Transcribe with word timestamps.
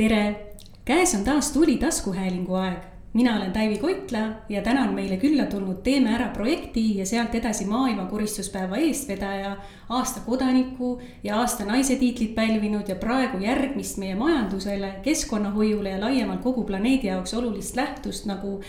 tere, 0.00 0.46
käes 0.84 1.14
on 1.14 1.24
taas 1.24 1.52
tuli 1.52 1.76
taskuhäälingu 1.76 2.54
aeg. 2.54 2.78
mina 3.12 3.36
olen 3.36 3.52
Taivi 3.52 3.78
Koitla 3.78 4.18
ja 4.48 4.62
täna 4.62 4.82
on 4.82 4.94
meile 4.94 5.16
külla 5.16 5.44
tulnud 5.46 5.82
Teeme 5.82 6.14
ära 6.14 6.28
projekti 6.28 6.98
ja 6.98 7.06
sealt 7.06 7.34
edasi 7.34 7.64
maailma 7.64 8.06
koristuspäeva 8.06 8.76
eestvedaja, 8.76 9.56
aasta 9.88 10.20
kodaniku 10.20 11.00
ja 11.24 11.40
aasta 11.40 11.64
naise 11.64 11.96
tiitlit 11.96 12.34
pälvinud 12.34 12.88
ja 12.88 12.96
praegu 12.96 13.38
järgmist 13.38 13.98
meie 13.98 14.14
majandusele, 14.14 14.92
keskkonnahoiule 15.02 15.90
ja 15.90 16.00
laiemalt 16.00 16.40
kogu 16.40 16.64
planeedi 16.64 17.06
jaoks 17.06 17.34
olulist 17.34 17.76
lähtust 17.76 18.26
nagu 18.26 18.60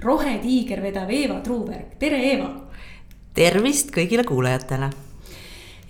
rohetiiger 0.00 0.82
vedav 0.82 1.10
Eeva 1.10 1.40
Truuberg, 1.40 1.96
tere 1.98 2.20
Eeva. 2.32 2.50
tervist 3.34 3.94
kõigile 3.96 4.24
kuulajatele 4.24 4.90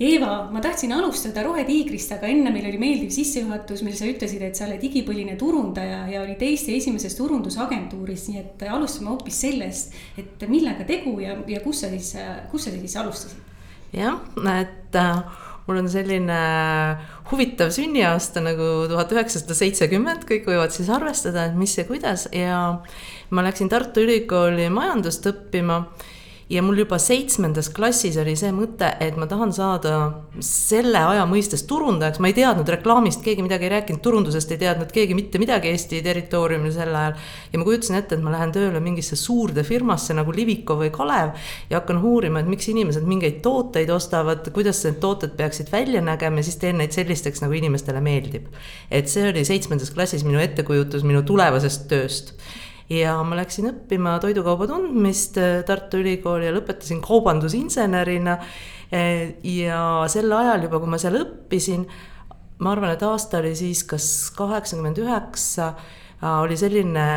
Eeva, 0.03 0.49
ma 0.51 0.59
tahtsin 0.59 0.91
alustada 0.97 1.45
Rohetiigrist, 1.47 2.17
aga 2.17 2.27
enne 2.27 2.51
meil 2.51 2.67
oli 2.67 2.81
meeldiv 2.83 3.13
sissejuhatus, 3.15 3.85
mil 3.87 3.95
sa 3.95 4.09
ütlesid, 4.11 4.43
et 4.43 4.59
sa 4.59 4.67
oled 4.67 4.83
igipõline 4.83 5.37
turundaja 5.39 6.01
ja 6.11 6.25
olid 6.25 6.43
Eesti 6.43 6.75
esimeses 6.81 7.15
turundusagentuuris, 7.15 8.27
nii 8.33 8.41
et 8.41 8.65
alustame 8.75 9.13
hoopis 9.13 9.39
sellest, 9.47 9.95
et 10.19 10.43
millega 10.51 10.87
tegu 10.89 11.15
ja, 11.23 11.37
ja 11.47 11.63
kus 11.63 11.85
sa 11.85 11.93
siis, 11.95 12.11
kus 12.51 12.67
sa 12.67 12.75
siis 12.75 12.97
alustasid? 13.05 13.51
jah, 13.95 14.19
et 14.59 14.99
äh, 14.99 15.21
mul 15.69 15.79
on 15.79 15.89
selline 15.93 16.39
huvitav 17.31 17.71
sünniaasta 17.77 18.43
nagu 18.43 18.89
tuhat 18.91 19.15
üheksasada 19.15 19.55
seitsekümmend, 19.61 20.27
kõik 20.27 20.49
võivad 20.51 20.75
siis 20.75 20.91
arvestada, 20.91 21.47
et 21.47 21.55
mis 21.59 21.77
ja 21.79 21.87
kuidas 21.87 22.27
ja 22.35 22.59
ma 23.31 23.47
läksin 23.47 23.71
Tartu 23.71 24.03
Ülikooli 24.03 24.67
majandust 24.75 25.31
õppima 25.31 25.85
ja 26.51 26.63
mul 26.63 26.79
juba 26.79 26.99
seitsmendas 27.01 27.71
klassis 27.73 28.17
oli 28.21 28.35
see 28.37 28.51
mõte, 28.53 28.89
et 29.01 29.17
ma 29.21 29.27
tahan 29.29 29.53
saada 29.55 29.95
selle 30.45 31.01
aja 31.01 31.25
mõistes 31.29 31.65
turundajaks, 31.69 32.21
ma 32.21 32.29
ei 32.29 32.37
teadnud 32.37 32.69
reklaamist, 32.69 33.23
keegi 33.25 33.45
midagi 33.45 33.69
ei 33.69 33.73
rääkinud, 33.77 34.03
turundusest 34.05 34.53
ei 34.53 34.61
teadnud 34.61 34.93
keegi 34.93 35.17
mitte 35.17 35.41
midagi 35.41 35.73
Eesti 35.73 36.03
territooriumil 36.05 36.75
sel 36.75 36.93
ajal. 36.95 37.17
ja 37.53 37.61
ma 37.61 37.69
kujutasin 37.69 37.99
ette, 37.99 38.19
et 38.19 38.25
ma 38.25 38.35
lähen 38.35 38.53
tööle 38.53 38.83
mingisse 38.85 39.17
suurde 39.17 39.65
firmasse 39.65 40.17
nagu 40.17 40.33
Liviko 40.33 40.77
või 40.81 40.91
Kalev 40.95 41.33
ja 41.71 41.81
hakkan 41.81 42.03
uurima, 42.05 42.43
et 42.43 42.51
miks 42.51 42.69
inimesed 42.69 43.07
mingeid 43.09 43.41
tooteid 43.45 43.91
ostavad, 43.95 44.51
kuidas 44.53 44.83
need 44.85 45.01
tooted 45.01 45.37
peaksid 45.39 45.73
välja 45.73 46.05
nägema 46.05 46.43
ja 46.43 46.49
siis 46.51 46.61
teen 46.61 46.79
neid 46.81 46.93
sellisteks, 46.93 47.41
nagu 47.45 47.57
inimestele 47.57 48.05
meeldib. 48.05 48.51
et 48.91 49.09
see 49.09 49.31
oli 49.31 49.45
seitsmendas 49.45 49.91
klassis 49.95 50.25
minu 50.25 50.39
ettekujutus 50.43 51.05
minu 51.09 51.23
tulevasest 51.25 51.89
tööst 51.89 52.35
ja 52.93 53.17
ma 53.25 53.39
läksin 53.39 53.71
õppima 53.71 54.19
toidukauba 54.23 54.69
tundmist 54.69 55.39
äh, 55.41 55.63
Tartu 55.67 56.01
Ülikooli 56.03 56.49
ja 56.49 56.55
lõpetasin 56.55 57.01
kaubandusinsenerina. 57.05 58.37
Äh, 58.93 59.41
ja 59.49 59.81
sel 60.13 60.33
ajal 60.33 60.67
juba, 60.67 60.83
kui 60.83 60.93
ma 60.93 61.01
seal 61.01 61.19
õppisin, 61.23 61.87
ma 62.61 62.75
arvan, 62.75 62.95
et 62.95 63.03
aasta 63.07 63.41
oli 63.41 63.55
siis 63.59 63.85
kas 63.89 64.07
kaheksakümmend 64.37 65.01
üheksa, 65.05 65.73
äh, 66.21 66.39
oli 66.43 66.59
selline 66.61 67.09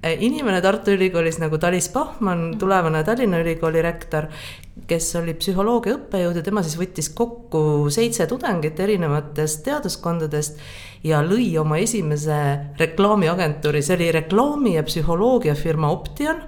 inimene 0.00 0.62
Tartu 0.64 0.94
Ülikoolis 0.96 1.36
nagu 1.42 1.58
Talis 1.60 1.90
Pahman, 1.92 2.54
tulevane 2.58 3.02
Tallinna 3.04 3.42
Ülikooli 3.42 3.82
rektor, 3.84 4.30
kes 4.88 5.08
oli 5.20 5.34
psühholoogia 5.38 5.96
õppejõud 5.98 6.40
ja 6.40 6.44
tema 6.46 6.62
siis 6.64 6.78
võttis 6.80 7.10
kokku 7.14 7.90
seitse 7.92 8.26
tudengit 8.30 8.80
erinevatest 8.80 9.64
teaduskondadest 9.66 10.60
ja 11.06 11.22
lõi 11.24 11.52
oma 11.60 11.80
esimese 11.80 12.40
reklaamiagentuuri, 12.80 13.82
see 13.82 13.96
oli 13.96 14.10
reklaami- 14.20 14.76
ja 14.76 14.84
psühholoogiafirma 14.86 15.90
Option 15.90 16.42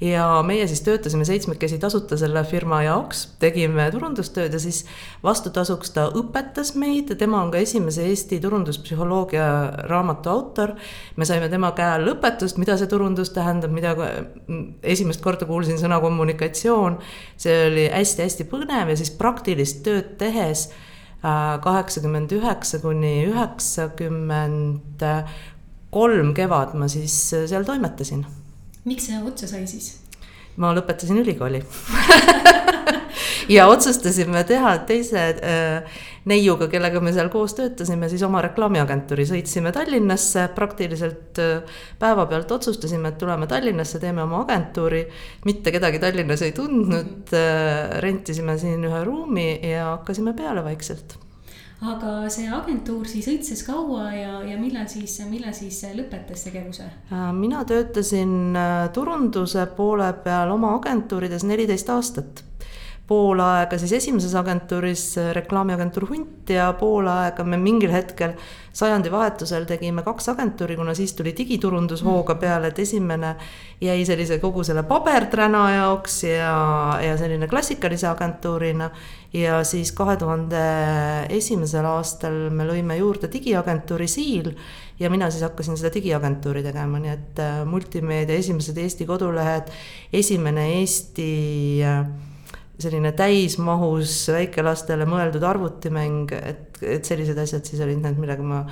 ja 0.00 0.42
meie 0.46 0.66
siis 0.70 0.80
töötasime 0.86 1.24
seitsmekesi 1.26 1.78
tasuta 1.78 2.16
selle 2.18 2.44
firma 2.46 2.80
jaoks, 2.86 3.24
tegime 3.42 3.88
turundustööd 3.90 4.54
ja 4.54 4.60
siis 4.62 4.84
vastutasuks 5.24 5.90
ta 5.96 6.06
õpetas 6.18 6.74
meid, 6.78 7.10
tema 7.18 7.40
on 7.42 7.50
ka 7.54 7.62
esimese 7.62 8.06
Eesti 8.06 8.38
turunduspsühholoogia 8.42 9.48
raamatu 9.90 10.30
autor. 10.30 10.74
me 11.16 11.24
saime 11.24 11.48
tema 11.48 11.72
käe 11.72 11.90
all 11.96 12.12
õpetust, 12.14 12.58
mida 12.62 12.76
see 12.78 12.90
turundus 12.90 13.34
tähendab, 13.34 13.74
mida 13.74 13.96
esimest 14.82 15.22
korda 15.24 15.46
kuulsin 15.46 15.78
sõna 15.78 16.00
kommunikatsioon. 16.00 16.98
see 17.36 17.66
oli 17.66 17.88
hästi-hästi 17.90 18.46
põnev 18.46 18.94
ja 18.94 18.96
siis 18.96 19.10
praktilist 19.10 19.82
tööd 19.82 20.14
tehes 20.18 20.68
äh, 20.70 21.58
kaheksakümmend 21.62 22.32
üheksa 22.38 22.78
kuni 22.78 23.26
üheksakümmend 23.26 25.06
kolm 25.90 26.34
kevad 26.34 26.74
ma 26.78 26.86
siis 26.88 27.16
seal 27.32 27.64
toimetasin 27.64 28.26
miks 28.88 29.10
see 29.10 29.22
otsa 29.22 29.50
sai 29.50 29.66
siis? 29.70 29.96
ma 30.58 30.72
lõpetasin 30.74 31.20
ülikooli 31.22 31.62
ja 33.56 33.66
otsustasime 33.70 34.42
teha 34.48 34.72
teise 34.88 35.24
äh, 35.38 35.98
neiuga, 36.28 36.68
kellega 36.70 37.00
me 37.04 37.12
seal 37.16 37.30
koos 37.32 37.54
töötasime, 37.58 38.08
siis 38.10 38.22
oma 38.26 38.42
reklaamiagentuuri, 38.44 39.26
sõitsime 39.28 39.72
Tallinnasse 39.74 40.48
praktiliselt 40.56 41.40
äh, 41.42 41.78
päevapealt 42.00 42.52
otsustasime, 42.58 43.12
et 43.12 43.20
tuleme 43.20 43.48
Tallinnasse, 43.50 44.00
teeme 44.02 44.24
oma 44.24 44.42
agentuuri. 44.44 45.04
mitte 45.46 45.72
kedagi 45.74 46.02
Tallinnas 46.02 46.42
ei 46.46 46.52
tundnud 46.56 47.32
äh,, 47.36 47.96
rentisime 48.04 48.58
siin 48.58 48.84
ühe 48.88 49.04
ruumi 49.06 49.48
ja 49.70 49.92
hakkasime 49.94 50.34
peale 50.36 50.64
vaikselt 50.66 51.18
aga 51.78 52.12
see 52.32 52.48
agentuur 52.50 53.06
siis 53.06 53.28
õitses 53.30 53.62
kaua 53.66 54.08
ja, 54.14 54.32
ja 54.48 54.56
millal 54.58 54.88
siis, 54.90 55.18
millal 55.30 55.54
siis 55.54 55.78
lõpetas 55.94 56.42
tegevuse? 56.48 56.88
Äh, 57.12 57.30
mina 57.36 57.62
töötasin 57.68 58.56
äh, 58.58 58.88
turunduse 58.94 59.66
poole 59.76 60.10
peal 60.24 60.50
oma 60.54 60.74
agentuurides 60.80 61.46
neliteist 61.46 61.90
aastat 61.94 62.47
pool 63.08 63.40
aega 63.40 63.78
siis 63.80 63.92
esimeses 63.96 64.34
agentuuris 64.36 65.04
äh, 65.18 65.30
reklaamiagentuur 65.36 66.08
Hunt 66.10 66.50
ja 66.52 66.68
pool 66.76 67.08
aega 67.08 67.44
me 67.44 67.56
mingil 67.60 67.92
hetkel 67.92 68.34
sajandivahetusel 68.78 69.64
tegime 69.66 70.04
kaks 70.06 70.28
agentuuri, 70.34 70.76
kuna 70.76 70.94
siis 70.94 71.14
tuli 71.16 71.32
digiturundus 71.36 72.04
hooga 72.04 72.34
mm. 72.34 72.40
peale, 72.40 72.68
et 72.68 72.78
esimene 72.84 73.34
jäi 73.80 74.04
sellise 74.06 74.38
kogu 74.42 74.64
selle 74.64 74.84
paberträna 74.86 75.64
jaoks 75.74 76.22
ja, 76.28 76.58
ja 77.02 77.16
selline 77.18 77.48
klassikalise 77.48 78.10
agentuurina. 78.12 78.90
ja 79.32 79.64
siis 79.64 79.92
kahe 79.92 80.16
tuhande 80.16 80.60
esimesel 81.36 81.84
aastal 81.84 82.48
me 82.50 82.64
lõime 82.64 82.96
juurde 82.96 83.28
digiagentuuri 83.32 84.06
Siil 84.08 84.54
ja 85.00 85.10
mina 85.10 85.30
siis 85.30 85.42
hakkasin 85.42 85.76
seda 85.76 85.92
digiagentuuri 85.94 86.62
tegema, 86.62 87.00
nii 87.02 87.12
et 87.12 87.42
äh, 87.42 87.60
multimeedia 87.64 88.36
esimesed 88.36 88.76
Eesti 88.76 89.06
kodulehed, 89.06 89.68
esimene 90.12 90.70
Eesti 90.78 91.28
äh, 91.84 92.06
selline 92.78 93.12
täismahus 93.18 94.20
väikelastele 94.32 95.06
mõeldud 95.08 95.44
arvutimäng, 95.46 96.30
et, 96.38 96.78
et 96.82 97.08
sellised 97.08 97.38
asjad 97.42 97.66
siis 97.66 97.82
olid 97.82 98.00
need, 98.04 98.20
millega 98.20 98.44
ma 98.46 98.62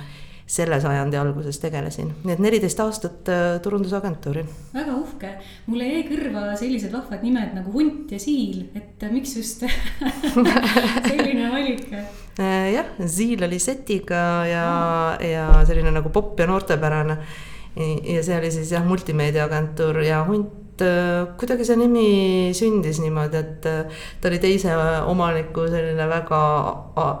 selle 0.47 0.77
sajandi 0.79 1.17
alguses 1.19 1.59
tegelesin, 1.59 2.13
nii 2.23 2.33
et 2.37 2.41
neliteist 2.41 2.79
aastat 2.79 3.27
äh, 3.31 3.47
turundusagentuuri. 3.63 4.45
väga 4.71 4.93
uhke, 4.95 5.31
mulle 5.67 5.89
jäi 5.89 6.05
kõrva 6.07 6.43
sellised 6.59 6.93
vahvad 6.95 7.25
nimed 7.27 7.51
nagu 7.57 7.73
Hunt 7.73 8.13
ja 8.15 8.19
Siil, 8.21 8.69
et 8.77 9.03
äh, 9.03 9.11
miks 9.11 9.35
just 9.35 9.65
selline 11.09 11.49
valik? 11.51 11.83
Äh, 11.91 12.69
jah, 12.77 12.93
Siil 13.11 13.43
oli 13.43 13.59
setiga 13.59 14.21
ja 14.47 14.63
oh., 14.71 15.27
ja 15.27 15.49
selline 15.67 15.91
nagu 15.91 16.13
popp 16.15 16.39
ja 16.39 16.47
noortepärane. 16.47 17.19
ja 17.75 18.23
see 18.23 18.39
oli 18.39 18.53
siis 18.55 18.71
jah, 18.71 18.87
multimeediaagentuur 18.87 19.99
ja 20.07 20.23
Hunt 20.31 20.66
kuidagi 21.39 21.65
see 21.65 21.79
nimi 21.79 22.07
sündis 22.57 23.01
niimoodi, 23.03 23.41
et 23.41 23.67
äh, 23.69 24.05
ta 24.21 24.29
oli 24.29 24.39
teise 24.43 24.75
omaniku 25.07 25.67
selline 25.71 26.07
väga 26.09 26.39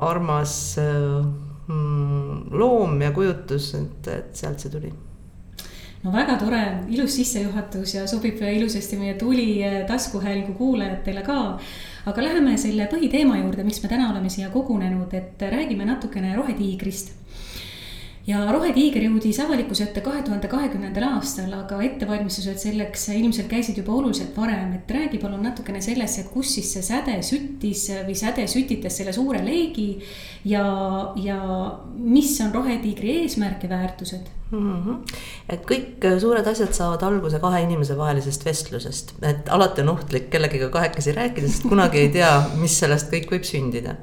armas 0.07 0.53
äh, 0.81 1.25
mm, 1.67 2.53
loom 2.57 3.01
ja 3.01 3.11
kujutus, 3.15 3.73
et, 3.79 4.09
et 4.13 4.31
sealt 4.37 4.63
see 4.63 4.73
tuli 4.73 4.93
no 6.03 6.13
väga 6.13 6.37
tore, 6.39 6.63
ilus 6.93 7.17
sissejuhatus 7.19 7.95
ja 7.97 8.07
sobib 8.07 8.41
ilusasti 8.41 8.99
meie 8.99 9.17
tuli 9.19 9.61
taskuhäälingu 9.87 10.53
kuulajatele 10.57 11.23
ka. 11.25 11.59
aga 12.07 12.23
läheme 12.23 12.57
selle 12.57 12.85
põhiteema 12.87 13.41
juurde, 13.41 13.65
miks 13.67 13.81
me 13.83 13.89
täna 13.91 14.11
oleme 14.11 14.29
siia 14.31 14.49
kogunenud, 14.49 15.13
et 15.13 15.41
räägime 15.51 15.85
natukene 15.85 16.35
rohetiigrist 16.37 17.15
ja 18.27 18.41
Rohetiiger 18.51 19.05
jõudis 19.05 19.37
avalikkuse 19.39 19.85
ette 19.85 20.01
kahe 20.03 20.19
tuhande 20.25 20.49
kahekümnendal 20.51 21.05
aastal, 21.13 21.47
aga 21.55 21.79
ettevalmistused 21.85 22.59
selleks 22.59 23.07
ilmselt 23.15 23.47
käisid 23.51 23.79
juba 23.79 23.95
oluliselt 23.95 24.35
varem, 24.35 24.73
et 24.75 24.91
räägi 24.91 25.21
palun 25.21 25.45
natukene 25.47 25.79
sellest, 25.83 26.19
et 26.19 26.31
kus 26.33 26.51
siis 26.57 26.73
see 26.75 26.83
säde 26.83 27.15
süttis 27.23 27.85
või 28.07 28.17
säde 28.19 28.43
sütitas 28.51 28.99
selle 28.99 29.15
suure 29.15 29.39
leegi. 29.45 29.89
ja, 30.45 30.65
ja 31.23 31.39
mis 31.95 32.35
on 32.43 32.53
Rohetiigri 32.53 33.21
eesmärk 33.23 33.63
ja 33.63 33.69
väärtused 33.69 34.27
mm? 34.51 34.83
-hmm. 34.83 35.17
et 35.49 35.65
kõik 35.67 36.07
suured 36.19 36.47
asjad 36.47 36.73
saavad 36.75 37.03
alguse 37.03 37.39
kahe 37.39 37.63
inimese 37.63 37.97
vahelisest 37.97 38.45
vestlusest, 38.45 39.15
et 39.21 39.49
alati 39.49 39.81
on 39.81 39.95
ohtlik 39.95 40.29
kellegagi 40.29 40.69
kahekesi 40.71 41.15
rääkida, 41.15 41.47
sest 41.47 41.69
kunagi 41.69 42.03
ei 42.05 42.09
tea, 42.09 42.31
mis 42.59 42.79
sellest 42.79 43.11
kõik 43.13 43.31
võib 43.31 43.47
sündida 43.47 43.95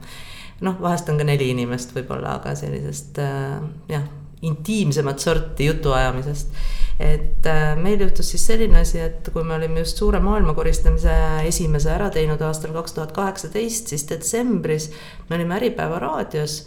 noh, 0.64 0.76
vahest 0.80 1.08
on 1.08 1.18
ka 1.20 1.26
neli 1.26 1.50
inimest 1.52 1.94
võib-olla, 1.96 2.38
aga 2.38 2.54
sellisest 2.58 3.18
äh, 3.22 3.58
jah, 3.90 4.04
intiimsemat 4.48 5.18
sorti 5.18 5.68
jutuajamisest. 5.70 6.54
et 7.00 7.46
äh, 7.50 7.74
meil 7.76 8.00
juhtus 8.00 8.30
siis 8.30 8.46
selline 8.46 8.78
asi, 8.80 9.00
et 9.02 9.28
kui 9.34 9.42
me 9.44 9.56
olime 9.56 9.82
just 9.82 9.98
suure 9.98 10.20
maailma 10.22 10.54
koristamise 10.54 11.14
esimese 11.48 11.90
ära 11.90 12.10
teinud 12.14 12.42
aastal 12.46 12.72
kaks 12.76 12.94
tuhat 12.94 13.12
kaheksateist, 13.12 13.90
siis 13.90 14.06
detsembris 14.08 14.90
me 15.28 15.36
olime 15.36 15.58
Äripäeva 15.58 15.98
raadios 15.98 16.64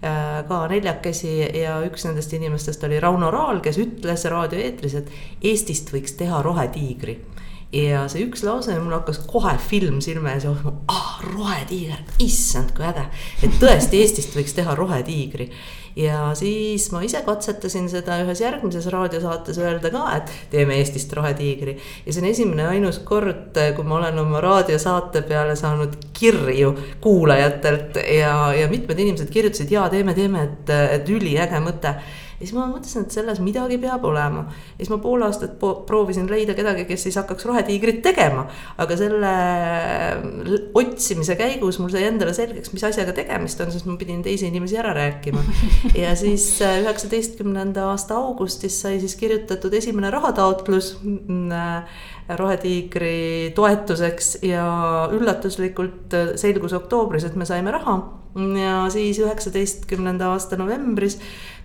ka 0.00 0.58
neljakesi 0.68 1.34
ja 1.60 1.74
üks 1.84 2.06
nendest 2.06 2.32
inimestest 2.32 2.84
oli 2.88 3.00
Rauno 3.00 3.28
Raal, 3.30 3.58
kes 3.60 3.76
ütles 3.82 4.24
raadioeetris, 4.32 4.94
et 4.96 5.10
Eestist 5.44 5.92
võiks 5.92 6.14
teha 6.16 6.40
rohetiigri 6.42 7.18
ja 7.74 8.04
see 8.10 8.24
üks 8.26 8.42
lause, 8.46 8.74
mul 8.82 8.96
hakkas 8.96 9.20
kohe 9.30 9.52
film 9.62 10.00
silme 10.04 10.34
ees 10.34 10.46
jooksma, 10.46 10.72
ah 10.90 11.20
rohetiiger, 11.28 12.02
issand 12.22 12.72
kui 12.76 12.86
äge. 12.86 13.06
et 13.46 13.60
tõesti 13.62 14.00
Eestist 14.02 14.34
võiks 14.36 14.56
teha 14.56 14.74
rohetiigri. 14.78 15.50
Ja 15.96 16.34
siis 16.38 16.90
ma 16.92 17.02
ise 17.06 17.22
katsetasin 17.26 17.88
seda 17.90 18.20
ühes 18.24 18.40
järgmises 18.42 18.86
raadiosaates 18.92 19.58
öelda 19.58 19.90
ka, 19.92 20.04
et 20.16 20.32
teeme 20.52 20.78
Eestist 20.78 21.12
rohetiigri. 21.16 21.76
ja 22.06 22.12
see 22.12 22.22
on 22.22 22.30
esimene 22.30 22.62
ja 22.62 22.74
ainus 22.76 23.00
kord, 23.04 23.58
kui 23.76 23.84
ma 23.84 23.98
olen 23.98 24.18
oma 24.22 24.40
raadiosaate 24.44 25.22
peale 25.28 25.56
saanud 25.56 25.96
kirju 26.16 26.74
kuulajatelt 27.00 28.00
ja, 28.18 28.34
ja 28.54 28.68
mitmed 28.68 28.98
inimesed 28.98 29.30
kirjutasid, 29.30 29.70
jaa, 29.72 29.88
teeme, 29.92 30.14
teeme, 30.14 30.48
et, 30.48 30.74
et 31.00 31.14
üliäge 31.14 31.60
mõte 31.64 31.94
ja 32.40 32.46
siis 32.46 32.56
ma 32.56 32.64
mõtlesin, 32.70 33.04
et 33.04 33.14
selles 33.14 33.40
midagi 33.44 33.76
peab 33.80 34.04
olema. 34.08 34.46
ja 34.48 34.80
siis 34.80 34.90
ma 34.92 34.96
pool 35.02 35.22
aastat 35.26 35.58
proovisin 35.60 36.28
leida 36.30 36.54
kedagi, 36.56 36.86
kes 36.88 37.04
siis 37.06 37.18
hakkaks 37.20 37.44
rohetiigrit 37.50 38.00
tegema. 38.02 38.46
aga 38.80 38.96
selle 38.96 39.32
otsimise 40.80 41.36
käigus 41.36 41.78
mul 41.82 41.92
sai 41.92 42.06
endale 42.08 42.32
selgeks, 42.36 42.72
mis 42.72 42.86
asjaga 42.88 43.12
tegemist 43.16 43.60
on, 43.60 43.72
sest 43.74 43.88
ma 43.90 43.98
pidin 44.00 44.24
teisi 44.24 44.48
inimesi 44.48 44.78
ära 44.80 44.94
rääkima. 44.96 45.44
ja 46.02 46.14
siis 46.16 46.46
äh, 46.64 46.80
üheksateistkümnenda 46.84 47.90
aasta 47.90 48.16
augustis 48.20 48.80
sai 48.80 48.96
siis 49.02 49.18
kirjutatud 49.20 49.76
esimene 49.76 50.10
rahataotlus 50.14 50.94
mm, 51.02 51.52
äh, 51.52 52.08
Rohetiigri 52.36 53.52
toetuseks 53.54 54.38
ja 54.46 54.64
üllatuslikult 55.12 56.16
äh, 56.16 56.32
selgus 56.40 56.74
oktoobris, 56.76 57.26
et 57.26 57.36
me 57.36 57.48
saime 57.48 57.74
raha. 57.74 58.00
ja 58.62 58.84
siis 58.90 59.18
üheksateistkümnenda 59.18 60.28
aasta 60.30 60.54
novembris 60.56 61.16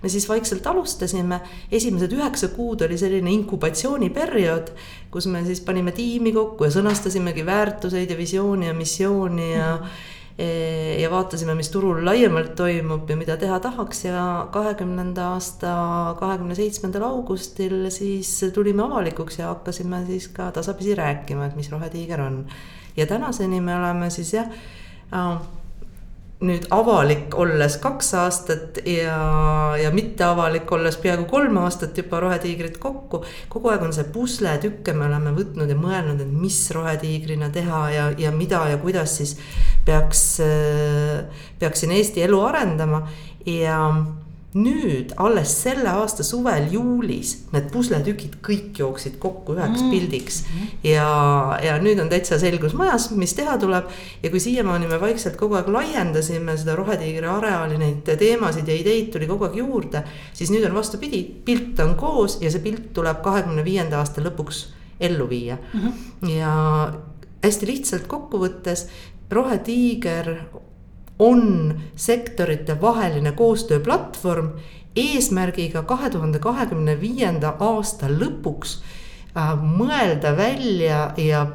me 0.02 0.10
siis 0.10 0.26
vaikselt 0.30 0.66
alustasime, 0.68 1.40
esimesed 1.72 2.12
üheksa 2.18 2.48
kuud 2.56 2.82
oli 2.82 2.98
selline 2.98 3.32
inkubatsiooniperiood, 3.32 4.72
kus 5.14 5.28
me 5.30 5.44
siis 5.46 5.62
panime 5.62 5.94
tiimi 5.94 6.34
kokku 6.34 6.66
ja 6.66 6.74
sõnastasimegi 6.74 7.46
väärtuseid 7.46 8.10
ja 8.10 8.18
visiooni 8.18 8.68
ja 8.68 8.74
missiooni 8.74 9.54
ja 9.54 9.72
mm 9.76 9.84
-hmm 9.84 10.14
ja 10.38 11.10
vaatasime, 11.12 11.54
mis 11.56 11.70
turul 11.72 12.02
laiemalt 12.06 12.56
toimub 12.60 13.10
ja 13.10 13.16
mida 13.16 13.38
teha 13.40 13.60
tahaks 13.64 14.04
ja 14.06 14.24
kahekümnenda 14.52 15.30
aasta 15.32 15.76
kahekümne 16.20 16.58
seitsmendal 16.58 17.06
augustil 17.08 17.86
siis 17.94 18.34
tulime 18.54 18.84
avalikuks 18.84 19.40
ja 19.40 19.54
hakkasime 19.54 20.04
siis 20.10 20.28
ka 20.36 20.50
tasapisi 20.52 20.96
rääkima, 20.96 21.46
et 21.48 21.56
mis 21.56 21.72
Rohetiiger 21.72 22.22
on. 22.22 22.46
ja 22.98 23.08
tänaseni 23.08 23.62
me 23.62 23.78
oleme 23.80 24.10
siis 24.10 24.34
jah 24.34 24.52
nüüd 26.44 26.66
avalik 26.76 27.36
olles 27.40 27.78
kaks 27.80 28.10
aastat 28.20 28.80
ja, 28.84 29.20
ja 29.80 29.92
mitteavalik 29.96 30.72
olles 30.76 30.98
peaaegu 31.00 31.24
kolm 31.32 31.56
aastat 31.62 31.96
juba 31.98 32.20
Rohetiigrit 32.20 32.76
kokku. 32.82 33.22
kogu 33.50 33.72
aeg 33.72 33.86
on 33.88 33.96
see 33.96 34.10
pusletükke 34.12 34.94
me 34.98 35.08
oleme 35.08 35.32
võtnud 35.38 35.72
ja 35.72 35.78
mõelnud, 35.80 36.20
et 36.20 36.34
mis 36.36 36.60
Rohetiigrina 36.76 37.50
teha 37.56 37.82
ja, 37.94 38.10
ja 38.20 38.34
mida 38.36 38.66
ja 38.68 38.82
kuidas 38.84 39.16
siis 39.22 39.38
peaks, 39.86 40.26
peaks 41.60 41.86
siin 41.86 41.96
Eesti 41.96 42.26
elu 42.28 42.42
arendama 42.44 43.06
ja 43.48 43.80
nüüd 44.56 45.12
alles 45.20 45.52
selle 45.66 45.90
aasta 45.92 46.24
suvel 46.24 46.70
juulis 46.72 47.34
need 47.52 47.68
pusletükid 47.74 48.38
kõik 48.46 48.78
jooksid 48.80 49.18
kokku 49.20 49.58
üheks 49.58 49.82
mm. 49.84 49.90
pildiks. 49.92 50.38
ja, 50.86 51.08
ja 51.64 51.76
nüüd 51.84 52.00
on 52.00 52.12
täitsa 52.12 52.40
selgus 52.40 52.76
majas, 52.78 53.10
mis 53.20 53.36
teha 53.36 53.58
tuleb. 53.60 53.90
ja 54.24 54.32
kui 54.32 54.40
siiamaani 54.40 54.88
me 54.88 55.00
vaikselt 55.02 55.36
kogu 55.40 55.60
aeg 55.60 55.68
laiendasime 55.76 56.56
seda 56.60 56.78
Rohetiigri 56.80 57.28
areaali, 57.28 57.80
neid 57.82 58.08
teemasid 58.20 58.72
ja 58.72 58.78
ideid 58.80 59.12
tuli 59.12 59.28
kogu 59.28 59.50
aeg 59.50 59.60
juurde. 59.60 60.06
siis 60.34 60.54
nüüd 60.54 60.64
on 60.70 60.78
vastupidi, 60.80 61.24
pilt 61.46 61.82
on 61.84 61.98
koos 62.00 62.40
ja 62.42 62.52
see 62.52 62.64
pilt 62.64 62.94
tuleb 62.96 63.20
kahekümne 63.26 63.66
viienda 63.68 64.00
aasta 64.00 64.24
lõpuks 64.24 64.70
ellu 65.04 65.28
viia 65.30 65.58
mm. 65.58 65.82
-hmm. 65.82 66.32
ja 66.32 66.54
hästi 67.44 67.68
lihtsalt 67.68 68.08
kokkuvõttes 68.08 68.88
Rohetiiger 69.32 70.32
on 71.20 71.74
sektorite 71.96 72.82
vaheline 72.82 73.32
koostööplatvorm 73.32 74.50
eesmärgiga 74.96 75.84
kahe 75.84 76.10
tuhande 76.10 76.40
kahekümne 76.40 76.96
viienda 77.02 77.56
aasta 77.60 78.10
lõpuks 78.12 78.78
äh, 79.36 79.54
mõelda 79.60 80.36
välja 80.38 81.00
ja, 81.18 81.46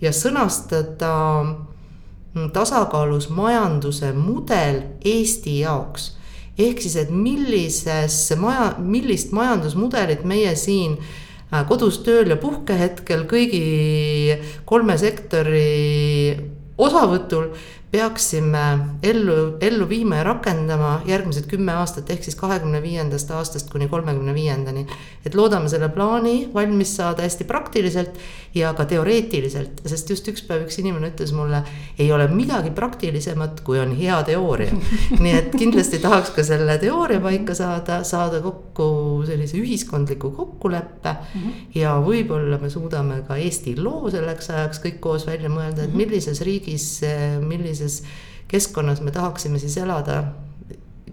ja 0.00 0.12
sõnastada 0.14 1.14
mm, 1.42 2.50
tasakaalus 2.54 3.28
majanduse 3.30 4.12
mudel 4.12 4.82
Eesti 5.04 5.60
jaoks. 5.60 6.16
ehk 6.58 6.80
siis, 6.80 6.96
et 6.96 7.10
millisesse 7.10 8.36
maja, 8.36 8.74
millist 8.78 9.32
majandusmudelit 9.32 10.24
meie 10.24 10.54
siin 10.56 10.98
äh, 10.98 11.66
kodus 11.68 11.98
tööl 12.06 12.30
ja 12.30 12.36
puhkehetkel 12.36 13.26
kõigi 13.30 14.38
kolme 14.64 14.98
sektori 14.98 16.34
osavõtul 16.78 17.52
peaksime 17.92 18.62
ellu, 19.04 19.58
ellu 19.60 19.86
viima 19.88 20.22
ja 20.22 20.24
rakendama 20.30 20.92
järgmised 21.06 21.44
kümme 21.50 21.74
aastat, 21.76 22.08
ehk 22.10 22.24
siis 22.24 22.36
kahekümne 22.40 22.80
viiendast 22.82 23.30
aastast 23.36 23.68
kuni 23.72 23.88
kolmekümne 23.88 24.32
viiendani. 24.34 24.86
et 25.26 25.34
loodame 25.34 25.68
selle 25.68 25.88
plaani 25.88 26.48
valmis 26.54 26.96
saada 26.96 27.22
hästi 27.22 27.44
praktiliselt 27.44 28.16
ja 28.54 28.72
ka 28.74 28.84
teoreetiliselt, 28.88 29.82
sest 29.86 30.10
just 30.10 30.28
üks 30.28 30.42
päev 30.48 30.64
üks 30.66 30.78
inimene 30.80 31.12
ütles 31.12 31.34
mulle, 31.36 31.62
ei 31.98 32.08
ole 32.12 32.26
midagi 32.32 32.72
praktilisemat, 32.74 33.60
kui 33.64 33.78
on 33.80 33.94
hea 33.96 34.18
teooria. 34.26 34.72
nii 35.22 35.34
et 35.36 35.54
kindlasti 35.56 36.00
tahaks 36.02 36.32
ka 36.36 36.44
selle 36.46 36.78
teooria 36.80 37.20
paika 37.20 37.54
saada, 37.56 38.00
saada 38.08 38.40
kokku 38.44 38.88
sellise 39.28 39.60
ühiskondliku 39.60 40.32
kokkuleppe 40.36 41.12
mm. 41.12 41.40
-hmm. 41.40 41.68
ja 41.74 41.94
võib-olla 42.00 42.58
me 42.60 42.70
suudame 42.70 43.22
ka 43.28 43.36
Eesti 43.36 43.76
loo 43.76 44.10
selleks 44.10 44.50
ajaks 44.50 44.80
kõik 44.84 44.98
koos 45.00 45.26
välja 45.26 45.52
mõelda, 45.52 45.84
et 45.84 45.92
mhm. 45.92 45.96
millises 45.96 46.40
riigis, 46.40 46.88
millises 47.40 47.81
millises 47.82 48.02
keskkonnas 48.48 49.00
me 49.00 49.10
tahaksime 49.10 49.58
siis 49.58 49.76
elada 49.76 50.24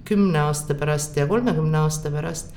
kümne 0.06 0.39
aasta 0.39 0.75
pärast 0.75 1.18
ja 1.18 1.27
kolmekümne 1.27 1.77
aasta 1.77 2.12
pärast. 2.12 2.54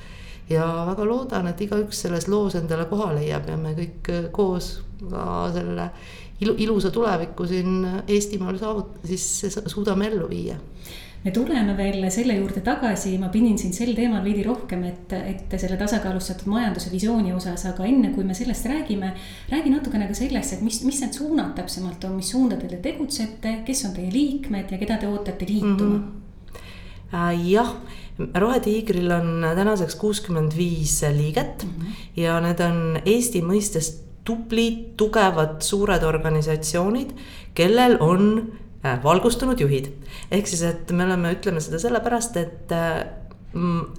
ja 0.50 0.85
väga 0.87 1.05
loodan, 1.06 1.47
et 1.47 1.61
igaüks 1.61 2.03
selles 2.03 2.26
loos 2.29 2.55
endale 2.55 2.85
koha 2.91 3.12
leiab 3.14 3.47
ja 3.49 3.56
me 3.56 3.73
kõik 3.75 4.11
koos 4.32 4.82
ka 5.11 5.50
selle 5.55 5.91
ilu, 6.41 6.55
ilusa 6.59 6.91
tuleviku 6.91 7.47
siin 7.47 7.87
Eestimaal 8.09 8.59
saavut-, 8.59 8.99
siis 9.06 9.47
suudame 9.67 10.11
ellu 10.11 10.29
viia 10.29 10.56
me 11.24 11.30
tuleme 11.30 11.76
veel 11.78 12.02
selle 12.10 12.34
juurde 12.38 12.60
tagasi, 12.66 13.14
ma 13.20 13.28
pidin 13.32 13.58
siin 13.58 13.74
sel 13.74 13.92
teemal 13.94 14.24
veidi 14.24 14.42
rohkem, 14.46 14.82
et, 14.88 15.12
et 15.19 15.56
selle 15.60 15.78
tasakaalustatud 15.80 16.50
majanduse 16.50 16.90
visiooni 16.92 17.32
osas, 17.37 17.66
aga 17.70 17.87
enne 17.87 18.11
kui 18.14 18.26
me 18.26 18.35
sellest 18.35 18.66
räägime, 18.70 19.12
räägi 19.52 19.70
natukene 19.70 20.08
ka 20.11 20.18
sellest, 20.18 20.56
et 20.56 20.64
mis, 20.66 20.82
mis 20.87 21.00
need 21.04 21.14
suunad 21.16 21.54
täpsemalt 21.58 22.04
on, 22.08 22.16
mis 22.18 22.32
suundadel 22.35 22.75
te 22.75 22.80
tegutsete, 22.88 23.61
kes 23.66 23.85
on 23.88 23.97
teie 23.99 24.11
liikmed 24.12 24.75
ja 24.75 24.80
keda 24.82 24.99
te 25.02 25.11
ootate 25.11 25.47
liituma 25.49 25.97
mm? 25.97 26.02
-hmm. 26.02 27.14
äh, 27.14 27.50
jah 27.50 27.75
rohetiigril 28.35 29.11
on 29.11 29.44
tänaseks 29.56 29.94
kuuskümmend 29.94 30.56
viis 30.56 31.02
liiget 31.16 31.64
mm 31.64 31.70
-hmm. 31.70 31.92
ja 32.16 32.40
need 32.40 32.61
on 32.61 32.99
Eesti 33.04 33.40
mõistes 33.40 33.92
tublid, 34.25 34.94
tugevad, 34.97 35.62
suured 35.62 36.02
organisatsioonid, 36.02 37.11
kellel 37.54 37.97
on 38.00 38.52
valgustunud 38.82 39.60
juhid. 39.60 39.90
ehk 40.30 40.46
siis, 40.46 40.62
et 40.66 40.92
me 40.92 41.04
oleme, 41.04 41.34
ütleme 41.36 41.60
seda 41.62 41.78
sellepärast, 41.82 42.36
et 42.36 42.72
äh, 42.74 43.02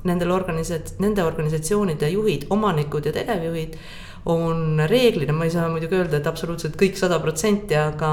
nendel 0.04 0.34
organisat-, 0.34 0.96
nende 1.00 1.24
organisatsioonide 1.24 2.10
juhid, 2.10 2.48
omanikud 2.54 3.06
ja 3.06 3.14
tegevjuhid 3.16 3.78
on 4.26 4.80
reeglina, 4.88 5.34
ma 5.36 5.44
ei 5.44 5.52
saa 5.52 5.68
muidugi 5.70 5.98
öelda, 5.98 6.20
et 6.20 6.28
absoluutselt 6.28 6.78
kõik 6.80 6.96
sada 6.96 7.18
protsenti, 7.20 7.76
aga, 7.76 8.12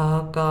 aga 0.00 0.46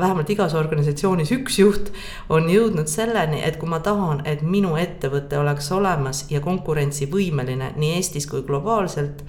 vähemalt 0.00 0.30
igas 0.34 0.52
organisatsioonis 0.58 1.32
üks 1.38 1.58
juht 1.62 1.88
on 2.28 2.50
jõudnud 2.52 2.90
selleni, 2.92 3.40
et 3.44 3.56
kui 3.60 3.70
ma 3.72 3.80
tahan, 3.84 4.20
et 4.28 4.44
minu 4.44 4.74
ettevõte 4.80 5.40
oleks 5.40 5.70
olemas 5.72 6.26
ja 6.32 6.44
konkurentsivõimeline 6.44 7.72
nii 7.80 7.94
Eestis 7.96 8.28
kui 8.28 8.44
globaalselt 8.44 9.24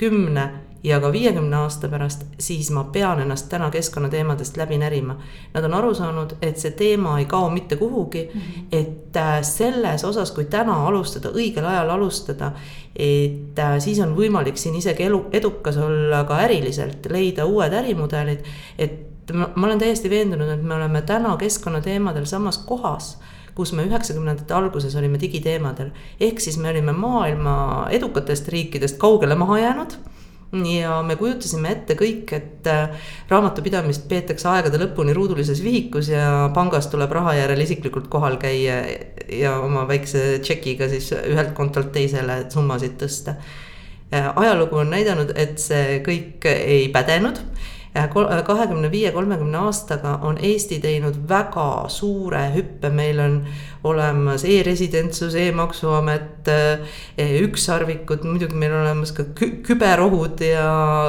kümne 0.00 0.50
ja 0.86 1.00
ka 1.00 1.10
viiekümne 1.12 1.56
aasta 1.56 1.88
pärast, 1.90 2.22
siis 2.38 2.70
ma 2.70 2.84
pean 2.94 3.20
ennast 3.20 3.48
täna 3.50 3.70
keskkonnateemadest 3.74 4.56
läbi 4.56 4.78
närima. 4.78 5.16
Nad 5.54 5.64
on 5.66 5.74
aru 5.74 5.94
saanud, 5.98 6.36
et 6.42 6.62
see 6.62 6.70
teema 6.78 7.16
ei 7.18 7.26
kao 7.26 7.50
mitte 7.50 7.76
kuhugi 7.76 8.28
mm, 8.34 8.40
-hmm. 8.40 8.66
et 8.72 9.16
äh, 9.16 9.42
selles 9.42 10.04
osas, 10.04 10.30
kui 10.30 10.44
täna 10.44 10.86
alustada, 10.86 11.28
õigel 11.34 11.66
ajal 11.66 11.90
alustada, 11.90 12.52
et 12.96 13.58
äh, 13.58 13.78
siis 13.78 14.00
on 14.00 14.16
võimalik 14.16 14.56
siin 14.56 14.74
isegi 14.74 15.02
elu, 15.02 15.24
edukas 15.32 15.76
olla 15.76 16.24
ka 16.24 16.38
äriliselt, 16.38 17.10
leida 17.10 17.44
uued 17.44 17.72
ärimudelid, 17.72 18.44
et 18.78 19.32
ma, 19.32 19.50
ma 19.54 19.66
olen 19.66 19.78
täiesti 19.78 20.10
veendunud, 20.10 20.48
et 20.48 20.62
me 20.62 20.74
oleme 20.74 21.02
täna 21.02 21.36
keskkonnateemadel 21.36 22.24
samas 22.24 22.58
kohas 22.58 23.18
kus 23.54 23.72
me 23.72 23.82
üheksakümnendate 23.82 24.54
alguses 24.54 24.96
olime 24.96 25.20
digiteemadel. 25.20 25.90
ehk 26.20 26.40
siis 26.40 26.58
me 26.58 26.70
olime 26.70 26.92
maailma 26.92 27.86
edukatest 27.90 28.48
riikidest 28.48 28.98
kaugele 28.98 29.34
maha 29.34 29.58
jäänud 29.58 29.96
ja 30.66 31.00
me 31.06 31.16
kujutasime 31.20 31.70
ette 31.74 31.96
kõik, 31.98 32.32
et 32.36 32.70
äh, 32.70 33.10
raamatupidamist 33.30 34.06
peetakse 34.08 34.48
aegade 34.50 34.80
lõpuni 34.80 35.14
ruudulises 35.16 35.62
vihikus 35.64 36.10
ja 36.12 36.48
pangas 36.54 36.88
tuleb 36.92 37.12
raha 37.12 37.36
järel 37.40 37.62
isiklikult 37.66 38.08
kohal 38.12 38.38
käia 38.42 38.80
ja 39.32 39.56
oma 39.60 39.86
väikse 39.88 40.38
tšekiga 40.44 40.88
siis 40.92 41.12
ühelt 41.18 41.54
kontolt 41.58 41.92
teisele 41.94 42.44
summasid 42.52 42.98
tõsta. 43.02 43.36
Äh, 44.14 44.30
ajalugu 44.32 44.82
on 44.82 44.92
näidanud, 44.94 45.34
et 45.36 45.58
see 45.62 46.00
kõik 46.06 46.46
ei 46.52 46.88
pädenud 46.94 47.42
kahekümne 48.46 48.90
viie, 48.90 49.10
kolmekümne 49.12 49.58
aastaga 49.58 50.18
on 50.22 50.38
Eesti 50.42 50.78
teinud 50.80 51.16
väga 51.28 51.88
suure 51.88 52.42
hüppe, 52.54 52.90
meil 52.90 53.20
on 53.20 53.38
olemas 53.84 54.44
e-residentsus 54.44 55.34
e, 55.34 55.48
e-maksuamet, 55.48 56.50
ükssarvikud, 57.42 58.24
muidugi 58.28 58.58
meil 58.58 58.74
on 58.74 58.84
olemas 58.84 59.14
ka 59.16 59.24
küberohud 59.36 60.44
ja 60.44 60.68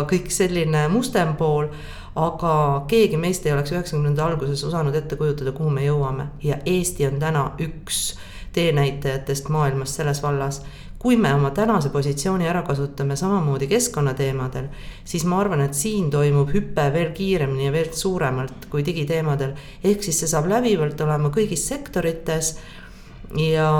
kõik 0.10 0.32
selline 0.34 0.88
mustem 0.94 1.36
pool. 1.39 1.72
Aga 2.17 2.86
keegi 2.89 3.17
meist 3.22 3.46
ei 3.46 3.53
oleks 3.53 3.75
üheksakümnendate 3.75 4.24
alguses 4.25 4.63
osanud 4.65 4.96
ette 4.98 5.20
kujutada, 5.20 5.51
kuhu 5.53 5.70
me 5.70 5.84
jõuame. 5.86 6.32
Ja 6.41 6.58
Eesti 6.65 7.06
on 7.06 7.20
täna 7.22 7.51
üks 7.62 8.15
teenäitajatest 8.58 9.51
maailmas 9.53 9.94
selles 9.96 10.24
vallas 10.24 10.63
kui 11.00 11.18
me 11.18 11.34
oma 11.34 11.51
tänase 11.54 11.89
positsiooni 11.94 12.48
ära 12.50 12.63
kasutame 12.66 13.16
samamoodi 13.16 13.68
keskkonnateemadel, 13.70 14.68
siis 15.06 15.25
ma 15.30 15.39
arvan, 15.42 15.62
et 15.62 15.77
siin 15.77 16.10
toimub 16.12 16.50
hüpe 16.54 16.88
veel 16.94 17.12
kiiremini 17.18 17.68
ja 17.68 17.74
veel 17.74 17.92
suuremalt 17.94 18.66
kui 18.72 18.86
digiteemadel. 18.86 19.54
ehk 19.84 20.04
siis 20.04 20.20
see 20.20 20.32
saab 20.32 20.50
läbivalt 20.50 21.01
olema 21.01 21.30
kõigis 21.34 21.68
sektorites 21.70 22.56
ja, 23.38 23.72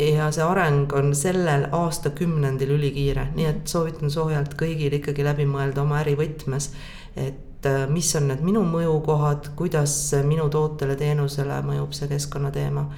ja 0.00 0.30
see 0.32 0.44
areng 0.44 0.92
on 0.96 1.12
sellel 1.14 1.68
aastakümnendil 1.76 2.72
ülikiire, 2.78 3.28
nii 3.36 3.50
et 3.50 3.66
soovitan 3.68 4.10
soojalt 4.10 4.56
kõigil 4.56 4.96
ikkagi 4.96 5.24
läbi 5.24 5.44
mõelda 5.50 5.84
oma 5.84 6.00
ärivõtmes, 6.00 6.70
et 7.16 7.68
äh, 7.68 7.84
mis 7.92 8.08
on 8.16 8.30
need 8.32 8.40
minu 8.46 8.64
mõjukohad, 8.64 9.52
kuidas 9.58 9.98
minu 10.24 10.48
tootele, 10.48 10.96
teenusele 10.96 11.60
mõjub 11.68 11.92
see 11.92 12.08
keskkonnateema 12.08 12.88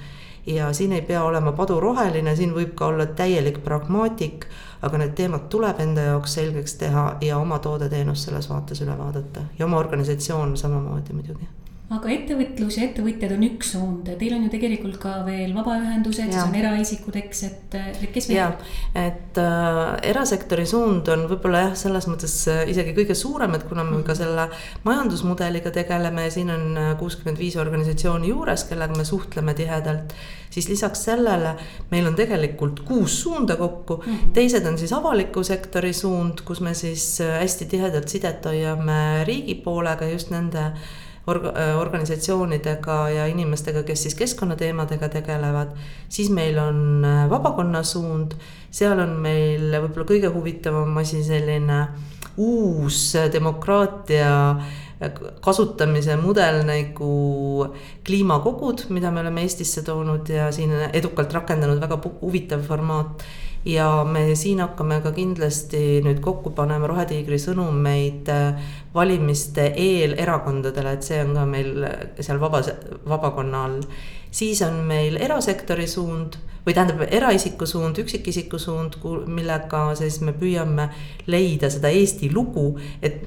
ja 0.49 0.73
siin 0.73 0.91
ei 0.97 1.01
pea 1.01 1.23
olema 1.23 1.51
paduroheline, 1.57 2.35
siin 2.35 2.53
võib 2.55 2.73
ka 2.75 2.89
olla 2.89 3.05
täielik 3.05 3.61
pragmaatik, 3.63 4.47
aga 4.81 5.01
need 5.01 5.13
teemad 5.17 5.47
tuleb 5.53 5.79
enda 5.83 6.09
jaoks 6.09 6.33
selgeks 6.39 6.75
teha 6.81 7.05
ja 7.21 7.37
oma 7.37 7.59
toode-teenus 7.63 8.25
selles 8.27 8.49
vaates 8.49 8.81
üle 8.85 8.97
vaadata. 8.97 9.45
Ja 9.59 9.69
oma 9.69 9.77
organisatsioon 9.83 10.57
samamoodi 10.57 11.13
muidugi 11.13 11.49
aga 11.89 12.11
ettevõtlus 12.13 12.75
ja 12.77 12.85
ettevõtjad 12.85 13.31
on 13.33 13.43
üks 13.47 13.71
suund, 13.73 14.09
teil 14.19 14.35
on 14.35 14.43
ju 14.45 14.51
tegelikult 14.53 14.99
ka 15.01 15.13
veel 15.25 15.55
vabaühendused, 15.55 16.29
siis 16.29 16.43
on 16.43 16.57
eraisikud, 16.59 17.15
eks, 17.17 17.41
et, 17.47 17.77
kes 18.13 18.29
veel? 18.29 18.53
et 18.99 19.39
äh, 19.41 19.79
erasektori 20.11 20.67
suund 20.69 21.09
on 21.09 21.25
võib-olla 21.31 21.63
jah, 21.67 21.77
selles 21.81 22.05
mõttes 22.11 22.35
äh, 22.51 22.61
isegi 22.69 22.93
kõige 22.97 23.17
suurem, 23.17 23.57
et 23.57 23.65
kuna 23.69 23.87
me 23.87 24.03
ka 24.03 24.13
mhm. 24.13 24.19
selle 24.21 24.45
majandusmudeliga 24.85 25.73
tegeleme 25.73 26.27
ja 26.27 26.35
siin 26.37 26.53
on 26.53 26.77
äh, 26.77 26.91
kuuskümmend 27.01 27.41
viis 27.41 27.57
organisatsiooni 27.57 28.29
juures, 28.35 28.67
kellega 28.69 28.97
me 28.97 29.07
suhtleme 29.09 29.57
tihedalt 29.57 30.13
siis 30.49 30.69
lisaks 30.69 31.03
sellele 31.09 31.55
meil 31.91 32.07
on 32.09 32.15
tegelikult 32.17 32.79
kuus 32.85 33.21
suunda 33.21 33.55
kokku 33.55 34.03
mm, 34.05 34.13
-hmm. 34.13 34.31
teised 34.33 34.65
on 34.65 34.77
siis 34.77 34.93
avaliku 34.93 35.43
sektori 35.43 35.93
suund, 35.93 36.41
kus 36.45 36.61
me 36.61 36.73
siis 36.73 37.21
äh, 37.21 37.39
hästi 37.41 37.65
tihedat 37.65 38.07
sidet 38.07 38.45
hoiame 38.45 39.23
riigi 39.25 39.55
poolega 39.55 40.05
just 40.05 40.29
nende 40.29 40.71
org-, 41.29 41.49
äh, 41.53 41.75
organisatsioonidega 41.79 42.97
ja 43.13 43.27
inimestega, 43.31 43.83
kes 43.87 44.07
siis 44.07 44.17
keskkonnateemadega 44.19 45.09
tegelevad. 45.09 45.77
siis 46.09 46.29
meil 46.29 46.57
on 46.59 47.05
äh, 47.05 47.29
vabakonna 47.29 47.83
suund, 47.83 48.35
seal 48.71 48.99
on 48.99 49.17
meil 49.21 49.71
võib-olla 49.79 50.09
kõige 50.09 50.33
huvitavam 50.33 50.97
asi 50.97 51.23
selline 51.23 51.87
uus 52.37 53.13
demokraatia 53.33 54.31
äh, 54.51 54.77
kasutamise 55.41 56.15
mudel 56.19 56.63
nagu 56.67 57.11
kliimakogud, 58.05 58.89
mida 58.89 59.11
me 59.11 59.21
oleme 59.23 59.45
Eestisse 59.47 59.83
toonud 59.87 60.29
ja 60.29 60.49
siin 60.51 60.73
edukalt 60.93 61.33
rakendanud, 61.33 61.79
väga 61.79 62.01
huvitav 62.21 62.65
formaat 62.67 63.23
ja 63.65 64.05
me 64.07 64.35
siin 64.35 64.59
hakkame 64.63 64.99
ka 65.03 65.11
kindlasti 65.15 65.99
nüüd 66.03 66.19
kokku 66.23 66.51
panema 66.55 66.87
Rohetiigri 66.87 67.39
sõnumeid 67.41 68.29
äh, 68.31 68.75
valimiste 68.93 69.71
eel 69.77 70.15
erakondadele, 70.17 70.93
et 70.97 71.05
see 71.05 71.19
on 71.23 71.33
ka 71.37 71.45
meil 71.45 71.85
seal 72.19 72.39
vabas, 72.41 72.71
vabakonna 73.07 73.65
all. 73.65 73.81
siis 74.31 74.61
on 74.61 74.83
meil 74.85 75.17
erasektori 75.17 75.87
suund 75.87 76.37
või 76.65 76.75
tähendab, 76.75 77.05
eraisiku 77.09 77.65
suund, 77.65 77.97
üksikisiku 77.97 78.59
suund, 78.59 78.99
millega 79.27 79.87
siis 79.97 80.19
me 80.21 80.33
püüame 80.37 80.89
leida 81.27 81.69
seda 81.69 81.89
Eesti 81.89 82.31
lugu, 82.33 82.73
et 83.01 83.23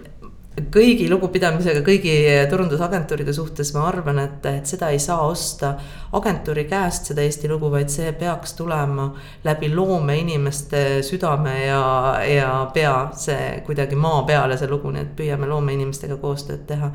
kõigi 0.52 1.06
lugupidamisega 1.08 1.80
kõigi 1.86 2.14
turundusagentuuride 2.50 3.32
suhtes 3.32 3.72
ma 3.72 3.86
arvan, 3.88 4.18
et, 4.20 4.46
et 4.50 4.68
seda 4.68 4.90
ei 4.92 5.00
saa 5.00 5.24
osta 5.24 5.72
agentuuri 6.12 6.66
käest, 6.68 7.08
seda 7.08 7.24
Eesti 7.24 7.48
lugu, 7.48 7.70
vaid 7.72 7.88
see 7.92 8.12
peaks 8.18 8.52
tulema 8.58 9.08
läbi 9.44 9.72
loomeinimeste 9.72 11.02
südame 11.06 11.56
ja, 11.64 11.82
ja 12.28 12.52
pea, 12.74 12.96
see 13.16 13.62
kuidagi 13.66 13.96
maa 13.96 14.22
peale 14.28 14.60
see 14.60 14.68
lugu, 14.68 14.92
nii 14.92 15.06
et 15.06 15.14
püüame 15.16 15.48
loomeinimestega 15.48 16.20
koostööd 16.20 16.66
teha 16.68 16.92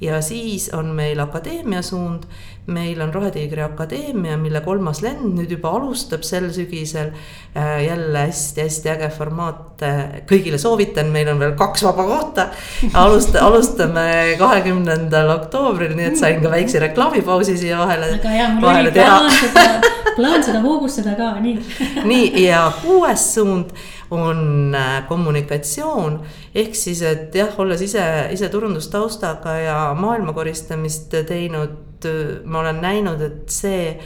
ja 0.00 0.20
siis 0.22 0.70
on 0.74 0.86
meil 0.86 1.20
akadeemia 1.20 1.82
suund. 1.82 2.22
meil 2.68 3.00
on 3.00 3.14
Rohetiigri 3.14 3.62
Akadeemia, 3.64 4.36
mille 4.36 4.60
kolmas 4.60 4.98
lend 5.00 5.38
nüüd 5.38 5.48
juba 5.54 5.70
alustab 5.72 6.20
sel 6.22 6.50
sügisel. 6.52 7.14
Äh, 7.56 7.78
jälle 7.86 8.26
hästi-hästi 8.26 8.90
äge 8.92 9.08
formaat, 9.08 9.80
kõigile 10.28 10.58
soovitan, 10.60 11.08
meil 11.08 11.30
on 11.32 11.40
veel 11.40 11.54
kaks 11.56 11.86
vaba 11.86 12.04
kohta. 12.04 12.46
alusta, 12.92 13.40
alustame 13.48 14.36
kahekümnendal 14.38 15.32
oktoobril, 15.38 15.96
nii 15.96 16.10
et 16.10 16.20
sain 16.20 16.44
ka 16.44 16.52
väikse 16.52 16.84
reklaamipausi 16.84 17.56
siia 17.56 17.80
vahele. 17.80 18.12
väga 18.18 18.36
hea, 18.36 18.48
mul 18.58 18.68
oli 18.74 18.92
plaan 18.92 19.30
seda, 19.32 19.94
plaan 20.16 20.44
seda 20.44 20.60
hoogustada 20.60 21.16
ka, 21.16 21.32
nii. 21.40 21.56
nii 22.12 22.44
ja 22.44 22.66
kuues 22.82 23.30
suund 23.38 23.72
on 24.10 24.74
äh, 24.74 25.08
kommunikatsioon. 25.08 26.20
ehk 26.54 26.74
siis, 26.74 27.02
et 27.02 27.34
jah, 27.34 27.52
olles 27.60 27.82
ise, 27.82 28.04
ise 28.32 28.48
turundustaustaga 28.48 29.58
ja 29.60 29.76
maailma 29.98 30.32
koristamist 30.32 31.14
teinud, 31.28 32.08
ma 32.44 32.60
olen 32.60 32.80
näinud, 32.80 33.22
et 33.26 33.50
see 33.50 33.98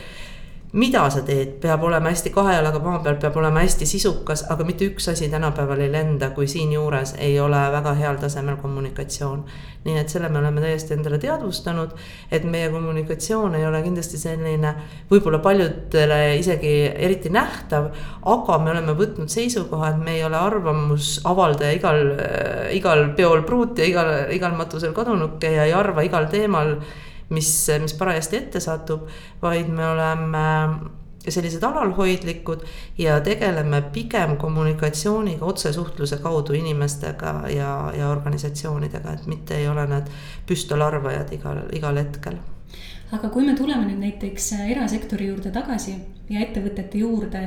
mida 0.72 1.02
sa 1.12 1.20
teed, 1.20 1.58
peab 1.60 1.82
olema 1.84 2.08
hästi 2.08 2.30
kahe 2.32 2.54
jalaga 2.56 2.78
maa 2.80 3.02
peal, 3.04 3.18
peab 3.20 3.34
olema 3.36 3.60
hästi 3.60 3.84
sisukas, 3.88 4.46
aga 4.50 4.64
mitte 4.64 4.86
üks 4.88 5.10
asi 5.12 5.28
tänapäeval 5.28 5.82
ei 5.84 5.90
lenda, 5.92 6.30
kui 6.32 6.46
siinjuures 6.48 7.12
ei 7.20 7.34
ole 7.40 7.60
väga 7.74 7.92
heal 7.98 8.16
tasemel 8.20 8.56
kommunikatsioon. 8.62 9.44
nii 9.84 9.98
et 9.98 10.08
selle 10.08 10.28
me 10.30 10.38
oleme 10.38 10.62
täiesti 10.62 10.94
endale 10.94 11.18
teadvustanud, 11.18 11.92
et 12.30 12.44
meie 12.48 12.70
kommunikatsioon 12.70 13.56
ei 13.58 13.66
ole 13.66 13.82
kindlasti 13.82 14.18
selline 14.18 14.74
võib-olla 15.10 15.42
paljudele 15.42 16.36
isegi 16.38 16.72
eriti 16.94 17.28
nähtav, 17.34 17.90
aga 18.22 18.58
me 18.62 18.70
oleme 18.70 18.96
võtnud 18.96 19.28
seisukoha, 19.28 19.90
et 19.90 20.02
me 20.04 20.16
ei 20.16 20.24
ole 20.24 20.38
arvamusavaldaja 20.38 21.76
igal, 21.76 22.02
igal 22.78 23.08
peol 23.18 23.42
pruut 23.44 23.82
ja 23.82 23.90
igal, 23.90 24.12
igal 24.32 24.56
matusel 24.56 24.94
kadunuke 24.96 25.50
ja 25.52 25.66
ei 25.66 25.74
arva 25.76 26.06
igal 26.06 26.30
teemal 26.32 26.78
mis, 27.32 27.52
mis 27.82 27.94
parajasti 27.98 28.38
ette 28.38 28.60
satub, 28.60 29.08
vaid 29.42 29.70
me 29.72 29.86
oleme 29.88 30.46
sellised 31.28 31.62
alalhoidlikud 31.62 32.64
ja 32.98 33.20
tegeleme 33.20 33.82
pigem 33.94 34.36
kommunikatsiooniga, 34.36 35.44
otsesuhtluse 35.46 36.18
kaudu 36.22 36.56
inimestega 36.58 37.34
ja, 37.54 37.92
ja 37.98 38.08
organisatsioonidega, 38.10 39.12
et 39.12 39.28
mitte 39.30 39.56
ei 39.56 39.68
ole 39.68 39.86
need 39.86 40.10
püstolarvajad 40.48 41.30
igal, 41.38 41.62
igal 41.78 42.02
hetkel 42.02 42.40
aga 43.12 43.28
kui 43.32 43.44
me 43.44 43.54
tuleme 43.56 43.86
nüüd 43.86 44.00
näiteks 44.00 44.48
äh, 44.56 44.66
erasektori 44.72 45.28
juurde 45.28 45.52
tagasi 45.52 45.94
ja 46.32 46.40
ettevõtete 46.40 47.02
juurde, 47.02 47.42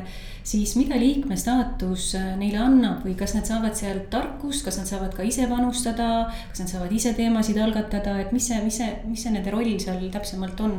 siis 0.46 0.76
mida 0.78 0.98
liikme 1.02 1.38
staatus 1.40 2.12
äh, 2.20 2.34
neile 2.40 2.62
annab 2.62 3.06
või 3.06 3.16
kas 3.18 3.34
nad 3.38 3.50
saavad 3.50 3.78
sealt 3.78 4.10
tarkust, 4.14 4.66
kas 4.68 4.78
nad 4.82 4.90
saavad 4.90 5.16
ka 5.18 5.26
ise 5.26 5.48
panustada, 5.50 6.28
kas 6.52 6.62
nad 6.62 6.74
saavad 6.74 6.94
ise 6.94 7.16
teemasid 7.18 7.58
algatada, 7.62 8.20
et 8.22 8.36
mis 8.36 8.52
see, 8.52 8.62
mis 8.66 8.78
see, 8.82 8.92
mis 9.10 9.26
see 9.26 9.34
nende 9.34 9.54
roll 9.54 9.74
seal 9.82 10.06
täpsemalt 10.14 10.62
on? 10.68 10.78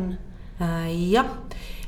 Äh, 0.63 0.93
jah 1.11 1.35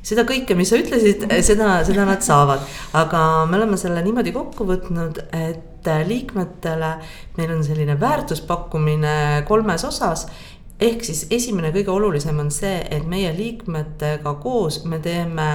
seda 0.09 0.25
kõike, 0.25 0.55
mis 0.57 0.71
sa 0.71 0.79
ütlesid, 0.81 1.27
seda, 1.45 1.79
seda 1.87 2.05
nad 2.09 2.23
saavad, 2.25 2.63
aga 2.97 3.23
me 3.51 3.59
oleme 3.59 3.79
selle 3.81 4.03
niimoodi 4.07 4.33
kokku 4.33 4.67
võtnud, 4.69 5.21
et 5.37 5.89
liikmetele 6.09 6.91
meil 7.39 7.53
on 7.55 7.63
selline 7.65 7.95
väärtuspakkumine 8.01 9.45
kolmes 9.49 9.85
osas 9.89 10.27
ehk 10.81 11.05
siis 11.05 11.27
esimene 11.31 11.73
kõige 11.75 11.93
olulisem 11.93 12.39
on 12.39 12.51
see, 12.55 12.79
et 12.91 13.07
meie 13.09 13.33
liikmetega 13.37 14.35
koos 14.43 14.83
me 14.85 15.01
teeme 15.03 15.49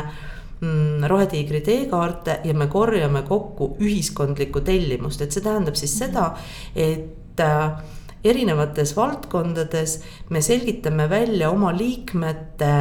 mm, 0.59 1.07
Rohetiigri 1.09 1.63
teekaarte 1.63 2.39
ja 2.43 2.53
me 2.57 2.67
korjame 2.71 3.23
kokku 3.27 3.73
ühiskondlikku 3.81 4.63
tellimust, 4.65 5.21
et 5.21 5.31
see 5.31 5.45
tähendab 5.45 5.79
siis 5.79 5.95
seda, 5.99 6.31
et 6.75 7.39
äh, 7.43 7.79
erinevates 8.23 8.95
valdkondades 8.95 9.97
me 10.29 10.41
selgitame 10.41 11.09
välja 11.09 11.51
oma 11.51 11.73
liikmete 11.75 12.75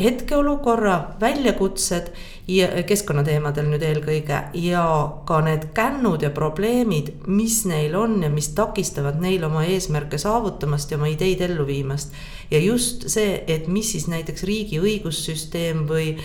hetkeolukorra, 0.00 1.16
väljakutsed 1.20 2.12
ja 2.50 2.66
keskkonnateemadel 2.86 3.68
nüüd 3.70 3.84
eelkõige 3.86 4.38
ja 4.58 4.82
ka 5.28 5.38
need 5.46 5.68
kännud 5.76 6.24
ja 6.26 6.32
probleemid, 6.34 7.12
mis 7.30 7.60
neil 7.70 7.94
on 7.94 8.16
ja 8.24 8.30
mis 8.32 8.50
takistavad 8.56 9.20
neil 9.22 9.44
oma 9.46 9.62
eesmärke 9.70 10.18
saavutamast 10.18 10.90
ja 10.90 10.98
oma 10.98 11.10
ideid 11.12 11.40
ellu 11.46 11.66
viimast. 11.66 12.12
ja 12.50 12.58
just 12.58 13.06
see, 13.08 13.44
et 13.46 13.68
mis 13.68 13.92
siis 13.94 14.08
näiteks 14.10 14.42
riigi 14.42 14.82
õigussüsteem 14.82 15.86
või, 15.86 16.16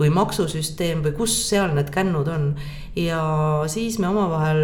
või 0.00 0.10
maksusüsteem 0.16 1.04
või 1.04 1.12
kus 1.20 1.36
seal 1.50 1.76
need 1.76 1.92
kännud 1.92 2.28
on. 2.32 2.54
ja 2.96 3.20
siis 3.68 3.98
me 4.00 4.08
omavahel, 4.08 4.62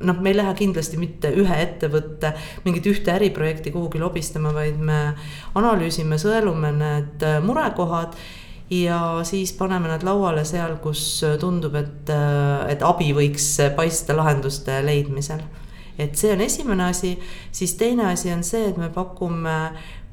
noh, 0.00 0.20
me 0.20 0.32
ei 0.34 0.36
lähe 0.36 0.54
kindlasti 0.58 0.98
mitte 0.98 1.30
ühe 1.30 1.62
ettevõtte 1.62 2.34
mingit 2.64 2.90
ühte 2.90 3.14
äriprojekti 3.14 3.70
kuhugi 3.70 4.02
lobistama, 4.02 4.50
vaid 4.54 4.82
me 4.82 5.12
analüüsime, 5.54 6.18
sõelume 6.18 6.74
need 6.74 7.22
murekohad 7.46 8.18
ja 8.70 9.20
siis 9.22 9.52
paneme 9.52 9.88
nad 9.88 10.02
lauale 10.02 10.44
seal, 10.44 10.78
kus 10.82 11.24
tundub, 11.40 11.74
et, 11.78 12.12
et 12.68 12.82
abi 12.82 13.12
võiks 13.16 13.48
paista 13.76 14.16
lahenduste 14.16 14.80
leidmisel. 14.86 15.42
et 15.98 16.16
see 16.16 16.32
on 16.32 16.40
esimene 16.40 16.88
asi, 16.90 17.18
siis 17.52 17.74
teine 17.78 18.08
asi 18.12 18.32
on 18.32 18.42
see, 18.42 18.68
et 18.70 18.76
me 18.76 18.88
pakume 18.90 19.58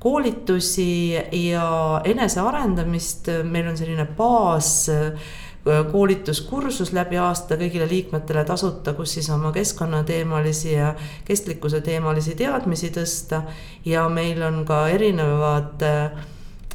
koolitusi 0.01 1.13
ja 1.46 2.01
enesearendamist, 2.05 3.29
meil 3.43 3.67
on 3.70 3.77
selline 3.77 4.05
baas 4.17 4.89
koolituskursus 5.63 6.89
läbi 6.93 7.20
aasta 7.22 7.55
kõigile 7.58 7.86
liikmetele 7.89 8.41
tasuta, 8.46 8.96
kus 8.98 9.13
siis 9.17 9.29
oma 9.29 9.51
keskkonnateemalisi 9.53 10.74
ja 10.74 10.96
kestlikkuse 11.25 11.84
teemalisi 11.86 12.36
teadmisi 12.36 12.89
tõsta. 12.89 13.43
ja 13.86 14.10
meil 14.10 14.41
on 14.41 14.65
ka 14.65 14.88
erinevad 14.89 15.86
äh, 15.86 16.25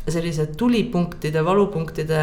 sellised 0.08 0.54
tulipunktide, 0.56 1.44
valupunktide 1.44 2.22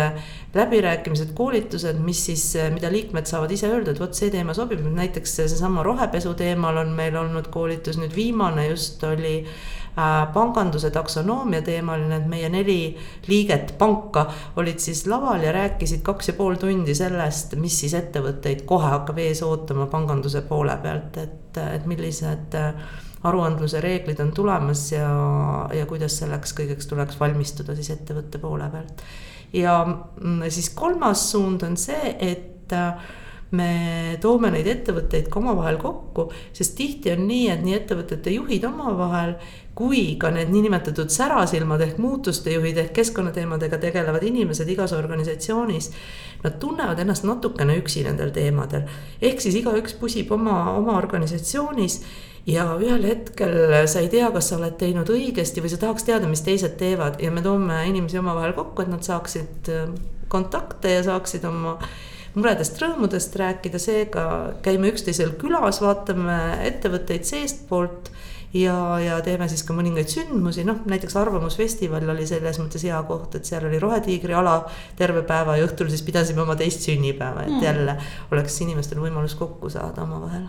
läbirääkimised, 0.54 1.34
koolitused, 1.36 2.00
mis 2.00 2.26
siis, 2.26 2.46
mida 2.74 2.92
liikmed 2.92 3.28
saavad 3.28 3.52
ise 3.52 3.70
öelda, 3.72 3.92
et 3.92 4.00
vot 4.00 4.16
see 4.16 4.32
teema 4.34 4.56
sobib, 4.56 4.84
näiteks 4.96 5.40
seesama 5.42 5.84
rohepesu 5.84 6.34
teemal 6.40 6.80
on 6.84 6.94
meil 6.98 7.18
olnud 7.20 7.50
koolitus, 7.54 8.00
nüüd 8.00 8.16
viimane 8.16 8.68
just 8.70 9.04
oli 9.04 9.36
äh, 9.44 9.64
panganduse 10.34 10.92
taksonoomia 10.92 11.62
teemaline, 11.62 12.18
et 12.18 12.28
meie 12.30 12.50
neli 12.50 12.80
liiget 13.28 13.76
panka 13.78 14.26
olid 14.56 14.80
siis 14.80 15.06
laval 15.08 15.44
ja 15.44 15.52
rääkisid 15.54 16.02
kaks 16.06 16.32
ja 16.32 16.38
pool 16.40 16.56
tundi 16.62 16.96
sellest, 16.98 17.58
mis 17.62 17.80
siis 17.84 17.94
ettevõtteid 18.00 18.66
kohe 18.70 18.90
hakkab 18.96 19.20
ees 19.22 19.44
ootama 19.46 19.90
panganduse 19.92 20.42
poole 20.48 20.78
pealt, 20.84 21.18
et, 21.22 21.64
et 21.76 21.90
millised 21.90 22.58
äh, 22.58 23.02
aruandluse 23.24 23.82
reeglid 23.84 24.20
on 24.20 24.32
tulemas 24.36 24.92
ja, 24.92 25.10
ja 25.74 25.86
kuidas 25.90 26.18
selleks 26.22 26.56
kõigeks 26.58 26.90
tuleks 26.90 27.20
valmistuda 27.20 27.76
siis 27.78 27.94
ettevõtte 27.96 28.42
poole 28.42 28.70
pealt. 28.72 29.04
ja 29.54 29.80
mm, 29.86 30.48
siis 30.50 30.70
kolmas 30.76 31.30
suund 31.32 31.64
on 31.64 31.78
see, 31.78 32.16
et 32.20 32.74
äh, 32.76 33.12
me 33.54 34.18
toome 34.22 34.50
neid 34.54 34.68
ettevõtteid 34.70 35.28
ka 35.30 35.40
omavahel 35.40 35.78
kokku, 35.82 36.28
sest 36.56 36.76
tihti 36.78 37.14
on 37.14 37.28
nii, 37.30 37.50
et 37.54 37.62
nii 37.62 37.76
ettevõtete 37.78 38.34
juhid 38.34 38.66
omavahel 38.66 39.36
kui 39.78 40.16
ka 40.22 40.30
need 40.34 40.52
niinimetatud 40.54 41.10
särasilmad 41.14 41.82
ehk 41.82 42.02
muutuste 42.02 42.54
juhid 42.54 42.78
ehk 42.82 42.94
keskkonnateemadega 42.98 43.80
tegelevad 43.82 44.26
inimesed 44.26 44.70
igas 44.70 44.94
organisatsioonis. 44.94 45.90
Nad 46.44 46.60
tunnevad 46.62 47.00
ennast 47.00 47.26
natukene 47.26 47.78
üksi 47.82 48.04
nendel 48.06 48.34
teemadel, 48.36 48.86
ehk 49.22 49.42
siis 49.42 49.58
igaüks 49.62 49.98
pusib 50.02 50.34
oma, 50.36 50.74
oma 50.78 50.98
organisatsioonis 51.00 52.02
ja 52.50 52.66
ühel 52.76 53.06
hetkel 53.08 53.54
sa 53.88 54.02
ei 54.04 54.10
tea, 54.12 54.30
kas 54.34 54.50
sa 54.52 54.58
oled 54.58 54.76
teinud 54.80 55.10
õigesti 55.14 55.64
või 55.64 55.72
sa 55.72 55.80
tahaks 55.82 56.08
teada, 56.08 56.30
mis 56.30 56.44
teised 56.44 56.76
teevad. 56.80 57.22
Ja 57.24 57.32
me 57.32 57.44
toome 57.46 57.84
inimesi 57.90 58.20
omavahel 58.20 58.56
kokku, 58.58 58.84
et 58.84 58.92
nad 58.92 59.06
saaksid 59.06 59.72
äh, 59.72 59.86
kontakte 60.32 60.98
ja 60.98 61.06
saaksid 61.06 61.46
oma 61.48 61.78
muredest, 62.34 62.80
rõõmudest 62.82 63.36
rääkida, 63.38 63.80
seega 63.80 64.26
käime 64.66 64.90
üksteisel 64.92 65.36
külas, 65.40 65.80
vaatame 65.84 66.40
ettevõtteid 66.66 67.28
seestpoolt 67.30 68.10
ja, 68.54 69.00
ja 69.00 69.20
teeme 69.26 69.48
siis 69.50 69.64
ka 69.66 69.76
mõningaid 69.76 70.12
sündmusi, 70.12 70.66
noh 70.68 70.84
näiteks 70.90 71.16
Arvamusfestival 71.20 72.06
oli 72.14 72.26
selles 72.30 72.60
mõttes 72.62 72.86
hea 72.86 73.00
koht, 73.08 73.38
et 73.38 73.50
seal 73.50 73.66
oli 73.68 73.80
Rohetiigri 73.82 74.36
ala 74.38 74.60
terve 75.00 75.24
päeva 75.28 75.58
ja 75.58 75.68
õhtul 75.68 75.90
siis 75.92 76.04
pidasime 76.06 76.44
oma 76.46 76.58
teist 76.60 76.86
sünnipäeva, 76.86 77.48
et 77.48 77.56
mm. 77.56 77.64
jälle 77.66 77.98
oleks 78.32 78.60
inimestel 78.66 79.02
võimalus 79.04 79.36
kokku 79.40 79.72
saada 79.74 80.06
omavahel. 80.06 80.46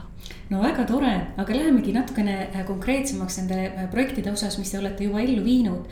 no 0.51 0.63
väga 0.63 0.85
tore, 0.89 1.15
aga 1.37 1.57
lähemegi 1.57 1.95
natukene 1.97 2.67
konkreetsemaks 2.67 3.41
nende 3.43 3.89
projektide 3.95 4.33
osas, 4.33 4.59
mis 4.59 4.73
te 4.73 4.83
olete 4.83 5.09
juba 5.09 5.25
ellu 5.25 5.45
viinud 5.45 5.89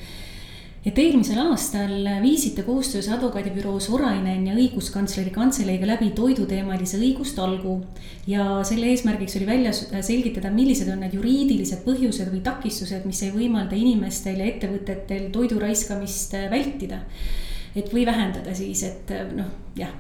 et 0.82 0.98
eelmisel 0.98 1.38
aastal 1.44 2.08
viisite 2.22 2.64
koostöös 2.66 3.06
advokaadibüroo 3.14 3.76
Sorainen 3.80 4.48
ja 4.48 4.56
õiguskantsleri 4.58 5.30
kantseleiga 5.34 5.86
läbi 5.92 6.10
toiduteemalise 6.16 6.98
õigustalgu. 6.98 7.76
ja 8.26 8.46
selle 8.66 8.90
eesmärgiks 8.90 9.36
oli 9.38 9.46
välja 9.46 9.72
selgitada, 9.72 10.50
millised 10.50 10.90
on 10.90 11.00
need 11.04 11.14
juriidilised 11.14 11.84
põhjused 11.86 12.32
või 12.34 12.42
takistused, 12.42 13.06
mis 13.06 13.22
ei 13.22 13.30
võimalda 13.30 13.78
inimestel 13.78 14.42
ja 14.42 14.50
ettevõtetel 14.50 15.30
toidu 15.34 15.62
raiskamist 15.62 16.34
vältida 16.50 17.02
et 17.76 17.88
või 17.94 18.04
vähendada 18.06 18.54
siis, 18.54 18.82
et 18.84 19.12
noh, 19.36 19.48
jah. 19.78 19.92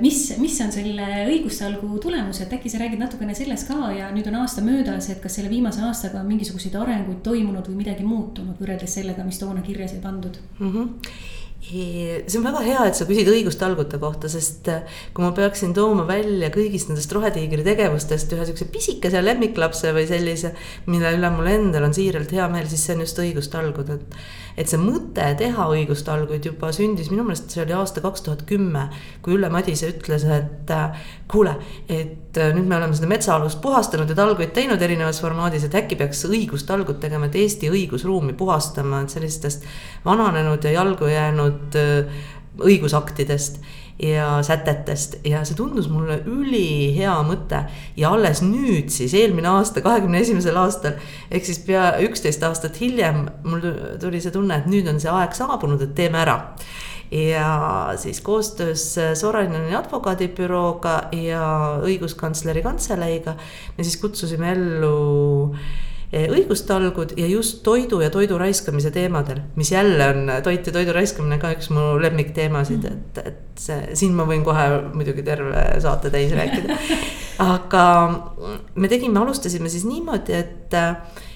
mis, 0.00 0.20
mis 0.38 0.60
on 0.62 0.72
selle 0.74 1.08
õigustalgu 1.26 1.98
tulemus, 2.02 2.42
et 2.44 2.54
äkki 2.54 2.70
sa 2.70 2.82
räägid 2.82 3.02
natukene 3.02 3.34
sellest 3.34 3.68
ka 3.70 3.90
ja 3.96 4.12
nüüd 4.14 4.28
on 4.30 4.40
aasta 4.42 4.64
möödas, 4.64 5.10
et 5.10 5.22
kas 5.22 5.38
selle 5.38 5.50
viimase 5.50 5.82
aastaga 5.82 6.20
on 6.20 6.30
mingisuguseid 6.30 6.78
arenguid 6.78 7.22
toimunud 7.26 7.66
või 7.70 7.82
midagi 7.82 8.06
muutunud 8.06 8.60
võrreldes 8.60 8.98
sellega, 9.00 9.26
mis 9.26 9.42
toona 9.42 9.64
kirja 9.66 9.90
sai 9.90 10.02
pandud 10.04 10.38
mm? 10.58 10.72
-hmm 10.72 11.30
see 11.62 12.38
on 12.38 12.44
väga 12.44 12.60
hea, 12.66 12.84
et 12.88 12.98
sa 12.98 13.06
küsid 13.06 13.28
õigustalgute 13.30 14.00
kohta, 14.02 14.28
sest 14.30 14.66
äh, 14.72 14.82
kui 15.14 15.22
ma 15.24 15.30
peaksin 15.36 15.70
tooma 15.76 16.04
välja 16.08 16.50
kõigist 16.54 16.90
nendest 16.90 17.12
Rohetiigri 17.14 17.62
tegevustest 17.66 18.34
ühe 18.34 18.46
siukse 18.48 18.66
pisikese 18.72 19.22
lemmiklapse 19.22 19.92
või 19.94 20.08
sellise, 20.10 20.52
mille 20.90 21.14
üle 21.14 21.30
mul 21.30 21.50
endal 21.52 21.86
on 21.86 21.94
siiralt 21.94 22.34
hea 22.34 22.48
meel, 22.50 22.66
siis 22.70 22.82
see 22.86 22.96
on 22.96 23.04
just 23.06 23.22
õigustalgud, 23.22 23.94
et 23.94 24.18
et 24.56 24.70
see 24.70 24.80
mõte 24.80 25.24
teha 25.38 25.66
õigustalguid 25.74 26.46
juba 26.50 26.72
sündis, 26.74 27.10
minu 27.12 27.24
meelest 27.26 27.54
see 27.54 27.62
oli 27.64 27.74
aasta 27.76 28.02
kaks 28.04 28.24
tuhat 28.26 28.44
kümme, 28.48 28.86
kui 29.24 29.36
Ülle 29.36 29.50
Madise 29.52 29.90
ütles, 29.92 30.26
et 30.28 30.72
äh, 30.74 31.04
kuule, 31.30 31.56
et 31.88 32.40
äh, 32.40 32.52
nüüd 32.56 32.68
me 32.68 32.78
oleme 32.78 32.96
seda 32.98 33.10
metsaalust 33.10 33.62
puhastanud 33.64 34.10
ja 34.10 34.18
talguid 34.18 34.54
teinud 34.56 34.82
erinevas 34.82 35.22
formaadis, 35.24 35.66
et 35.68 35.78
äkki 35.82 35.98
peaks 36.00 36.24
õigustalgud 36.28 37.00
tegema, 37.02 37.30
et 37.30 37.38
Eesti 37.42 37.72
õigusruumi 37.72 38.36
puhastama, 38.38 39.04
sellistest 39.12 39.68
vananenud 40.04 40.64
ja 40.64 40.76
jalgu 40.78 41.10
jäänud 41.12 41.78
äh, 41.80 42.24
õigusaktidest 42.62 43.62
ja 43.98 44.28
sätetest 44.42 45.18
ja 45.28 45.42
see 45.46 45.56
tundus 45.56 45.88
mulle 45.92 46.20
ülihea 46.26 47.14
mõte. 47.26 47.64
ja 47.96 48.12
alles 48.12 48.42
nüüd 48.42 48.90
siis 48.90 49.14
eelmine 49.14 49.48
aasta, 49.48 49.82
kahekümne 49.84 50.22
esimesel 50.22 50.56
aastal 50.56 50.96
ehk 51.30 51.44
siis 51.46 51.60
pea 51.66 51.92
üksteist 52.06 52.42
aastat 52.46 52.80
hiljem 52.80 53.26
mul 53.44 53.66
tuli 54.00 54.20
see 54.20 54.32
tunne, 54.34 54.62
et 54.62 54.70
nüüd 54.70 54.88
on 54.88 55.00
see 55.00 55.12
aeg 55.12 55.36
saabunud, 55.36 55.82
et 55.82 55.94
teeme 55.94 56.22
ära 56.24 56.38
ja 57.12 57.92
siis 58.00 58.20
koostöös 58.24 58.94
Soraineni 59.20 59.76
advokaadibürooga 59.76 60.96
ja 61.12 61.44
õiguskantsleri 61.84 62.62
kantseleiga 62.64 63.36
me 63.76 63.84
siis 63.84 63.98
kutsusime 64.00 64.52
ellu 64.56 65.52
õigustalgud 66.12 67.14
ja 67.16 67.26
just 67.26 67.62
toidu 67.64 68.02
ja 68.02 68.10
toidu 68.12 68.36
raiskamise 68.40 68.90
teemadel, 68.92 69.40
mis 69.56 69.72
jälle 69.72 70.08
on 70.12 70.32
toit 70.44 70.66
ja 70.66 70.72
toidu 70.72 70.92
raiskamine 70.92 71.38
ka 71.40 71.54
üks 71.56 71.70
mu 71.72 71.96
lemmikteemasid, 72.02 72.84
mm. 72.84 72.92
et, 72.92 73.32
et 73.32 73.64
see, 73.64 73.80
siin 73.96 74.12
ma 74.16 74.26
võin 74.28 74.44
kohe 74.44 74.66
muidugi 74.92 75.24
terve 75.24 75.64
saate 75.80 76.12
täis 76.12 76.34
rääkida. 76.36 76.76
aga 77.56 77.84
me 78.74 78.92
tegime, 78.92 79.22
alustasime 79.22 79.72
siis 79.72 79.88
niimoodi, 79.88 80.36
et 80.36 80.80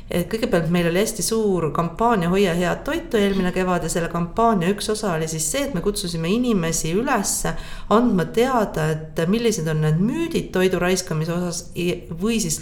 et 0.07 0.29
kõigepealt 0.31 0.69
meil 0.71 0.87
oli 0.87 1.01
hästi 1.03 1.25
suur 1.27 1.65
kampaania 1.75 2.29
Hoia 2.31 2.53
head 2.55 2.85
toitu 2.87 3.19
eelmine 3.19 3.51
kevad 3.51 3.83
ja 3.83 3.91
selle 3.91 4.07
kampaania 4.13 4.69
üks 4.71 4.87
osa 4.93 5.17
oli 5.17 5.27
siis 5.27 5.49
see, 5.51 5.65
et 5.67 5.75
me 5.75 5.83
kutsusime 5.83 6.31
inimesi 6.31 6.93
üles 6.95 7.33
andma 7.91 8.29
teada, 8.37 8.87
et 8.93 9.25
millised 9.27 9.67
on 9.73 9.83
need 9.83 9.99
müüdid 9.99 10.53
toidu 10.55 10.79
raiskamise 10.79 11.35
osas 11.35 11.65
või 12.23 12.39
siis 12.45 12.61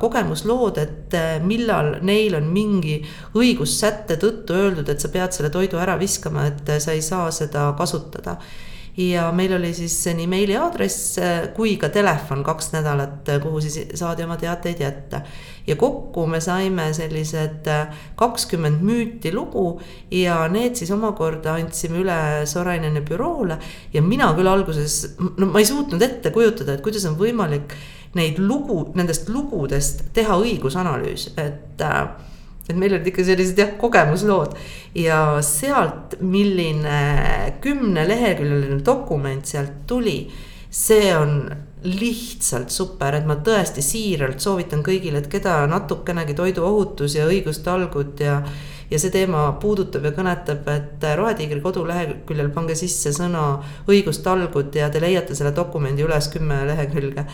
kogemuslood, 0.00 0.78
et 0.82 1.14
äh, 1.16 1.36
millal 1.44 1.98
neil 2.06 2.36
on 2.38 2.48
mingi 2.52 2.98
õigussätte 3.38 4.18
tõttu 4.20 4.56
öeldud, 4.56 4.88
et 4.88 5.02
sa 5.02 5.10
pead 5.12 5.36
selle 5.36 5.50
toidu 5.54 5.80
ära 5.80 5.98
viskama, 6.00 6.48
et 6.50 6.68
äh, 6.68 6.80
sa 6.82 6.96
ei 6.96 7.04
saa 7.04 7.30
seda 7.34 7.70
kasutada 7.78 8.38
ja 8.98 9.28
meil 9.32 9.52
oli 9.54 9.70
siis 9.74 9.94
nii 10.14 10.26
meiliaadress 10.26 11.18
kui 11.54 11.76
ka 11.78 11.88
telefon 11.94 12.42
kaks 12.44 12.72
nädalat, 12.74 13.28
kuhu 13.42 13.60
siis 13.62 13.78
saadi 13.98 14.24
oma 14.26 14.36
teateid 14.36 14.80
jätta. 14.82 15.20
ja 15.66 15.76
kokku 15.76 16.26
me 16.26 16.40
saime 16.40 16.92
sellised 16.92 17.68
kakskümmend 18.16 18.82
müüti 18.82 19.34
lugu 19.34 19.80
ja 20.10 20.48
need 20.48 20.74
siis 20.74 20.90
omakorda 20.90 21.54
andsime 21.54 22.02
üle 22.02 22.18
Soraineni 22.46 23.00
büroole. 23.00 23.58
ja 23.92 24.02
mina 24.02 24.32
küll 24.34 24.50
alguses, 24.50 25.16
no 25.36 25.46
ma 25.46 25.62
ei 25.62 25.66
suutnud 25.66 26.02
ette 26.02 26.30
kujutada, 26.30 26.74
et 26.74 26.82
kuidas 26.82 27.06
on 27.06 27.14
võimalik 27.18 27.76
neid 28.18 28.38
lugu, 28.38 28.88
nendest 28.96 29.28
lugudest 29.28 30.08
teha 30.16 30.38
õigusanalüüs, 30.42 31.30
et 31.38 31.84
äh, 31.84 32.08
et 32.68 32.76
meil 32.76 32.94
olid 32.94 33.08
ikka 33.08 33.24
sellised 33.24 33.58
jah, 33.58 33.74
kogemuslood. 33.80 34.56
Ja 34.98 35.38
sealt, 35.44 36.18
milline 36.20 36.98
kümneleheküljeline 37.64 38.82
dokument 38.86 39.46
sealt 39.48 39.86
tuli, 39.88 40.20
see 40.70 41.10
on 41.16 41.40
lihtsalt 41.84 42.72
super, 42.74 43.14
et 43.14 43.28
ma 43.28 43.38
tõesti 43.44 43.82
siiralt 43.84 44.42
soovitan 44.42 44.82
kõigile, 44.84 45.22
et 45.22 45.30
keda 45.30 45.60
natukenegi 45.70 46.34
toiduohutus 46.36 47.14
ja 47.18 47.28
õigustalgud 47.30 48.24
ja 48.24 48.42
ja 48.88 48.96
see 48.96 49.12
teema 49.12 49.42
puudutab 49.60 50.06
ja 50.08 50.14
kõnetab, 50.16 50.68
et 50.72 51.06
Rohetiigri 51.18 51.60
koduleheküljel 51.60 52.48
pange 52.54 52.76
sisse 52.78 53.12
sõna 53.12 53.58
õigustalgud 53.88 54.78
ja 54.80 54.88
te 54.88 55.02
leiate 55.04 55.36
selle 55.36 55.52
dokumendi 55.56 56.06
üles 56.06 56.30
kümme 56.32 56.62
lehekülge 56.70 57.26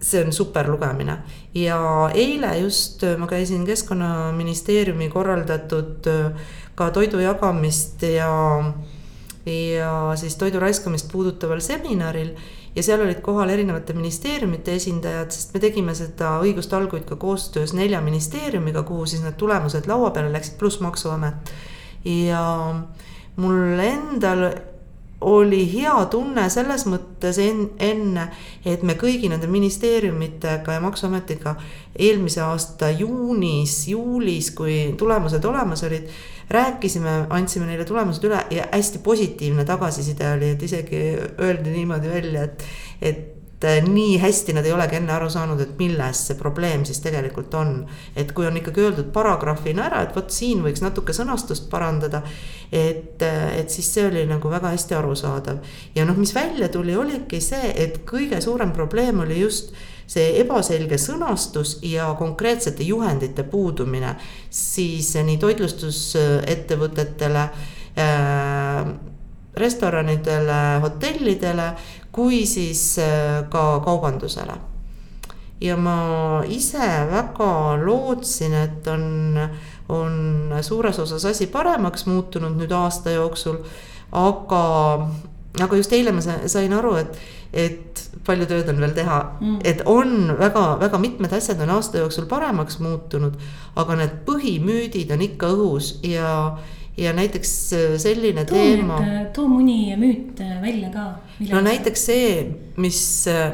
see 0.00 0.24
on 0.24 0.32
super 0.32 0.68
lugemine 0.70 1.16
ja 1.54 1.78
eile 2.14 2.52
just 2.58 3.02
ma 3.18 3.26
käisin 3.26 3.64
keskkonnaministeeriumi 3.66 5.08
korraldatud 5.10 6.06
ka 6.78 6.90
toidu 6.94 7.18
jagamist 7.18 8.02
ja, 8.02 8.30
ja 9.46 9.92
siis 10.16 10.36
toidu 10.36 10.60
raiskamist 10.62 11.10
puudutaval 11.12 11.60
seminaril 11.60 12.30
ja 12.78 12.82
seal 12.82 13.02
olid 13.02 13.18
kohal 13.24 13.50
erinevate 13.50 13.94
ministeeriumite 13.96 14.76
esindajad, 14.78 15.32
sest 15.34 15.54
me 15.54 15.62
tegime 15.62 15.94
seda 15.98 16.36
õigustalguid 16.44 17.08
ka 17.08 17.18
koostöös 17.18 17.74
nelja 17.74 18.00
ministeeriumiga, 18.04 18.84
kuhu 18.86 19.06
siis 19.06 19.24
need 19.24 19.34
tulemused 19.40 19.88
laua 19.90 20.12
peale 20.14 20.30
läksid, 20.32 20.58
pluss 20.60 20.80
Maksuamet. 20.84 21.52
ja 22.04 22.42
mul 23.36 23.82
endal 23.82 24.44
oli 25.20 25.64
hea 25.72 25.94
tunne 26.10 26.44
selles 26.50 26.84
mõttes 26.86 27.40
en, 27.42 27.64
enne, 27.82 28.28
et 28.66 28.84
me 28.86 28.94
kõigi 28.98 29.30
nende 29.30 29.48
ministeeriumitega 29.50 30.76
ja 30.76 30.82
Maksuametiga 30.82 31.56
eelmise 31.98 32.42
aasta 32.44 32.90
juunis, 32.94 33.80
juulis, 33.90 34.52
kui 34.54 34.76
tulemused 34.98 35.44
olemas 35.44 35.82
olid 35.88 36.06
rääkisime, 36.50 37.24
andsime 37.34 37.66
neile 37.66 37.84
tulemused 37.84 38.24
üle 38.24 38.44
ja 38.54 38.68
hästi 38.72 39.02
positiivne 39.04 39.66
tagasiside 39.68 40.30
oli, 40.36 40.52
et 40.54 40.62
isegi 40.62 41.02
öeldi 41.40 41.74
niimoodi 41.74 42.14
välja, 42.14 42.46
et, 42.46 42.64
et 43.02 43.37
nii 43.64 44.18
hästi 44.22 44.52
nad 44.54 44.66
ei 44.66 44.72
olegi 44.72 44.96
enne 45.00 45.12
aru 45.12 45.30
saanud, 45.30 45.60
et 45.60 45.78
milles 45.80 46.26
see 46.28 46.36
probleem 46.38 46.84
siis 46.86 47.00
tegelikult 47.02 47.54
on. 47.58 47.86
et 48.16 48.32
kui 48.32 48.46
on 48.46 48.56
ikkagi 48.56 48.80
öeldud 48.86 49.12
paragrahvina 49.12 49.84
ära, 49.88 50.02
et 50.02 50.16
vot 50.16 50.30
siin 50.30 50.62
võiks 50.62 50.82
natuke 50.82 51.12
sõnastust 51.12 51.70
parandada. 51.70 52.22
et, 52.72 53.22
äh, 53.22 53.58
et 53.58 53.70
siis 53.70 53.94
see 53.94 54.06
oli 54.06 54.26
nagu 54.26 54.50
väga 54.50 54.68
hästi 54.74 54.94
arusaadav 54.94 55.58
ja 55.94 56.04
noh, 56.04 56.16
mis 56.16 56.34
välja 56.34 56.68
tuli, 56.68 56.96
oligi 56.96 57.40
see, 57.40 57.72
et 57.74 57.98
kõige 58.06 58.40
suurem 58.40 58.72
probleem 58.72 59.20
oli 59.20 59.40
just 59.40 59.72
see 60.08 60.40
ebaselge 60.40 60.98
sõnastus 60.98 61.78
ja 61.84 62.14
konkreetsete 62.18 62.82
juhendite 62.82 63.42
puudumine, 63.42 64.16
siis 64.50 65.14
nii 65.14 65.38
toitlustusettevõtetele 65.38 67.48
äh,, 67.98 68.86
restoranidele, 69.58 70.78
hotellidele 70.82 71.72
kui 72.12 72.44
siis 72.46 72.98
äh, 73.02 73.44
ka 73.50 73.80
kaubandusele 73.84 74.58
ja 75.60 75.76
ma 75.76 76.42
ise 76.46 76.88
väga 77.10 77.78
lootsin, 77.82 78.54
et 78.54 78.86
on, 78.90 79.38
on 79.88 80.54
suures 80.62 80.98
osas 80.98 81.24
asi 81.26 81.48
paremaks 81.50 82.06
muutunud 82.06 82.58
nüüd 82.58 82.72
aasta 82.74 83.16
jooksul. 83.16 83.58
aga, 84.12 84.62
aga 85.60 85.76
just 85.76 85.92
eile 85.92 86.12
ma 86.16 86.22
sain 86.22 86.72
aru, 86.72 86.94
et, 86.96 87.18
et 87.52 88.04
palju 88.24 88.46
tööd 88.48 88.70
on 88.70 88.80
veel 88.80 88.94
teha 88.96 89.18
mm., 89.40 89.58
et 89.68 89.82
on 89.86 90.32
väga-väga 90.38 91.00
mitmed 91.02 91.32
asjad 91.36 91.60
on 91.64 91.74
aasta 91.76 92.04
jooksul 92.04 92.28
paremaks 92.30 92.78
muutunud, 92.84 93.36
aga 93.76 93.98
need 93.98 94.18
põhimüüdid 94.28 95.12
on 95.12 95.26
ikka 95.26 95.52
õhus 95.56 95.96
ja, 96.06 96.30
ja 96.98 97.12
näiteks 97.12 97.72
äh, 97.72 97.96
selline 97.96 98.44
too 98.44 98.58
teema. 98.58 98.98
Äh, 99.02 99.26
too 99.32 99.46
mõni 99.50 99.94
müüt 99.98 100.40
äh, 100.42 100.58
välja 100.62 100.90
ka. 100.92 101.06
no 101.52 101.60
näiteks 101.62 102.06
see, 102.10 102.30
mis, 102.76 103.00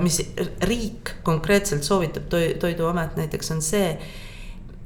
mis 0.00 0.20
riik 0.64 1.16
konkreetselt 1.26 1.84
soovitab, 1.84 2.30
Toiduamet 2.60 3.18
näiteks 3.20 3.52
on 3.54 3.62
see, 3.62 3.94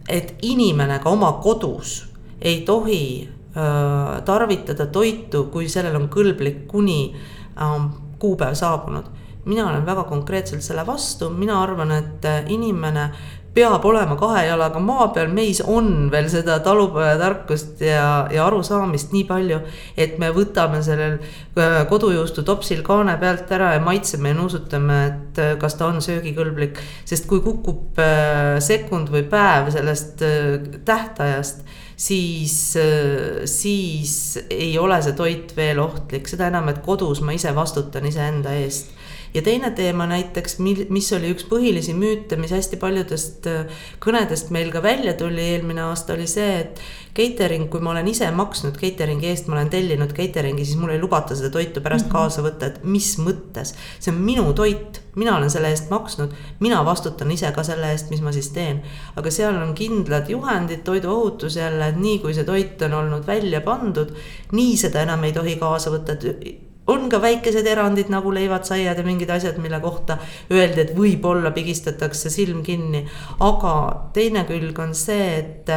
et 0.09 0.35
inimene 0.42 0.99
ka 1.03 1.12
oma 1.14 1.33
kodus 1.44 2.01
ei 2.40 2.62
tohi 2.66 3.29
äh, 3.29 4.18
tarvitada 4.25 4.87
toitu, 4.87 5.47
kui 5.53 5.68
sellel 5.71 5.97
on 6.01 6.11
kõlblik 6.12 6.66
kuni 6.71 7.01
äh, 7.14 7.79
kuupäev 8.18 8.59
saabunud 8.59 9.14
mina 9.49 9.64
olen 9.71 9.87
väga 9.87 10.03
konkreetselt 10.05 10.62
selle 10.62 10.83
vastu, 10.87 11.31
mina 11.33 11.62
arvan, 11.62 11.92
et 11.94 12.27
inimene 12.53 13.07
peab 13.59 13.85
olema 13.90 14.14
kahe 14.18 14.44
jalaga 14.47 14.81
maa 14.83 15.09
peal, 15.14 15.33
meis 15.35 15.61
on 15.64 16.09
veel 16.12 16.29
seda 16.31 16.59
talupojatarkust 16.64 17.83
ja, 17.83 18.29
ja 18.33 18.44
arusaamist 18.47 19.14
nii 19.14 19.25
palju, 19.29 19.59
et 19.99 20.18
me 20.23 20.31
võtame 20.35 20.81
sellel 20.87 21.18
äh, 21.18 21.81
kodujuustu 21.90 22.44
topsil 22.47 22.85
kaane 22.87 23.16
pealt 23.21 23.51
ära 23.55 23.73
ja 23.75 23.83
maitseme 23.83 24.33
ja 24.33 24.38
nuusutame, 24.38 25.01
et 25.09 25.42
äh, 25.42 25.53
kas 25.61 25.79
ta 25.79 25.88
on 25.90 25.99
söögikõlblik. 26.05 26.79
sest 27.09 27.27
kui 27.29 27.42
kukub 27.42 27.99
sekund 28.62 29.11
või 29.11 29.25
päev 29.29 29.73
sellest 29.75 30.23
tähtajast, 30.87 31.64
siis, 31.99 32.55
siis 33.51 34.14
ei 34.51 34.77
ole 34.79 35.01
see 35.03 35.16
toit 35.18 35.55
veel 35.57 35.81
ohtlik, 35.83 36.31
seda 36.31 36.53
enam, 36.53 36.71
et 36.71 36.83
kodus 36.85 37.23
ma 37.25 37.35
ise 37.35 37.55
vastutan 37.57 38.07
iseenda 38.07 38.55
eest 38.61 38.94
ja 39.38 39.42
teine 39.42 39.70
teema 39.70 40.07
näiteks, 40.11 40.57
mis 40.90 41.09
oli 41.14 41.31
üks 41.31 41.44
põhilisi 41.48 41.94
müüte, 41.94 42.37
mis 42.40 42.51
hästi 42.55 42.79
paljudest 42.81 43.46
äh, 43.46 43.85
kõnedest 44.03 44.51
meil 44.55 44.72
ka 44.74 44.83
välja 44.83 45.14
tuli 45.18 45.44
eelmine 45.55 45.85
aasta, 45.87 46.16
oli 46.16 46.27
see, 46.31 46.48
et 46.64 46.83
catering, 47.14 47.68
kui 47.70 47.83
ma 47.83 47.92
olen 47.92 48.11
ise 48.11 48.29
maksnud 48.35 48.79
catering'i 48.81 49.31
eest, 49.31 49.46
ma 49.48 49.59
olen 49.59 49.70
tellinud 49.70 50.12
catering'i, 50.16 50.66
siis 50.66 50.79
mul 50.81 50.94
ei 50.94 51.03
lubata 51.03 51.38
seda 51.38 51.53
toitu 51.55 51.83
pärast 51.85 52.07
mm 52.07 52.11
-hmm. 52.11 52.18
kaasa 52.18 52.42
võtta, 52.42 52.66
et 52.66 52.85
mis 52.85 53.12
mõttes. 53.22 53.74
see 53.98 54.12
on 54.12 54.20
minu 54.22 54.53
toit, 54.53 55.03
mina 55.14 55.37
olen 55.37 55.51
selle 55.51 55.70
eest 55.70 55.90
maksnud, 55.90 56.35
mina 56.61 56.85
vastutan 56.85 57.31
ise 57.31 57.53
ka 57.53 57.62
selle 57.62 57.90
eest, 57.92 58.11
mis 58.11 58.22
ma 58.22 58.33
siis 58.33 58.48
teen. 58.51 58.83
aga 59.16 59.31
seal 59.31 59.62
on 59.62 59.74
kindlad 59.74 60.31
juhendid, 60.31 60.83
toiduohutus 60.85 61.57
jälle, 61.57 61.88
et 61.88 61.96
nii 61.96 62.18
kui 62.18 62.35
see 62.35 62.44
toit 62.44 62.83
on 62.83 62.94
olnud 62.94 63.27
välja 63.27 63.61
pandud, 63.61 64.14
nii 64.53 64.77
seda 64.77 65.03
enam 65.03 65.24
ei 65.24 65.33
tohi 65.33 65.57
kaasa 65.57 65.90
võtta, 65.90 66.12
et 66.12 66.67
on 66.88 67.09
ka 67.12 67.20
väikesed 67.22 67.66
erandid 67.68 68.09
nagu 68.12 68.31
leivad, 68.33 68.64
saiad 68.64 68.98
ja 68.98 69.05
mingid 69.05 69.31
asjad, 69.31 69.59
mille 69.61 69.81
kohta 69.81 70.16
öeldi, 70.51 70.81
et 70.83 70.92
võib-olla 70.96 71.53
pigistatakse 71.57 72.31
silm 72.33 72.62
kinni. 72.64 73.05
aga 73.44 73.72
teine 74.16 74.44
külg 74.48 74.79
on 74.81 74.94
see, 74.96 75.27
et, 75.38 75.72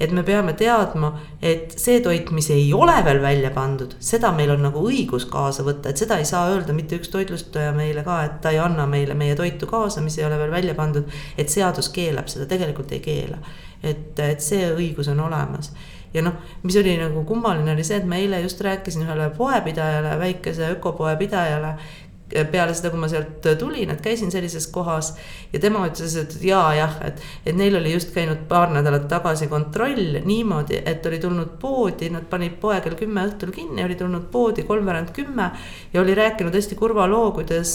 et 0.00 0.12
me 0.12 0.24
peame 0.24 0.54
teadma, 0.58 1.12
et 1.42 1.74
see 1.80 2.00
toit, 2.04 2.30
mis 2.34 2.48
ei 2.54 2.72
ole 2.72 2.96
veel 3.04 3.20
välja 3.22 3.50
pandud, 3.54 3.96
seda 4.00 4.32
meil 4.32 4.54
on 4.56 4.64
nagu 4.68 4.84
õigus 4.88 5.28
kaasa 5.30 5.66
võtta, 5.66 5.92
et 5.92 6.00
seda 6.00 6.18
ei 6.18 6.28
saa 6.28 6.48
öelda 6.52 6.76
mitte 6.76 6.96
üks 7.00 7.12
toitlustaja 7.12 7.72
meile 7.76 8.04
ka, 8.06 8.22
et 8.24 8.40
ta 8.44 8.54
ei 8.54 8.62
anna 8.62 8.86
meile 8.88 9.16
meie 9.18 9.36
toitu 9.36 9.68
kaasa, 9.70 10.00
mis 10.04 10.18
ei 10.18 10.24
ole 10.28 10.40
veel 10.40 10.54
välja 10.54 10.74
pandud. 10.74 11.10
et 11.38 11.48
seadus 11.48 11.90
keelab 11.92 12.28
seda, 12.28 12.46
tegelikult 12.48 12.92
ei 12.92 13.00
keela. 13.04 13.38
et, 13.82 14.16
et 14.18 14.40
see 14.40 14.70
õigus 14.72 15.12
on 15.12 15.20
olemas 15.20 15.74
ja 16.14 16.22
noh, 16.22 16.38
mis 16.62 16.76
oli 16.80 16.96
nagu 17.00 17.24
kummaline, 17.28 17.72
oli 17.74 17.84
see, 17.86 17.98
et 18.00 18.08
ma 18.08 18.20
eile 18.20 18.40
just 18.44 18.60
rääkisin 18.64 19.06
ühele 19.06 19.30
poepidajale, 19.36 20.16
väikese 20.20 20.70
ökopoe 20.76 21.16
pidajale, 21.20 21.74
peale 22.50 22.74
seda, 22.74 22.90
kui 22.90 22.98
ma 22.98 23.08
sealt 23.10 23.44
tulin, 23.60 23.90
et 23.92 24.00
käisin 24.02 24.30
sellises 24.32 24.66
kohas 24.72 25.12
ja 25.52 25.60
tema 25.62 25.84
ütles, 25.86 26.14
et 26.18 26.34
ja 26.42 26.62
jah, 26.74 26.94
et, 27.06 27.20
et 27.46 27.56
neil 27.56 27.76
oli 27.78 27.92
just 27.92 28.14
käinud 28.14 28.46
paar 28.48 28.72
nädalat 28.74 29.06
tagasi 29.10 29.46
kontroll 29.50 30.18
niimoodi, 30.24 30.80
et 30.88 31.04
oli 31.06 31.20
tulnud 31.22 31.54
poodi, 31.60 32.08
nad 32.14 32.26
panid 32.30 32.56
poe 32.62 32.80
kell 32.84 32.96
kümme 32.98 33.26
õhtul 33.28 33.52
kinni, 33.54 33.84
oli 33.84 33.98
tulnud 34.00 34.26
poodi 34.32 34.64
kolmveerand 34.66 35.12
kümme 35.14 35.50
ja 35.92 36.00
oli 36.02 36.16
rääkinud 36.16 36.56
hästi 36.56 36.78
kurva 36.80 37.06
loo, 37.10 37.30
kuidas 37.36 37.74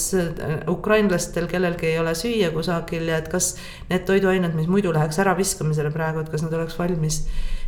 ukrainlastel 0.67 1.47
kellelgi 1.51 1.93
ei 1.93 2.01
ole 2.01 2.15
süüa 2.17 2.51
kusagil 2.55 3.07
ja 3.13 3.21
et 3.21 3.29
kas 3.31 3.53
need 3.91 4.03
toiduained, 4.09 4.57
mis 4.57 4.67
muidu 4.67 4.91
läheks 4.95 5.21
äraviskamisele 5.23 5.93
praegu, 5.93 6.25
et 6.25 6.33
kas 6.33 6.43
nad 6.43 6.57
oleks 6.57 6.77
valmis 6.79 7.23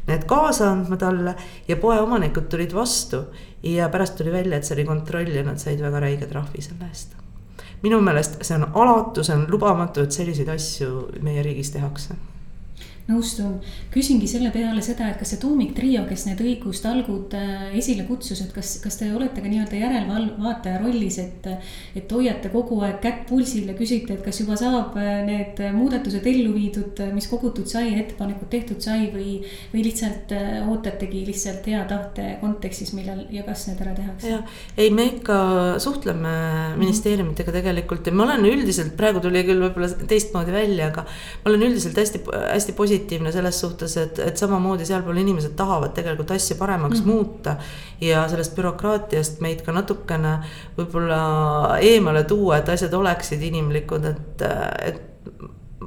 need 0.08 0.26
kaasa 0.28 0.72
andma 0.72 0.98
talle 0.98 1.36
ja 1.68 1.78
poeomanikud 1.78 2.50
tulid 2.50 2.74
vastu. 2.74 3.24
ja 3.64 3.90
pärast 3.90 4.18
tuli 4.18 4.32
välja, 4.32 4.58
et 4.58 4.66
see 4.66 4.76
oli 4.76 4.86
kontroll 4.86 5.36
ja 5.36 5.44
nad 5.44 5.60
said 5.62 5.82
väga 5.82 6.00
räige 6.00 6.26
trahvi 6.26 6.62
selle 6.62 6.90
eest. 6.90 7.16
minu 7.84 8.02
meelest 8.02 8.42
see 8.42 8.58
on 8.58 8.68
alatu, 8.74 9.24
see 9.24 9.36
on 9.36 9.48
lubamatu, 9.50 10.02
et 10.02 10.12
selliseid 10.12 10.50
asju 10.50 11.08
meie 11.22 11.44
riigis 11.44 11.72
tehakse 11.72 12.16
nõustun, 13.10 13.58
küsingi 13.94 14.28
selle 14.30 14.52
peale 14.54 14.82
seda, 14.86 15.10
et 15.12 15.20
kas 15.20 15.34
see 15.34 15.42
tuumiktrio, 15.42 16.04
kes 16.10 16.26
need 16.28 16.42
õigustalgud 16.44 17.36
äh, 17.38 17.64
esile 17.80 18.06
kutsus, 18.08 18.42
et 18.44 18.54
kas, 18.56 18.76
kas 18.84 19.00
te 19.00 19.10
olete 19.16 19.42
ka 19.42 19.50
nii-öelda 19.50 19.80
järelvaataja 19.80 20.82
rollis, 20.84 21.20
et. 21.22 21.50
et 21.98 22.12
hoiate 22.12 22.52
kogu 22.52 22.80
aeg 22.86 23.00
kätt 23.04 23.24
pulsil 23.30 23.70
ja 23.70 23.76
küsite, 23.78 24.16
et 24.16 24.24
kas 24.26 24.42
juba 24.42 24.58
saab 24.60 24.96
äh, 25.00 25.22
need 25.28 25.60
muudatused 25.76 26.26
ellu 26.28 26.54
viidud, 26.56 27.00
mis 27.16 27.28
kogutud 27.32 27.70
sai, 27.70 27.96
ettepanekud 28.02 28.50
tehtud 28.52 28.82
sai 28.84 29.10
või. 29.14 29.40
või 29.74 29.86
lihtsalt 29.88 30.34
äh, 30.36 30.62
ootategi 30.70 31.24
lihtsalt 31.28 31.68
hea 31.72 31.84
tahte 31.90 32.36
kontekstis, 32.42 32.94
millal 32.98 33.26
ja 33.34 33.46
kas 33.48 33.68
need 33.70 33.84
ära 33.84 33.96
tehakse? 33.98 34.36
jah, 34.36 34.58
ei, 34.78 34.92
me 34.94 35.08
ikka 35.16 35.40
suhtleme 35.82 36.32
ministeeriumitega 36.80 37.54
tegelikult 37.56 38.08
ja 38.08 38.16
ma 38.16 38.28
olen 38.28 38.46
üldiselt, 38.52 38.96
praegu 39.00 39.24
tuli 39.24 39.44
küll 39.48 39.64
võib-olla 39.64 39.90
teistmoodi 40.08 40.54
välja, 40.56 40.92
aga 40.92 41.06
ma 41.08 41.52
olen 41.52 41.68
üldiselt 41.70 41.98
hästi, 41.98 42.24
hästi 42.30 42.76
positiivne 42.78 42.91
positiivne 42.92 43.32
selles 43.32 43.60
suhtes, 43.60 43.96
et, 43.98 44.20
et 44.20 44.38
samamoodi 44.38 44.86
sealpool 44.88 45.20
inimesed 45.22 45.54
tahavad 45.56 45.94
tegelikult 45.96 46.32
asju 46.36 46.58
paremaks 46.60 47.00
mm 47.00 47.04
-hmm. 47.04 47.14
muuta. 47.14 47.56
ja 48.02 48.28
sellest 48.28 48.56
bürokraatiast 48.56 49.40
meid 49.42 49.62
ka 49.62 49.72
natukene 49.72 50.40
võib-olla 50.78 51.78
eemale 51.80 52.24
tuua, 52.24 52.58
et 52.58 52.70
asjad 52.70 52.94
oleksid 52.94 53.42
inimlikud, 53.42 54.06
et, 54.06 54.42
et 54.86 55.02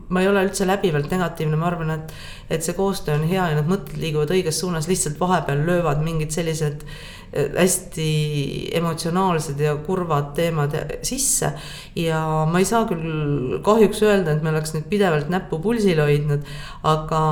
ma 0.09 0.21
ei 0.21 0.29
ole 0.29 0.45
üldse 0.47 0.67
läbivalt 0.67 1.11
negatiivne, 1.11 1.57
ma 1.57 1.67
arvan, 1.67 1.90
et, 1.90 2.12
et 2.51 2.62
see 2.62 2.75
koostöö 2.75 3.14
on 3.19 3.29
hea 3.29 3.49
ja 3.49 3.55
need 3.59 3.69
mõtted 3.69 3.99
liiguvad 3.99 4.31
õiges 4.31 4.61
suunas, 4.61 4.88
lihtsalt 4.88 5.21
vahepeal 5.21 5.67
löövad 5.67 6.03
mingid 6.03 6.31
sellised 6.31 6.87
hästi 7.35 8.09
emotsionaalsed 8.79 9.61
ja 9.61 9.77
kurvad 9.87 10.33
teemad 10.38 10.77
sisse. 11.03 11.53
ja 11.97 12.20
ma 12.51 12.62
ei 12.62 12.68
saa 12.68 12.87
küll 12.90 13.61
kahjuks 13.66 14.03
öelda, 14.07 14.35
et 14.35 14.42
me 14.42 14.53
oleks 14.55 14.75
nüüd 14.77 14.88
pidevalt 14.90 15.31
näppu 15.33 15.59
pulsil 15.62 16.03
hoidnud, 16.03 16.47
aga 16.83 17.23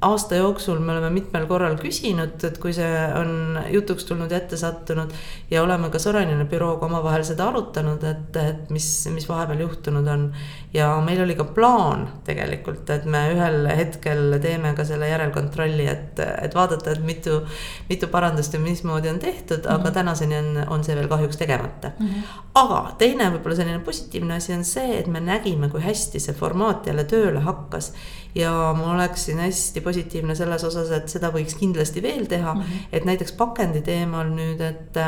aasta 0.00 0.38
jooksul 0.38 0.78
me 0.80 0.94
oleme 0.94 1.10
mitmel 1.12 1.44
korral 1.48 1.76
küsinud, 1.80 2.40
et 2.46 2.56
kui 2.60 2.72
see 2.76 3.00
on 3.18 3.58
jutuks 3.72 4.06
tulnud 4.08 4.32
ja 4.32 4.38
ette 4.40 4.56
sattunud 4.56 5.12
ja 5.52 5.62
oleme 5.64 5.90
ka 5.92 6.00
Sorainene 6.00 6.46
bürooga 6.48 6.88
omavahel 6.88 7.24
seda 7.28 7.50
arutanud, 7.50 8.04
et, 8.08 8.38
et 8.40 8.72
mis, 8.72 8.86
mis 9.12 9.28
vahepeal 9.28 9.60
juhtunud 9.66 10.08
on. 10.08 10.30
Ja 10.74 11.00
meil 11.00 11.22
oli 11.22 11.34
ka 11.34 11.44
plaan 11.44 12.06
tegelikult, 12.24 12.90
et 12.94 13.04
me 13.10 13.24
ühel 13.32 13.66
hetkel 13.74 14.36
teeme 14.42 14.72
ka 14.78 14.84
selle 14.86 15.08
järelkontrolli, 15.10 15.86
et, 15.90 16.20
et 16.20 16.54
vaadata, 16.54 16.92
et 16.94 17.02
mitu, 17.04 17.40
mitu 17.88 18.08
parandust 18.12 18.54
ja 18.54 18.60
mismoodi 18.62 19.10
on 19.10 19.18
tehtud 19.18 19.58
mm, 19.58 19.64
-hmm. 19.64 19.74
aga 19.74 19.84
mhm. 19.84 19.94
tänaseni 19.94 20.38
on, 20.38 20.64
on 20.68 20.84
see 20.84 20.96
veel 20.96 21.08
kahjuks 21.08 21.36
tegemata 21.36 21.90
mm. 21.98 22.06
-hmm. 22.06 22.38
aga 22.54 22.94
teine 22.98 23.30
võib-olla 23.30 23.56
selline 23.56 23.78
positiivne 23.78 24.34
asi 24.34 24.52
on 24.52 24.64
see, 24.64 24.98
et 24.98 25.06
me 25.06 25.20
nägime, 25.20 25.68
kui 25.68 25.80
hästi 25.80 26.20
see 26.20 26.34
formaat 26.34 26.86
jälle 26.86 27.04
tööle 27.04 27.40
hakkas 27.40 27.92
ja 28.34 28.74
ma 28.78 28.92
oleksin 28.94 29.38
hästi 29.38 29.80
positiivne 29.80 30.34
selles 30.34 30.64
osas, 30.64 30.90
et 30.90 31.08
seda 31.08 31.30
võiks 31.34 31.56
kindlasti 31.58 32.02
veel 32.02 32.26
teha 32.26 32.54
mm. 32.54 32.60
-hmm. 32.60 32.86
et 32.92 33.04
näiteks 33.04 33.32
pakendi 33.32 33.80
teemal 33.82 34.30
nüüd, 34.30 34.60
et, 34.60 34.98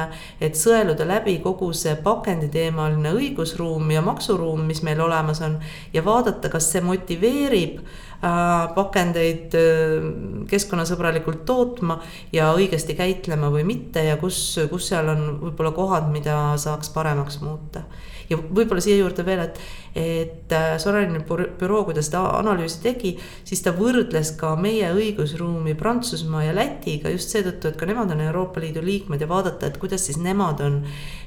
et 0.40 0.58
sõeluda 0.58 1.06
läbi 1.08 1.38
kogu 1.38 1.72
see 1.72 1.94
pakendi 1.96 2.48
teemaline 2.48 3.12
õigusruum 3.12 3.90
ja 3.90 4.02
maksuruum, 4.02 4.60
mis 4.60 4.82
meil 4.82 5.00
olemas 5.00 5.40
on. 5.40 5.51
Ja 5.92 6.04
vaadata, 6.04 6.50
kas 6.52 6.70
see 6.72 6.82
motiveerib 6.84 7.80
äh, 7.80 8.72
pakendeid 8.76 9.56
äh, 9.58 10.08
keskkonnasõbralikult 10.50 11.44
tootma 11.48 12.00
ja 12.32 12.52
õigesti 12.56 12.96
käitlema 12.98 13.50
või 13.52 13.66
mitte 13.68 14.04
ja 14.06 14.16
kus, 14.20 14.58
kus 14.70 14.90
seal 14.92 15.12
on 15.12 15.28
võib-olla 15.46 15.74
kohad, 15.76 16.10
mida 16.14 16.40
saaks 16.60 16.92
paremaks 16.94 17.40
muuta 17.44 17.86
ja 18.30 18.38
võib-olla 18.38 18.82
siia 18.84 18.98
juurde 18.98 19.24
veel, 19.26 19.44
et, 19.46 19.60
et 19.98 20.54
äh, 20.56 20.74
Soraline 20.82 21.22
büroo, 21.26 21.84
kui 21.86 21.96
ta 21.96 22.04
seda 22.04 22.24
analüüsi 22.38 22.82
tegi, 22.84 23.14
siis 23.48 23.62
ta 23.64 23.74
võrdles 23.76 24.34
ka 24.40 24.54
meie 24.60 24.90
õigusruumi 24.94 25.74
Prantsusmaa 25.78 26.44
ja 26.46 26.56
Lätiga 26.56 27.12
just 27.12 27.32
seetõttu, 27.34 27.70
et 27.72 27.80
ka 27.80 27.88
nemad 27.88 28.12
on 28.14 28.22
Euroopa 28.26 28.62
Liidu 28.62 28.84
liikmed 28.84 29.22
ja 29.22 29.30
vaadata, 29.30 29.68
et 29.68 29.80
kuidas 29.82 30.06
siis 30.08 30.20
nemad 30.22 30.62
on 30.64 30.82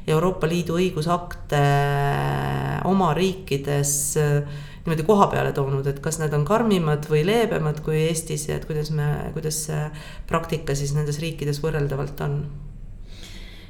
Euroopa 0.08 0.50
Liidu 0.50 0.78
õigusakte 0.80 1.60
äh, 1.60 2.80
oma 2.90 3.14
riikides 3.18 3.98
äh, 4.22 4.64
niimoodi 4.86 5.04
koha 5.04 5.28
peale 5.32 5.52
toonud, 5.58 5.88
et 5.90 6.00
kas 6.04 6.20
need 6.22 6.34
on 6.38 6.46
karmimad 6.46 7.08
või 7.10 7.24
leebemad 7.26 7.82
kui 7.86 8.04
Eestis 8.06 8.46
ja 8.50 8.60
et 8.60 8.68
kuidas 8.70 8.92
me, 8.94 9.32
kuidas 9.34 9.64
see 9.66 9.82
praktika 10.30 10.78
siis 10.78 10.94
nendes 10.94 11.18
riikides 11.24 11.62
võrreldavalt 11.64 12.22
on 12.22 12.38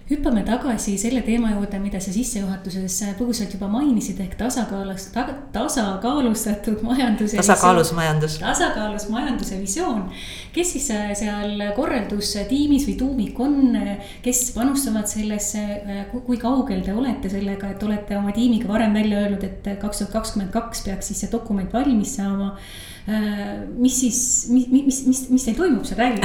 hüppame 0.09 0.43
tagasi 0.45 0.93
selle 1.01 1.23
teema 1.25 1.49
juurde, 1.55 1.79
mida 1.81 1.99
sa 2.03 2.11
sissejuhatuses 2.13 2.97
põgusalt 3.17 3.55
juba 3.55 3.69
mainisid, 3.73 4.19
ehk 4.21 4.35
tasakaalus 4.37 5.07
ta,, 5.15 5.25
tasakaalustatud 5.55 6.83
majanduse. 6.85 7.39
tasakaalus 7.39 7.91
majandus. 7.97 8.37
tasakaalus 8.43 9.07
majanduse 9.09 9.57
visioon. 9.61 10.05
kes 10.53 10.75
siis 10.77 10.91
äh, 10.93 11.11
seal 11.17 11.61
korraldustiimis 11.75 12.85
või 12.89 12.97
tuumik 13.01 13.39
on, 13.41 13.77
kes 14.25 14.47
panustavad 14.55 15.09
sellesse, 15.09 15.63
äh, 15.81 16.01
kui 16.13 16.37
kaugel 16.41 16.85
te 16.85 16.93
olete 16.93 17.31
sellega, 17.33 17.73
et 17.73 17.83
olete 17.89 18.17
oma 18.21 18.35
tiimiga 18.35 18.69
varem 18.69 18.93
välja 18.93 19.25
öelnud, 19.25 19.43
et 19.43 19.71
kaks 19.81 20.03
tuhat 20.03 20.19
kakskümmend 20.19 20.53
kaks 20.53 20.85
peaks 20.85 21.09
siis 21.09 21.25
see 21.25 21.33
dokument 21.33 21.73
valmis 21.73 22.17
saama 22.19 22.53
Äh, 22.55 22.94
mis 23.05 23.99
siis, 23.99 24.19
mis, 24.49 24.65
mis, 24.71 25.01
mis, 25.05 25.19
mis 25.29 25.43
teil 25.45 25.57
toimub 25.59 25.85
seal, 25.85 25.99
räägi. 25.99 26.21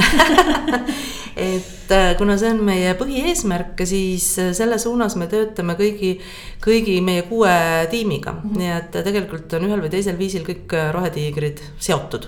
Et 1.51 1.91
äh, 1.93 2.15
kuna 2.17 2.37
see 2.41 2.49
on 2.55 2.63
meie 2.65 2.95
põhieesmärk, 2.99 3.83
siis 3.87 4.31
äh, 4.41 4.49
selle 4.57 4.79
suunas 4.81 5.15
me 5.19 5.29
töötame 5.31 5.77
kõigi, 5.79 6.15
kõigi 6.63 6.97
meie 7.05 7.27
kuue 7.29 7.53
tiimiga. 7.91 8.33
Mm, 8.33 8.49
-hmm. 8.49 8.57
nii 8.57 8.73
et 8.79 8.97
tegelikult 9.05 9.53
on 9.59 9.69
ühel 9.69 9.83
või 9.85 9.93
teisel 9.93 10.17
viisil 10.17 10.47
kõik 10.47 10.73
rohetiigrid 10.95 11.61
seotud 11.77 12.27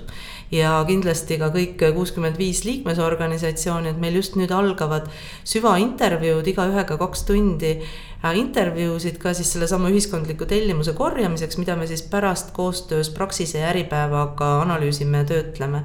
ja 0.53 0.75
kindlasti 0.87 1.39
ka 1.41 1.49
kõik 1.53 1.81
kuuskümmend 1.95 2.37
viis 2.37 2.63
liikmesorganisatsiooni, 2.67 3.93
et 3.93 4.01
meil 4.01 4.19
just 4.19 4.37
nüüd 4.37 4.53
algavad 4.53 5.09
süvaintervjuud 5.49 6.47
igaühega 6.53 6.97
kaks 7.01 7.25
tundi. 7.29 7.75
Äh, 8.23 8.37
intervjuusid 8.39 9.19
ka 9.21 9.33
siis 9.35 9.51
sellesama 9.55 9.91
ühiskondliku 9.91 10.47
tellimuse 10.49 10.93
korjamiseks, 10.97 11.59
mida 11.61 11.77
me 11.79 11.89
siis 11.89 12.05
pärast 12.07 12.53
koostöös 12.55 13.11
Praxise 13.15 13.63
ja 13.63 13.71
Äripäevaga 13.73 14.59
analüüsime 14.61 15.23
ja 15.23 15.31
töötleme. 15.33 15.83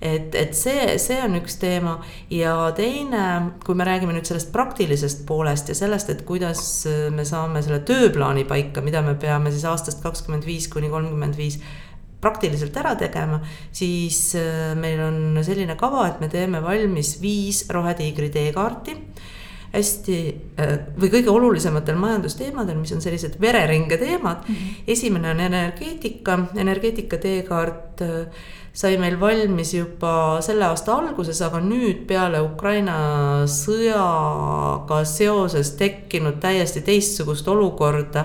Et, 0.00 0.32
et 0.34 0.54
see, 0.56 0.94
see 0.96 1.18
on 1.20 1.36
üks 1.36 1.58
teema. 1.60 1.98
Ja 2.32 2.54
teine, 2.72 3.24
kui 3.66 3.76
me 3.76 3.84
räägime 3.84 4.14
nüüd 4.16 4.24
sellest 4.24 4.48
praktilisest 4.54 5.26
poolest 5.28 5.68
ja 5.68 5.76
sellest, 5.76 6.08
et 6.08 6.24
kuidas 6.24 6.62
me 7.12 7.26
saame 7.28 7.60
selle 7.60 7.82
tööplaani 7.84 8.46
paika, 8.48 8.80
mida 8.80 9.04
me 9.04 9.12
peame 9.20 9.52
siis 9.52 9.68
aastast 9.68 10.00
kakskümmend 10.00 10.48
viis 10.48 10.70
kuni 10.72 10.88
kolmkümmend 10.88 11.36
viis 11.36 11.60
praktiliselt 12.20 12.76
ära 12.76 12.94
tegema, 13.00 13.40
siis 13.72 14.34
äh, 14.38 14.72
meil 14.78 15.00
on 15.04 15.40
selline 15.44 15.76
kava, 15.80 16.06
et 16.08 16.20
me 16.20 16.28
teeme 16.32 16.62
valmis 16.64 17.16
viis 17.22 17.64
Rohetiigri 17.72 18.30
teekaarti 18.34 18.96
hästi 19.70 20.16
äh, 20.58 20.78
või 20.98 21.10
kõige 21.12 21.30
olulisematel 21.30 21.98
majandusteemadel, 22.00 22.78
mis 22.80 22.92
on 22.96 23.02
sellised 23.02 23.38
vereringe 23.40 23.96
teemad. 24.00 24.46
-hmm. 24.46 24.80
esimene 24.86 25.30
on 25.30 25.40
energeetika, 25.40 26.38
energeetika 26.56 27.16
teekaart 27.16 28.02
äh, 28.02 28.26
sai 28.72 28.96
meil 28.98 29.20
valmis 29.20 29.74
juba 29.74 30.40
selle 30.42 30.64
aasta 30.64 30.94
alguses, 30.94 31.40
aga 31.42 31.60
nüüd 31.62 32.06
peale 32.06 32.40
Ukraina 32.42 33.46
sõjaga 33.50 35.02
seoses 35.04 35.74
tekkinud 35.80 36.38
täiesti 36.42 36.82
teistsugust 36.86 37.48
olukorda 37.48 38.24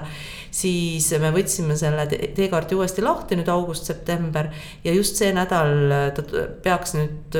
siis 0.55 1.09
me 1.19 1.31
võtsime 1.35 1.75
selle 1.79 2.05
teekaardi 2.07 2.77
uuesti 2.77 3.03
lahti 3.03 3.35
nüüd 3.35 3.49
august-september 3.51 4.47
ja 4.85 4.93
just 4.95 5.19
see 5.19 5.33
nädal 5.35 5.91
ta 6.15 6.23
peaks 6.63 6.95
nüüd 6.95 7.37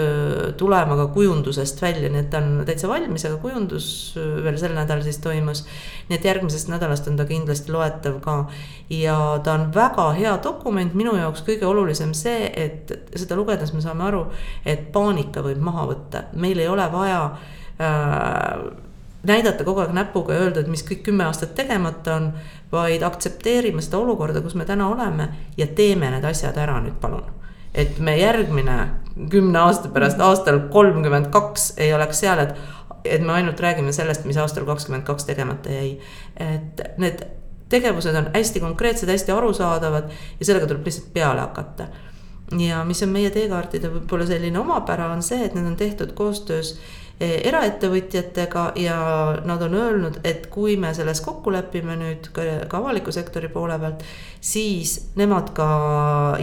tulema 0.60 0.98
ka 1.00 1.08
kujundusest 1.16 1.80
välja, 1.84 2.10
nii 2.12 2.26
et 2.26 2.30
ta 2.34 2.42
on 2.44 2.66
täitsa 2.68 2.90
valmis, 2.92 3.26
aga 3.28 3.40
kujundus 3.44 3.88
veel 4.16 4.60
sel 4.60 4.76
nädalal 4.76 5.06
siis 5.06 5.22
toimus. 5.24 5.64
nii 6.10 6.20
et 6.20 6.28
järgmisest 6.28 6.72
nädalast 6.72 7.08
on 7.12 7.20
ta 7.20 7.28
kindlasti 7.30 7.72
loetav 7.72 8.20
ka. 8.24 8.38
Ja 8.92 9.18
ta 9.44 9.56
on 9.56 9.70
väga 9.74 10.12
hea 10.20 10.36
dokument, 10.44 10.94
minu 10.94 11.16
jaoks 11.18 11.44
kõige 11.48 11.66
olulisem 11.66 12.14
see, 12.14 12.50
et 12.54 12.92
seda 13.16 13.38
lugedes 13.40 13.74
me 13.74 13.82
saame 13.82 14.06
aru, 14.10 14.26
et 14.66 14.92
paanika 14.94 15.42
võib 15.46 15.64
maha 15.64 15.88
võtta, 15.90 16.28
meil 16.34 16.60
ei 16.62 16.68
ole 16.70 16.86
vaja 16.94 17.22
äh, 17.80 18.66
näidata 19.26 19.66
kogu 19.66 19.82
aeg 19.84 19.94
näpuga 19.96 20.36
ja 20.36 20.46
öelda, 20.46 20.62
et 20.62 20.70
mis 20.72 20.84
kõik 20.86 21.04
kümme 21.08 21.26
aastat 21.26 21.56
tegemata 21.58 22.20
on, 22.20 22.30
vaid 22.76 23.04
aktsepteerime 23.04 23.84
seda 23.84 24.00
olukorda, 24.04 24.42
kus 24.44 24.56
me 24.60 24.68
täna 24.68 24.90
oleme 24.92 25.30
ja 25.58 25.68
teeme 25.68 26.12
need 26.14 26.26
asjad 26.28 26.58
ära 26.62 26.78
nüüd 26.84 27.00
palun. 27.02 27.26
et 27.74 28.00
me 28.00 28.16
järgmine 28.18 28.78
kümne 29.32 29.60
aasta 29.60 29.90
pärast, 29.92 30.20
aastal 30.20 30.60
kolmkümmend 30.72 31.28
kaks 31.32 31.74
ei 31.78 31.94
oleks 31.94 32.20
seal, 32.24 32.40
et, 32.40 32.56
et 33.04 33.22
me 33.22 33.34
ainult 33.36 33.60
räägime 33.60 33.92
sellest, 33.92 34.26
mis 34.26 34.38
aastal 34.38 34.66
kakskümmend 34.66 35.04
kaks 35.04 35.28
tegemata 35.28 35.70
jäi. 35.70 36.00
et 36.36 36.84
need 36.98 37.24
tegevused 37.70 38.16
on 38.16 38.30
hästi 38.34 38.60
konkreetsed, 38.60 39.10
hästi 39.10 39.32
arusaadavad 39.32 40.12
ja 40.40 40.46
sellega 40.46 40.68
tuleb 40.68 40.86
lihtsalt 40.86 41.14
peale 41.14 41.42
hakata 41.42 41.88
ja 42.60 42.84
mis 42.86 43.02
on 43.04 43.10
meie 43.10 43.30
teekaartide 43.34 43.90
võib-olla 43.90 44.28
selline 44.30 44.60
omapära, 44.60 45.10
on 45.12 45.24
see, 45.26 45.42
et 45.46 45.56
need 45.58 45.66
on 45.66 45.76
tehtud 45.76 46.14
koostöös 46.14 46.76
Eh, 46.78 47.05
eraettevõtjatega 47.20 48.66
ja 48.76 48.98
nad 49.48 49.62
on 49.64 49.74
öelnud, 49.74 50.18
et 50.28 50.48
kui 50.52 50.76
me 50.78 50.92
selles 50.94 51.22
kokku 51.24 51.54
lepime 51.54 51.96
nüüd 52.00 52.28
ka, 52.36 52.44
ka 52.68 52.82
avaliku 52.82 53.14
sektori 53.16 53.48
poole 53.54 53.78
pealt, 53.80 54.04
siis 54.44 54.98
nemad 55.16 55.54
ka 55.56 55.70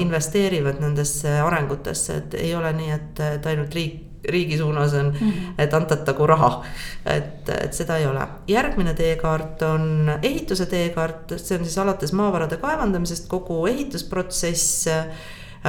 investeerivad 0.00 0.80
nendesse 0.80 1.34
arengutesse, 1.44 2.16
et 2.22 2.38
ei 2.40 2.54
ole 2.56 2.72
nii, 2.78 2.90
et, 2.96 3.22
et 3.36 3.52
ainult 3.52 3.76
riik 3.76 4.08
riigi 4.28 4.58
suunas 4.58 4.92
on 4.94 5.12
-hmm. 5.12 5.54
et 5.58 5.74
antatagu 5.74 6.26
raha. 6.26 6.64
et, 7.06 7.48
et 7.48 7.72
seda 7.74 7.96
ei 7.96 8.06
ole. 8.06 8.20
järgmine 8.48 8.94
teekaart 8.94 9.62
on 9.62 10.12
ehituse 10.22 10.66
teekaart, 10.66 11.32
see 11.36 11.58
on 11.58 11.64
siis 11.64 11.78
alates 11.78 12.12
maavarade 12.12 12.56
kaevandamisest 12.56 13.28
kogu 13.28 13.66
ehitusprotsess 13.66 14.88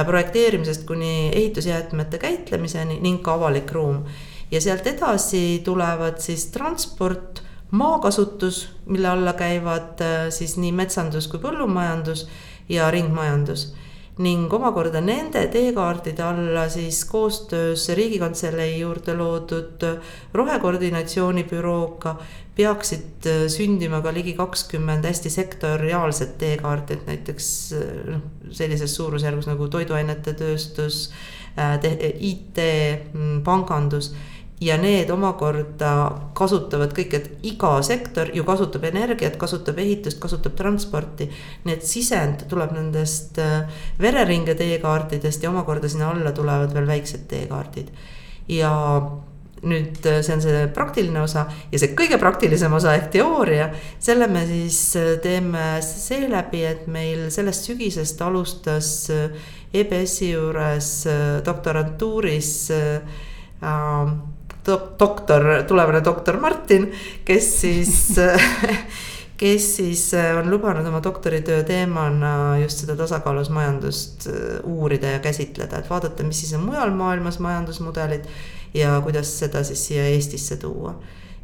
projekteerimisest 0.04 0.86
kuni 0.86 1.30
ehitusjäätmete 1.34 2.18
käitlemiseni 2.18 3.00
ning 3.00 3.22
ka 3.22 3.34
avalik 3.34 3.72
ruum 3.72 4.04
ja 4.50 4.60
sealt 4.60 4.86
edasi 4.86 5.62
tulevad 5.64 6.18
siis 6.22 6.46
transport, 6.54 7.42
maakasutus, 7.70 8.68
mille 8.86 9.08
alla 9.08 9.32
käivad 9.32 10.00
äh, 10.00 10.28
siis 10.30 10.56
nii 10.56 10.72
metsandus 10.72 11.28
kui 11.28 11.40
põllumajandus 11.42 12.28
ja 12.68 12.90
ringmajandus. 12.90 13.72
ning 14.18 14.52
omakorda 14.54 15.00
nende 15.02 15.40
teekaardide 15.50 16.22
alla 16.22 16.68
siis 16.70 17.00
koostöös 17.04 17.88
Riigikantselei 17.88 18.76
juurde 18.80 19.14
loodud 19.18 19.82
rohekoordinatsiooni 20.32 21.42
bürooga 21.50 22.12
peaksid 22.54 23.26
sündima 23.50 23.98
ka 24.02 24.12
ligi 24.14 24.36
kakskümmend 24.38 25.04
hästi 25.04 25.30
sektoriaalset 25.30 26.36
teekaarti, 26.38 26.94
et 26.94 27.06
näiteks 27.06 27.48
noh, 28.12 28.22
sellises 28.54 28.94
suurusjärgus 28.94 29.50
nagu 29.50 29.66
toiduainete 29.68 30.36
tööstus, 30.38 31.08
IT, 32.20 32.62
pangandus 33.44 34.12
ja 34.64 34.76
need 34.80 35.10
omakorda 35.12 35.90
kasutavad 36.36 36.94
kõik, 36.96 37.16
et 37.18 37.44
iga 37.46 37.74
sektor 37.84 38.30
ju 38.32 38.44
kasutab 38.46 38.86
energiat, 38.88 39.36
kasutab 39.40 39.78
ehitust, 39.82 40.20
kasutab 40.22 40.56
transporti. 40.56 41.28
nii 41.64 41.74
et 41.74 41.84
sisend 41.84 42.46
tuleb 42.48 42.72
nendest 42.76 43.38
äh, 43.42 43.68
vereringe 44.00 44.54
teekaartidest 44.58 45.42
ja 45.42 45.52
omakorda 45.52 45.88
sinna 45.88 46.10
alla 46.14 46.32
tulevad 46.32 46.72
veel 46.74 46.88
väiksed 46.88 47.28
teekaardid. 47.28 47.92
ja 48.48 48.72
nüüd 49.64 50.06
äh, 50.06 50.20
see 50.24 50.36
on 50.36 50.42
see 50.44 50.66
praktiline 50.76 51.20
osa 51.24 51.46
ja 51.72 51.80
see 51.80 51.94
kõige 51.96 52.18
praktilisem 52.20 52.72
osa 52.76 52.94
ehk 52.96 53.10
teooria. 53.12 53.70
selle 53.98 54.28
me 54.32 54.46
siis 54.48 54.80
äh, 55.00 55.14
teeme 55.22 55.66
seeläbi, 55.84 56.64
et 56.64 56.86
meil 56.86 57.28
sellest 57.34 57.68
sügisest 57.68 58.22
alustas 58.22 59.10
EBS-i 59.74 60.30
juures 60.30 60.90
doktorantuuris 61.44 62.54
äh, 62.72 63.20
doktor, 64.98 65.64
tulevane 65.68 66.04
doktor 66.04 66.40
Martin, 66.40 66.92
kes 67.24 67.50
siis 67.60 68.14
kes 69.36 69.76
siis 69.76 70.14
äh, 70.14 70.36
on 70.38 70.50
lubanud 70.50 70.86
oma 70.86 71.02
doktoritöö 71.02 71.62
teemana 71.66 72.58
just 72.58 72.84
seda 72.84 72.96
tasakaalus 72.96 73.50
majandust 73.50 74.28
äh, 74.30 74.60
uurida 74.62 75.16
ja 75.16 75.18
käsitleda, 75.18 75.78
et 75.78 75.90
vaadata, 75.90 76.24
mis 76.24 76.40
siis 76.40 76.54
on 76.54 76.64
mujal 76.68 76.94
maailmas 76.94 77.38
majandusmudelid 77.42 78.28
ja 78.74 79.00
kuidas 79.04 79.38
seda 79.38 79.64
siis 79.64 79.86
siia 79.86 80.06
Eestisse 80.14 80.56
tuua. 80.56 80.94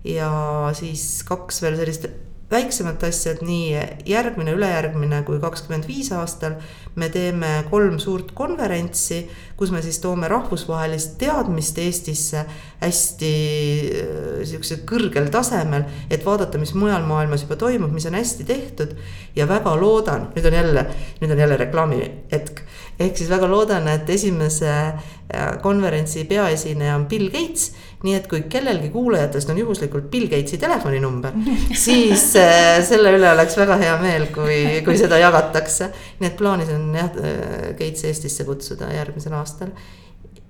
ja 0.05 0.31
siis 0.73 1.25
kaks 1.29 1.63
veel 1.63 1.77
sellist 1.77 2.07
väiksemat 2.51 3.05
asja, 3.07 3.35
et 3.35 3.43
nii 3.47 3.83
järgmine, 4.11 4.55
ülejärgmine 4.59 5.23
kui 5.27 5.39
kakskümmend 5.43 5.87
viis 5.89 6.11
aastal 6.17 6.57
me 6.99 7.09
teeme 7.09 7.51
kolm 7.71 7.99
suurt 8.03 8.33
konverentsi, 8.35 9.21
kus 9.57 9.71
me 9.71 9.83
siis 9.85 10.01
toome 10.03 10.29
rahvusvahelist 10.29 11.17
teadmist 11.21 11.79
Eestisse 11.79 12.45
hästi 12.81 13.31
äh, 13.31 14.43
sihukesel 14.49 14.83
kõrgel 14.89 15.31
tasemel, 15.33 15.87
et 16.11 16.27
vaadata, 16.27 16.59
mis 16.59 16.75
mujal 16.75 17.07
maailmas 17.07 17.47
juba 17.47 17.59
toimub, 17.61 17.93
mis 17.95 18.09
on 18.11 18.19
hästi 18.19 18.49
tehtud. 18.49 18.97
ja 19.37 19.47
väga 19.49 19.77
loodan, 19.79 20.31
nüüd 20.35 20.47
on 20.47 20.55
jälle, 20.55 20.87
nüüd 21.21 21.33
on 21.33 21.39
jälle 21.39 21.57
reklaami 21.57 22.01
hetk 22.33 22.65
ehk 23.01 23.17
siis 23.17 23.31
väga 23.31 23.49
loodan, 23.49 23.89
et 23.89 24.11
esimese 24.13 24.71
äh, 24.71 25.55
konverentsi 25.63 26.25
peaesineja 26.29 26.99
on 26.99 27.07
Bill 27.09 27.31
Gates. 27.33 27.73
Nii 28.05 28.15
et 28.17 28.27
kui 28.31 28.43
kellelgi 28.49 28.89
kuulajatest 28.95 29.51
on 29.53 29.59
juhuslikult 29.61 30.11
Bill 30.13 30.29
Gatesi 30.31 30.59
telefoninumber, 30.59 31.37
siis 31.85 32.31
äh, 32.41 32.81
selle 32.87 33.15
üle 33.17 33.31
oleks 33.33 33.57
väga 33.61 33.79
hea 33.83 33.97
meel, 34.03 34.29
kui, 34.35 34.61
kui 34.87 34.99
seda 35.01 35.21
jagatakse. 35.21 35.91
nii 36.21 36.31
et 36.31 36.37
plaanis 36.39 36.75
on 36.75 36.87
jah, 36.97 37.11
äh, 37.21 37.73
Gates 37.79 38.05
Eestisse 38.09 38.47
kutsuda 38.49 38.93
järgmisel 38.95 39.37
aastal. 39.39 39.75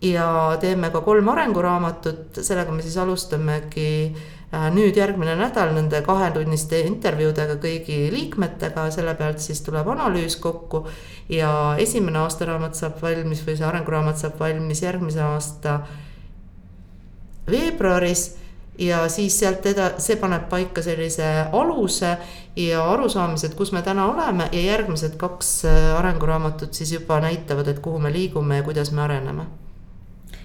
ja 0.02 0.56
teeme 0.60 0.90
ka 0.90 1.02
kolm 1.04 1.28
arenguraamatut, 1.28 2.42
sellega 2.42 2.72
me 2.72 2.82
siis 2.82 2.96
alustamegi 2.96 3.90
Äh, 4.50 4.64
nüüd 4.74 4.96
järgmine 4.98 5.36
nädal 5.38 5.70
nende 5.76 6.00
kahetunniste 6.02 6.80
intervjuudega 6.82 7.54
kõigi 7.62 8.08
liikmetega, 8.10 8.88
selle 8.90 9.12
pealt 9.14 9.38
siis 9.38 9.60
tuleb 9.62 9.86
analüüs 9.92 10.34
kokku. 10.42 10.88
ja 11.30 11.76
esimene 11.78 12.18
aastaraamat 12.18 12.74
saab 12.74 12.96
valmis 13.02 13.44
või 13.46 13.54
see 13.54 13.66
arenguraamat 13.68 14.18
saab 14.18 14.40
valmis 14.40 14.82
järgmise 14.82 15.22
aasta 15.22 15.76
veebruaris 17.50 18.24
ja 18.78 19.08
siis 19.08 19.38
sealt 19.38 19.66
eda-, 19.66 19.92
see 20.00 20.16
paneb 20.20 20.48
paika 20.48 20.82
sellise 20.82 21.26
aluse 21.52 22.16
ja 22.56 22.84
arusaamised, 22.92 23.54
kus 23.58 23.72
me 23.76 23.82
täna 23.82 24.06
oleme 24.12 24.48
ja 24.52 24.60
järgmised 24.72 25.16
kaks 25.20 25.64
äh, 25.68 25.80
arenguraamatut 25.98 26.74
siis 26.74 26.92
juba 26.92 27.20
näitavad, 27.20 27.68
et 27.68 27.82
kuhu 27.84 27.98
me 27.98 28.12
liigume 28.12 28.60
ja 28.60 28.62
kuidas 28.66 28.92
me 28.92 29.02
areneme 29.02 29.48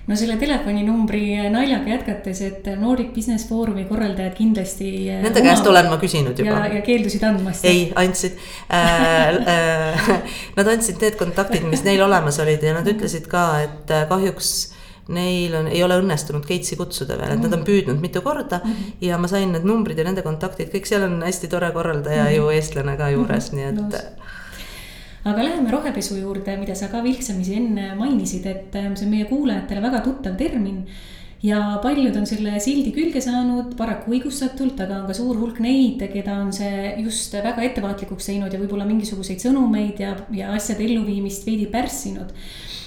no 0.06 0.16
selle 0.18 0.36
telefoninumbri 0.38 1.50
naljaga 1.50 1.90
jätkates, 1.96 2.42
et 2.46 2.68
Nordic 2.80 3.12
Business 3.16 3.48
Forumi 3.50 3.86
korraldajad 3.90 4.36
kindlasti. 4.38 4.90
Äh, 5.10 5.24
Nende 5.24 5.42
oma... 5.42 5.50
käest 5.50 5.70
olen 5.72 5.90
ma 5.90 5.98
küsinud 6.02 6.40
juba. 6.42 6.66
ja, 6.70 6.82
keeldusid 6.86 7.26
andmast. 7.26 7.66
ei, 7.66 7.88
andsid 7.96 8.38
äh,. 8.70 9.40
Äh, 9.56 10.32
nad 10.58 10.70
andsid 10.76 11.02
need 11.02 11.18
kontaktid, 11.20 11.66
mis 11.70 11.86
neil 11.88 12.04
olemas 12.06 12.40
olid 12.44 12.64
ja 12.64 12.76
nad 12.78 12.88
ütlesid 12.90 13.30
ka, 13.32 13.48
et 13.66 13.94
äh, 13.94 14.06
kahjuks 14.12 14.56
neil 15.08 15.54
on, 15.56 15.68
ei 15.68 15.84
ole 15.86 16.00
õnnestunud 16.02 16.46
Gatesi 16.48 16.78
kutsuda 16.80 17.18
veel, 17.20 17.36
et 17.36 17.44
nad 17.44 17.52
on 17.52 17.60
mhm. 17.62 17.68
püüdnud 17.68 18.02
mitu 18.02 18.22
korda 18.26 18.62
mm. 18.64 18.72
-hmm. 18.72 18.94
ja 19.10 19.18
ma 19.22 19.28
sain 19.28 19.52
need 19.52 19.68
numbrid 19.68 19.98
ja 19.98 20.08
nende 20.08 20.24
kontaktid, 20.26 20.72
kõik 20.74 20.90
seal 20.90 21.06
on 21.06 21.22
hästi 21.22 21.48
tore 21.48 21.72
korraldaja 21.72 22.24
mm 22.24 22.30
-hmm. 22.30 22.36
ju 22.36 22.50
eestlane 22.50 22.98
ka 22.98 23.10
juures 23.10 23.52
mm, 23.52 23.60
-hmm. 23.60 23.62
nii 23.62 23.66
et 23.70 23.76
no 23.76 25.32
aga 25.32 25.44
läheme 25.44 25.72
rohepesu 25.72 26.20
juurde, 26.20 26.58
mida 26.58 26.76
sa 26.76 26.88
ka 26.88 27.04
vilksamisi 27.04 27.56
enne 27.58 27.96
mainisid, 27.96 28.46
et 28.46 28.76
ähm, 28.76 28.96
see 28.96 29.08
on 29.08 29.12
meie 29.12 29.26
kuulajatele 29.26 29.82
väga 29.82 30.00
tuttav 30.06 30.38
termin 30.38 30.86
ja 31.46 31.80
paljud 31.84 32.16
on 32.18 32.28
selle 32.30 32.60
sildi 32.64 32.92
külge 32.96 33.22
saanud, 33.22 33.74
paraku 33.78 34.14
õigustatult, 34.16 34.80
aga 34.82 35.02
on 35.02 35.10
ka 35.10 35.16
suur 35.18 35.38
hulk 35.40 35.60
neid, 35.64 36.04
keda 36.14 36.38
on 36.44 36.54
see 36.56 36.94
just 37.04 37.34
väga 37.34 37.66
ettevaatlikuks 37.70 38.30
teinud 38.32 38.54
ja 38.54 38.62
võib-olla 38.62 38.88
mingisuguseid 38.90 39.44
sõnumeid 39.44 40.02
ja, 40.02 40.16
ja 40.34 40.54
asjade 40.56 40.86
elluviimist 40.88 41.46
veidi 41.48 41.68
pärssinud. 41.74 42.34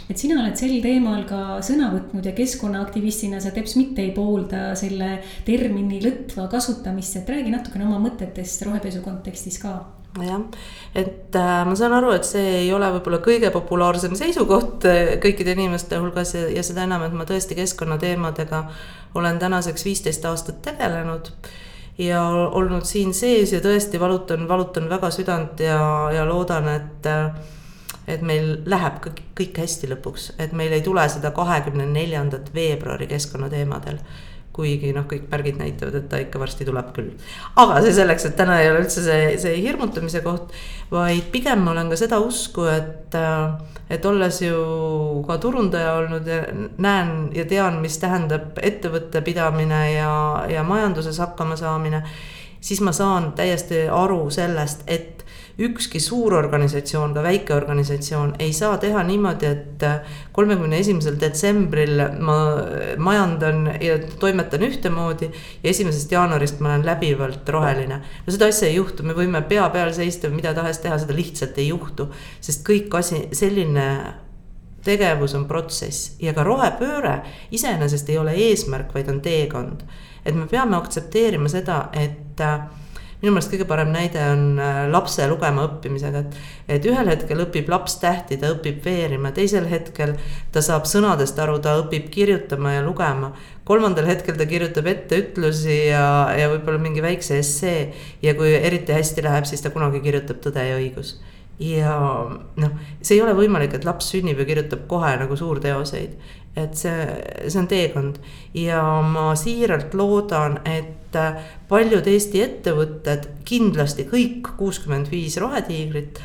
Et 0.09 0.17
sina 0.17 0.41
oled 0.41 0.57
sel 0.57 0.79
teemal 0.85 1.27
ka 1.29 1.59
sõna 1.65 1.91
võtnud 1.93 2.25
ja 2.25 2.33
keskkonnaaktivistina 2.37 3.43
sa 3.45 3.53
teps 3.53 3.77
mitte 3.77 4.03
ei 4.05 4.15
poolda 4.17 4.73
selle 4.79 5.19
termini 5.47 6.01
lõtva 6.05 6.49
kasutamist, 6.53 7.21
et 7.21 7.29
räägi 7.29 7.53
natukene 7.53 7.87
oma 7.89 8.01
mõtetest 8.09 8.65
rohepesu 8.69 9.05
kontekstis 9.05 9.61
ka 9.63 9.77
jah, 10.17 10.41
et 10.95 11.37
äh, 11.37 11.65
ma 11.69 11.77
saan 11.77 11.95
aru, 11.99 12.13
et 12.17 12.27
see 12.27 12.47
ei 12.65 12.73
ole 12.75 12.89
võib-olla 12.97 13.21
kõige 13.25 13.51
populaarsem 13.55 14.17
seisukoht 14.19 14.87
äh, 14.89 15.15
kõikide 15.23 15.55
inimeste 15.55 16.01
hulgas 16.01 16.35
ja, 16.35 16.47
ja 16.53 16.65
seda 16.67 16.87
enam, 16.89 17.05
et 17.07 17.15
ma 17.17 17.27
tõesti 17.29 17.59
keskkonnateemadega 17.59 18.65
olen 19.19 19.39
tänaseks 19.41 19.85
viisteist 19.85 20.25
aastat 20.29 20.63
tegelenud. 20.65 21.33
ja 21.99 22.23
olnud 22.55 22.87
siin 22.87 23.15
sees 23.15 23.53
ja 23.53 23.61
tõesti 23.61 24.01
valutan, 24.01 24.49
valutan 24.49 24.89
väga 24.91 25.11
südant 25.11 25.61
ja, 25.61 25.79
ja 26.15 26.25
loodan, 26.25 26.69
et 26.73 27.07
äh, 27.07 27.31
et 28.09 28.25
meil 28.25 28.57
läheb 28.67 28.99
kõik, 29.05 29.23
kõik 29.39 29.63
hästi 29.65 29.93
lõpuks, 29.93 30.33
et 30.41 30.57
meil 30.57 30.73
ei 30.73 30.83
tule 30.85 31.05
seda 31.13 31.31
kahekümne 31.37 31.87
neljandat 31.93 32.51
veebruari 32.55 33.07
keskkonnateemadel 33.11 34.03
kuigi 34.59 34.91
noh, 34.95 35.05
kõik 35.07 35.29
märgid 35.31 35.59
näitavad, 35.61 35.95
et 36.01 36.09
ta 36.11 36.19
ikka 36.19 36.41
varsti 36.43 36.67
tuleb 36.67 36.91
küll. 36.97 37.13
aga 37.63 37.83
see 37.85 37.95
selleks, 37.95 38.27
et 38.27 38.37
täna 38.39 38.59
ei 38.63 38.71
ole 38.73 38.83
üldse 38.83 39.05
see, 39.05 39.29
see 39.39 39.55
hirmutamise 39.63 40.23
koht, 40.25 40.55
vaid 40.91 41.29
pigem 41.35 41.63
ma 41.63 41.75
olen 41.75 41.93
ka 41.93 41.99
seda 42.01 42.19
usku, 42.23 42.67
et, 42.73 43.15
et 43.95 44.09
olles 44.11 44.41
ju 44.43 44.59
ka 45.29 45.39
turundaja 45.43 45.95
olnud 46.01 46.27
ja 46.27 46.41
näen 46.83 47.31
ja 47.37 47.47
tean, 47.51 47.79
mis 47.85 48.01
tähendab 48.03 48.59
ettevõtte 48.59 49.23
pidamine 49.27 49.83
ja, 49.93 50.11
ja 50.51 50.67
majanduses 50.67 51.23
hakkama 51.23 51.59
saamine, 51.61 52.03
siis 52.59 52.83
ma 52.83 52.95
saan 52.97 53.33
täiesti 53.39 53.87
aru 53.87 54.25
sellest, 54.35 54.83
et 54.91 55.23
ükski 55.59 56.01
suur 56.01 56.35
organisatsioon, 56.39 57.15
ka 57.15 57.23
väike 57.23 57.55
organisatsioon 57.55 58.35
ei 58.39 58.53
saa 58.55 58.77
teha 58.79 59.03
niimoodi, 59.03 59.47
et 59.47 59.87
kolmekümne 60.33 60.79
esimesel 60.79 61.17
detsembril 61.21 62.03
ma 62.23 62.37
majandan 63.03 63.67
ja 63.83 63.97
toimetan 64.21 64.63
ühtemoodi 64.69 65.31
ja 65.33 65.71
esimesest 65.71 66.15
jaanuarist 66.15 66.63
ma 66.63 66.71
olen 66.75 66.87
läbivalt 66.87 67.49
roheline. 67.49 68.01
no 68.27 68.33
seda 68.33 68.47
asja 68.47 68.69
ei 68.69 68.79
juhtu, 68.79 69.03
me 69.03 69.19
võime 69.19 69.43
pea 69.51 69.67
peal 69.75 69.93
seista 69.97 70.31
või 70.31 70.39
mida 70.39 70.55
tahes 70.55 70.79
teha, 70.79 70.99
seda 70.99 71.17
lihtsalt 71.17 71.59
ei 71.59 71.69
juhtu, 71.73 72.07
sest 72.41 72.63
kõik 72.69 72.95
asi, 72.95 73.27
selline 73.33 73.89
tegevus 74.87 75.35
on 75.35 75.49
protsess 75.51 76.15
ja 76.23 76.33
ka 76.35 76.47
rohepööre 76.47 77.19
iseenesest 77.51 78.09
ei 78.15 78.19
ole 78.19 78.37
eesmärk, 78.47 78.95
vaid 78.95 79.11
on 79.11 79.21
teekond. 79.21 79.83
et 80.25 80.35
me 80.35 80.47
peame 80.47 80.77
aktsepteerima 80.77 81.49
seda, 81.49 81.89
et 81.93 82.41
minu 83.23 83.33
meelest 83.35 83.51
kõige 83.51 83.67
parem 83.69 83.91
näide 83.91 84.21
on 84.33 84.43
äh, 84.63 84.81
lapse 84.93 85.27
lugema 85.31 85.65
õppimisega, 85.67 86.23
et. 86.23 86.37
et 86.77 86.89
ühel 86.91 87.11
hetkel 87.11 87.43
õpib 87.43 87.71
laps 87.73 87.99
tähti, 88.03 88.39
ta 88.39 88.53
õpib 88.55 88.79
veerima, 88.85 89.33
teisel 89.35 89.67
hetkel 89.71 90.15
ta 90.55 90.63
saab 90.65 90.87
sõnadest 90.91 91.39
aru, 91.43 91.59
ta 91.63 91.77
õpib 91.83 92.11
kirjutama 92.15 92.77
ja 92.77 92.85
lugema. 92.87 93.33
kolmandal 93.69 94.07
hetkel 94.09 94.39
ta 94.39 94.47
kirjutab 94.49 94.87
etteütlusi 94.87 95.89
ja, 95.91 96.05
ja 96.39 96.47
võib-olla 96.55 96.79
mingi 96.81 97.03
väikse 97.05 97.39
essee 97.43 97.91
ja 98.23 98.35
kui 98.39 98.55
eriti 98.55 98.95
hästi 98.95 99.27
läheb, 99.27 99.51
siis 99.51 99.61
ta 99.65 99.75
kunagi 99.75 100.01
kirjutab 100.05 100.39
Tõde 100.39 100.63
ja 100.65 100.79
õigus 100.79 101.19
ja 101.59 101.95
noh, 102.57 102.75
see 103.03 103.17
ei 103.17 103.23
ole 103.23 103.35
võimalik, 103.35 103.75
et 103.75 103.87
laps 103.87 104.13
sünnib 104.13 104.39
ja 104.39 104.47
kirjutab 104.47 104.87
kohe 104.91 105.11
nagu 105.19 105.37
suurteoseid. 105.37 106.15
Et 106.59 106.77
see, 106.79 107.07
see 107.47 107.61
on 107.61 107.69
teekond 107.71 108.19
ja 108.57 108.83
ma 109.05 109.31
siiralt 109.39 109.95
loodan, 109.99 110.59
et 110.67 111.17
paljud 111.69 112.07
Eesti 112.11 112.43
ettevõtted, 112.45 113.31
kindlasti 113.49 114.05
kõik 114.11 114.53
kuuskümmend 114.59 115.09
viis 115.13 115.39
rohetiigrit 115.41 116.21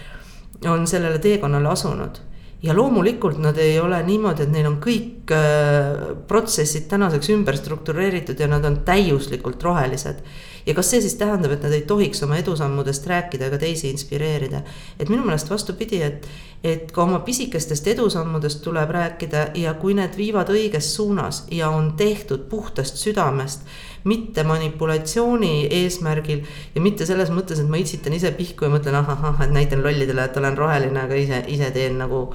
on 0.67 0.87
sellele 0.87 1.19
teekonnale 1.23 1.71
asunud 1.71 2.19
ja 2.63 2.75
loomulikult 2.75 3.37
nad 3.43 3.57
ei 3.59 3.75
ole 3.79 3.99
niimoodi, 4.07 4.45
et 4.45 4.51
neil 4.53 4.69
on 4.69 4.77
kõik 4.83 5.31
äh, 5.35 6.13
protsessid 6.27 6.87
tänaseks 6.91 7.33
ümber 7.35 7.57
struktureeritud 7.59 8.39
ja 8.39 8.47
nad 8.47 8.63
on 8.65 8.79
täiuslikult 8.87 9.63
rohelised. 9.63 10.23
ja 10.65 10.73
kas 10.73 10.89
see 10.93 11.01
siis 11.03 11.17
tähendab, 11.19 11.51
et 11.51 11.63
nad 11.63 11.75
ei 11.75 11.83
tohiks 11.87 12.23
oma 12.23 12.37
edusammudest 12.39 13.07
rääkida 13.07 13.49
ega 13.49 13.59
teisi 13.59 13.89
inspireerida? 13.91 14.63
et 14.99 15.09
minu 15.09 15.25
meelest 15.25 15.51
vastupidi, 15.51 16.01
et, 16.01 16.27
et 16.63 16.91
ka 16.91 17.03
oma 17.03 17.19
pisikestest 17.19 17.87
edusammudest 17.91 18.61
tuleb 18.63 18.91
rääkida 18.95 19.47
ja 19.59 19.73
kui 19.73 19.93
need 19.97 20.15
viivad 20.17 20.49
õiges 20.53 20.93
suunas 20.95 21.43
ja 21.51 21.69
on 21.69 21.93
tehtud 21.99 22.47
puhtast 22.49 23.01
südamest 23.01 23.67
mitte 24.03 24.43
manipulatsiooni 24.43 25.67
eesmärgil 25.71 26.41
ja 26.75 26.81
mitte 26.81 27.05
selles 27.07 27.31
mõttes, 27.31 27.59
et 27.59 27.69
ma 27.69 27.79
itsitan 27.79 28.15
ise 28.15 28.33
pihku 28.35 28.67
ja 28.67 28.71
mõtlen 28.73 28.97
ahah, 28.99 29.41
et 29.43 29.53
näitan 29.55 29.83
lollidele, 29.83 30.25
et 30.27 30.37
olen 30.37 30.57
roheline, 30.57 31.05
aga 31.05 31.15
ise, 31.19 31.39
ise 31.47 31.69
teen 31.75 31.97
nagu 32.01 32.25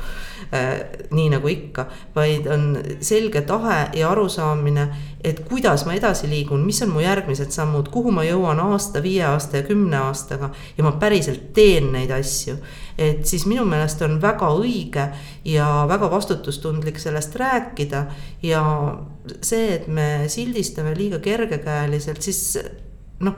äh, 0.53 0.81
nii 1.13 1.29
nagu 1.37 1.53
ikka. 1.53 1.87
vaid 2.17 2.49
on 2.53 2.71
selge 3.01 3.43
tahe 3.49 3.79
ja 4.01 4.11
arusaamine, 4.11 4.89
et 5.25 5.45
kuidas 5.49 5.85
ma 5.85 5.95
edasi 5.95 6.31
liigun, 6.31 6.65
mis 6.65 6.83
on 6.83 6.93
mu 6.95 7.05
järgmised 7.05 7.53
sammud, 7.53 7.93
kuhu 7.93 8.13
ma 8.17 8.25
jõuan 8.25 8.61
aasta, 8.65 9.03
viie 9.03 9.25
aasta 9.29 9.61
ja 9.61 9.69
kümne 9.69 10.01
aastaga 10.09 10.53
ja 10.77 10.85
ma 10.85 10.97
päriselt 11.01 11.53
teen 11.53 11.93
neid 11.93 12.13
asju 12.17 12.57
et 12.99 13.27
siis 13.27 13.45
minu 13.47 13.63
meelest 13.69 14.01
on 14.03 14.18
väga 14.23 14.51
õige 14.59 15.07
ja 15.45 15.69
väga 15.89 16.11
vastutustundlik 16.11 16.99
sellest 16.99 17.37
rääkida. 17.37 18.07
ja 18.43 18.63
see, 19.43 19.75
et 19.75 19.89
me 19.89 20.29
sildistame 20.29 20.95
liiga 20.97 21.19
kergekäeliselt, 21.19 22.23
siis 22.23 22.59
noh 23.21 23.35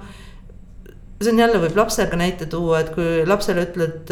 see 1.21 1.33
on 1.35 1.39
jälle, 1.39 1.59
võib 1.61 1.77
lapsega 1.77 2.17
näite 2.17 2.47
tuua, 2.49 2.81
et 2.81 2.91
kui 2.95 3.25
lapsele 3.29 3.67
ütled, 3.67 4.09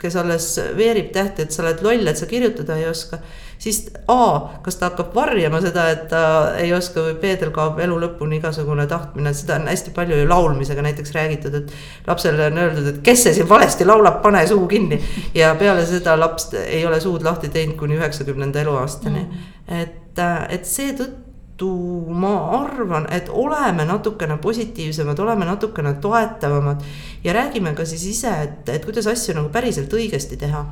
kes 0.00 0.16
alles 0.20 0.50
veerib 0.76 1.08
tähti, 1.14 1.46
et 1.46 1.54
sa 1.54 1.62
oled 1.64 1.80
loll, 1.84 2.10
et 2.10 2.20
sa 2.20 2.28
kirjutada 2.28 2.76
ei 2.76 2.88
oska. 2.90 3.18
siis 3.58 3.86
A, 4.12 4.52
kas 4.62 4.76
ta 4.76 4.90
hakkab 4.90 5.14
varjama 5.16 5.62
seda, 5.64 5.86
et 5.90 6.02
ta 6.10 6.22
ei 6.60 6.74
oska 6.76 7.06
või 7.06 7.14
B, 7.22 7.32
tal 7.40 7.54
kaob 7.56 7.80
elu 7.80 7.96
lõpuni 8.02 8.36
igasugune 8.36 8.84
tahtmine, 8.86 9.32
seda 9.34 9.56
on 9.56 9.70
hästi 9.72 9.94
palju 9.96 10.18
ju 10.20 10.28
laulmisega 10.28 10.84
näiteks 10.84 11.14
räägitud, 11.16 11.54
et. 11.54 11.72
lapsele 12.06 12.50
on 12.50 12.58
öeldud, 12.66 12.90
et 12.92 13.02
kes 13.04 13.24
see 13.24 13.38
siin 13.38 13.48
valesti 13.48 13.88
laulab, 13.88 14.20
pane 14.22 14.46
suu 14.46 14.66
kinni. 14.68 15.00
ja 15.34 15.54
peale 15.54 15.86
seda 15.88 16.18
laps 16.20 16.50
ei 16.66 16.84
ole 16.86 17.00
suud 17.00 17.24
lahti 17.24 17.48
teinud 17.48 17.80
kuni 17.80 17.96
üheksakümnenda 17.96 18.60
eluaastani 18.60 19.24
mm., 19.24 19.54
et, 19.80 20.20
et 20.52 20.68
seetõttu 20.68 21.25
tõttu 21.56 22.12
ma 22.12 22.62
arvan, 22.62 23.06
et 23.10 23.28
oleme 23.28 23.84
natukene 23.84 24.38
positiivsemad, 24.38 25.18
oleme 25.18 25.44
natukene 25.44 25.94
toetavamad 26.00 26.82
ja 27.24 27.32
räägime 27.32 27.74
ka 27.74 27.84
siis 27.84 28.04
ise, 28.04 28.28
et, 28.42 28.68
et 28.68 28.84
kuidas 28.84 29.06
asju 29.06 29.34
nagu 29.34 29.48
päriselt 29.48 29.92
õigesti 29.92 30.36
teha. 30.36 30.66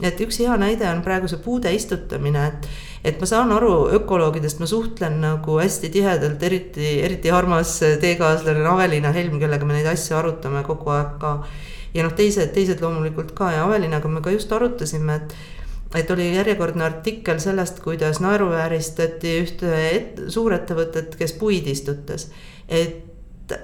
et 0.00 0.20
üks 0.20 0.38
hea 0.40 0.54
näide 0.56 0.86
on 0.88 1.02
praegu 1.04 1.28
see 1.28 1.38
puude 1.44 1.68
istutamine, 1.76 2.46
et, 2.46 2.68
et 3.04 3.20
ma 3.20 3.26
saan 3.26 3.52
aru 3.52 3.90
ökoloogidest, 3.92 4.58
ma 4.58 4.66
suhtlen 4.66 5.20
nagu 5.20 5.58
hästi 5.60 5.90
tihedalt, 5.92 6.42
eriti, 6.42 7.02
eriti 7.04 7.30
armas 7.30 7.82
teekaaslane 8.00 8.64
Aveliina 8.64 9.12
Helm, 9.12 9.38
kellega 9.38 9.66
me 9.66 9.76
neid 9.76 9.86
asju 9.86 10.16
arutame 10.16 10.62
kogu 10.64 10.90
aeg 10.90 11.18
ka. 11.20 11.34
ja 11.94 12.02
noh, 12.06 12.16
teised, 12.16 12.48
teised 12.54 12.80
loomulikult 12.80 13.34
ka 13.36 13.52
ja 13.52 13.64
Avelinaga 13.66 14.08
me 14.08 14.22
ka 14.24 14.30
just 14.30 14.52
arutasime, 14.52 15.20
et 15.20 15.34
et 15.94 16.10
oli 16.10 16.28
järjekordne 16.34 16.84
artikkel 16.86 17.40
sellest, 17.42 17.80
kuidas 17.84 18.20
naeruvääristati 18.22 19.36
ühte 19.42 19.70
et, 19.90 20.20
suurettevõtet, 20.30 21.16
kes 21.18 21.34
puid 21.38 21.66
istutas. 21.70 22.28
et 22.68 23.06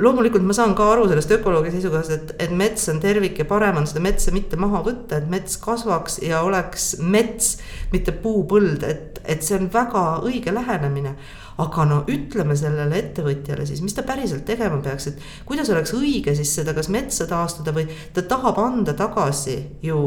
loomulikult 0.03 0.43
ma 0.43 0.55
saan 0.57 0.74
ka 0.74 0.89
aru 0.93 1.07
sellest 1.11 1.31
ökoloogia 1.37 1.74
seisukohast, 1.74 2.11
et, 2.14 2.35
et 2.43 2.53
mets 2.59 2.89
on 2.91 2.99
tervik 3.03 3.39
ja 3.39 3.47
parem 3.49 3.79
on 3.81 3.87
seda 3.87 4.03
metsa 4.03 4.35
mitte 4.35 4.59
maha 4.61 4.83
võtta, 4.87 5.20
et 5.20 5.29
mets 5.31 5.59
kasvaks 5.62 6.18
ja 6.27 6.43
oleks 6.47 6.97
mets, 6.99 7.57
mitte 7.93 8.14
puupõld, 8.22 8.83
et, 8.87 9.20
et 9.24 9.47
see 9.47 9.59
on 9.61 9.70
väga 9.72 10.07
õige 10.27 10.55
lähenemine 10.55 11.14
aga 11.62 11.86
no 11.88 12.02
ütleme 12.12 12.57
sellele 12.59 12.98
ettevõtjale 13.00 13.66
siis, 13.68 13.80
mis 13.84 13.96
ta 13.96 14.04
päriselt 14.07 14.44
tegema 14.48 14.78
peaks, 14.84 15.11
et 15.11 15.22
kuidas 15.48 15.70
oleks 15.72 15.94
õige 15.96 16.34
siis 16.36 16.52
seda, 16.59 16.74
kas 16.76 16.90
metsa 16.92 17.28
taastada 17.30 17.72
või 17.76 17.88
ta 18.14 18.24
tahab 18.28 18.61
anda 18.61 18.92
tagasi 18.96 19.57
ju 19.86 20.00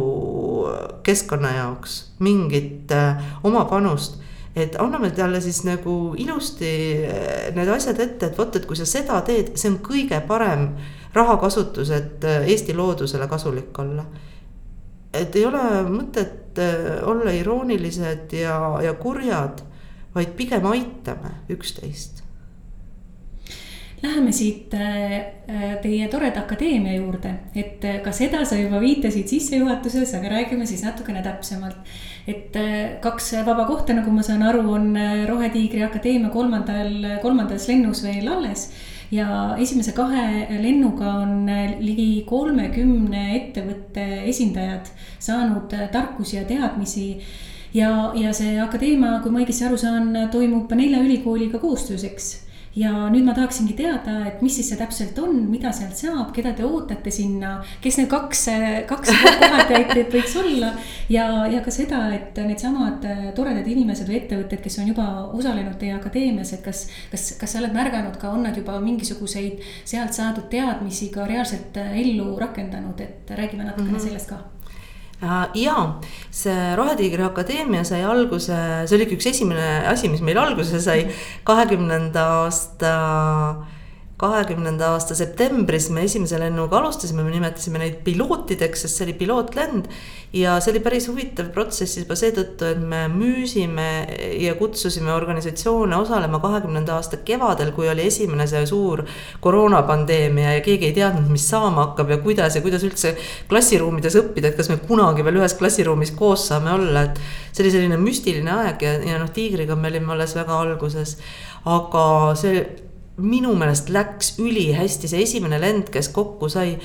keskkonna 1.06 1.56
jaoks 1.58 2.00
mingit 2.26 2.94
äh, 2.94 3.24
oma 3.44 3.66
panust 3.70 4.20
et 4.56 4.76
anname 4.82 5.12
talle 5.16 5.42
siis 5.42 5.62
nagu 5.68 6.16
ilusti 6.18 6.72
äh, 7.06 7.50
need 7.56 7.70
asjad 7.72 8.00
ette, 8.02 8.30
et 8.30 8.40
vot, 8.40 8.56
et 8.56 8.66
kui 8.68 8.78
sa 8.78 8.88
seda 8.90 9.22
teed, 9.26 9.54
see 9.60 9.72
on 9.72 9.80
kõige 9.86 10.20
parem 10.28 10.72
rahakasutus, 11.16 11.94
et 11.96 12.26
äh, 12.28 12.50
Eesti 12.50 12.76
loodusele 12.78 13.28
kasulik 13.30 13.80
olla. 13.80 14.06
et 15.14 15.36
ei 15.36 15.46
ole 15.46 15.64
mõtet 15.90 16.60
äh, 16.62 17.00
olla 17.08 17.32
iroonilised 17.34 18.34
ja, 18.38 18.58
ja 18.84 18.94
kurjad 18.94 19.64
vaid 20.16 20.34
pigem 20.38 20.66
aitame 20.70 21.36
üksteist. 21.54 22.24
Läheme 24.00 24.32
siit 24.32 24.74
äh, 24.74 25.14
äh, 25.52 25.72
teie 25.84 26.08
toreda 26.08 26.46
akadeemia 26.46 26.94
juurde, 26.96 27.34
et 27.52 27.84
äh, 27.84 27.98
ka 28.04 28.14
seda 28.16 28.46
sa 28.48 28.56
juba 28.56 28.80
viitasid 28.80 29.28
sissejuhatuses, 29.28 30.14
aga 30.16 30.32
räägime 30.38 30.68
siis 30.68 30.86
natukene 30.88 31.24
täpsemalt. 31.24 31.76
et 32.30 32.54
kaks 33.02 33.32
vaba 33.46 33.66
kohta, 33.66 33.94
nagu 33.94 34.12
ma 34.14 34.22
saan 34.22 34.44
aru, 34.46 34.62
on 34.70 34.94
Rohetiigri 35.26 35.82
Akadeemia 35.82 36.30
kolmandal, 36.30 37.18
kolmandas 37.24 37.66
lennus 37.68 38.04
veel 38.06 38.28
alles 38.30 38.68
ja 39.12 39.56
esimese 39.58 39.96
kahe 39.98 40.46
lennuga 40.62 41.16
on 41.24 41.50
ligi 41.82 42.22
kolmekümne 42.30 43.24
ettevõtte 43.40 44.06
esindajad 44.30 44.92
saanud 45.18 45.74
tarkusi 45.92 46.38
ja 46.38 46.46
teadmisi 46.46 47.08
ja, 47.74 48.12
ja 48.16 48.34
see 48.34 48.60
akadeemia, 48.62 49.20
kui 49.24 49.32
ma 49.32 49.44
õigesti 49.44 49.68
aru 49.68 49.78
saan, 49.78 50.14
toimub 50.32 50.72
nelja 50.78 51.02
ülikooliga 51.06 51.60
koostöös, 51.62 52.04
eks 52.04 52.30
ja 52.78 52.92
nüüd 53.12 53.26
ma 53.26 53.34
tahaksingi 53.34 53.74
teada, 53.78 54.16
et 54.30 54.44
mis 54.46 54.54
siis 54.60 54.70
see 54.72 54.78
täpselt 54.80 55.18
on, 55.22 55.42
mida 55.50 55.72
sealt 55.76 55.98
saab, 55.98 56.30
keda 56.36 56.52
te 56.58 56.66
ootate 56.68 57.12
sinna, 57.14 57.56
kes 57.82 57.98
need 58.00 58.10
kaks, 58.12 58.44
kaks 58.90 59.14
kohatäitjat 59.42 60.14
võiks 60.14 60.36
olla. 60.42 60.72
ja, 61.12 61.26
ja 61.52 61.64
ka 61.66 61.74
seda, 61.74 62.04
et 62.16 62.38
needsamad 62.46 63.06
toredad 63.38 63.68
inimesed 63.68 64.10
või 64.10 64.20
ettevõtted, 64.22 64.62
kes 64.66 64.80
on 64.84 64.92
juba 64.94 65.08
osalenud 65.34 65.80
teie 65.82 65.96
akadeemias, 65.98 66.54
et 66.56 66.64
kas, 66.66 66.86
kas, 67.12 67.32
kas 67.42 67.56
sa 67.56 67.64
oled 67.64 67.74
märganud 67.76 68.20
ka, 68.22 68.36
on 68.36 68.46
nad 68.48 68.58
juba 68.58 68.78
mingisuguseid 68.84 69.66
sealt 69.90 70.16
saadud 70.16 70.48
teadmisi 70.52 71.10
ka 71.14 71.28
reaalselt 71.30 71.82
ellu 71.90 72.32
rakendanud, 72.40 73.02
et 73.02 73.36
räägime 73.36 73.66
natukene 73.66 73.98
mm 73.98 73.98
-hmm. 73.98 74.08
sellest 74.08 74.30
ka 74.30 74.40
Äh, 74.40 74.59
ja 75.22 75.76
see 76.32 76.76
Rohetiigri 76.80 77.24
Akadeemia 77.28 77.84
sai 77.84 78.04
alguse, 78.08 78.56
see 78.88 78.96
oligi 78.96 79.18
üks 79.18 79.28
esimene 79.34 79.84
asi, 79.90 80.10
mis 80.12 80.24
meil 80.24 80.40
alguse 80.40 80.80
sai. 80.84 81.10
kahekümnenda 81.44 82.24
aasta 82.46 82.94
kahekümnenda 84.20 84.90
aasta 84.94 85.16
septembris 85.16 85.88
me 85.96 86.04
esimese 86.04 86.40
lennuga 86.42 86.82
alustasime, 86.82 87.24
me 87.24 87.32
nimetasime 87.32 87.80
neid 87.80 88.02
pilootideks, 88.04 88.82
sest 88.84 89.00
see 89.00 89.06
oli 89.08 89.14
pilootlend. 89.22 89.88
ja 90.34 90.58
see 90.62 90.74
oli 90.74 90.82
päris 90.86 91.08
huvitav 91.10 91.48
protsess 91.56 91.98
juba 91.98 92.18
seetõttu, 92.20 92.68
et 92.68 92.82
me 92.84 93.06
müüsime 93.10 93.88
ja 94.44 94.54
kutsusime 94.60 95.14
organisatsioone 95.16 95.96
osalema 95.98 96.42
kahekümnenda 96.44 96.98
aasta 97.00 97.22
kevadel, 97.26 97.72
kui 97.74 97.88
oli 97.90 98.06
esimene 98.12 98.46
see 98.48 98.66
suur 98.70 99.06
koroonapandeemia 99.42 100.58
ja 100.58 100.66
keegi 100.68 100.92
ei 100.92 100.98
teadnud, 101.00 101.32
mis 101.32 101.48
saama 101.50 101.88
hakkab 101.88 102.12
ja 102.14 102.20
kuidas 102.26 102.60
ja 102.60 102.64
kuidas 102.66 102.84
üldse 102.86 103.16
klassiruumides 103.50 104.20
õppida, 104.20 104.52
et 104.52 104.60
kas 104.60 104.70
me 104.70 104.78
kunagi 104.84 105.26
veel 105.26 105.40
ühes 105.40 105.56
klassiruumis 105.58 106.12
koos 106.20 106.50
saame 106.52 106.76
olla, 106.76 107.08
et. 107.08 107.24
see 107.54 107.64
oli 107.64 107.72
selline 107.74 107.98
müstiline 107.98 108.52
aeg 108.54 108.84
ja, 108.86 108.94
ja 109.14 109.24
noh, 109.24 109.32
Tiigriga 109.34 109.80
me 109.80 109.90
olime 109.90 110.14
alles 110.14 110.36
väga 110.38 110.60
alguses, 110.60 111.16
aga 111.66 112.06
see 112.38 112.62
minu 113.20 113.54
meelest 113.60 113.90
läks 113.94 114.38
ülihästi, 114.40 115.12
see 115.12 115.24
esimene 115.26 115.60
lend, 115.62 115.92
kes 115.94 116.12
kokku 116.16 116.50
sai 116.50 116.78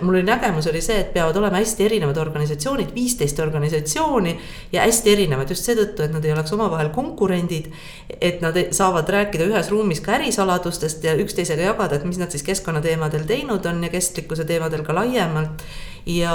mul 0.00 0.14
oli 0.14 0.22
nägemus 0.22 0.66
oli 0.66 0.80
see, 0.84 0.98
et 1.00 1.12
peavad 1.14 1.36
olema 1.36 1.56
hästi 1.60 1.84
erinevad 1.84 2.16
organisatsioonid, 2.20 2.92
viisteist 2.94 3.38
organisatsiooni 3.40 4.34
ja 4.72 4.84
hästi 4.84 5.12
erinevad 5.12 5.50
just 5.50 5.66
seetõttu, 5.66 6.04
et 6.04 6.14
nad 6.14 6.24
ei 6.24 6.32
oleks 6.34 6.52
omavahel 6.52 6.90
konkurendid. 6.94 7.70
et 8.20 8.40
nad 8.40 8.56
saavad 8.76 9.08
rääkida 9.08 9.46
ühes 9.48 9.70
ruumis 9.70 10.00
ka 10.00 10.12
ärisaladustest 10.18 11.04
ja 11.04 11.14
üksteisega 11.16 11.62
jagada, 11.62 11.96
et 11.96 12.04
mis 12.04 12.18
nad 12.18 12.30
siis 12.30 12.42
keskkonnateemadel 12.42 13.24
teinud 13.26 13.66
on 13.66 13.82
ja 13.84 13.88
kestlikkuse 13.88 14.44
teemadel 14.44 14.84
ka 14.84 14.94
laiemalt. 14.94 15.64
ja 16.06 16.34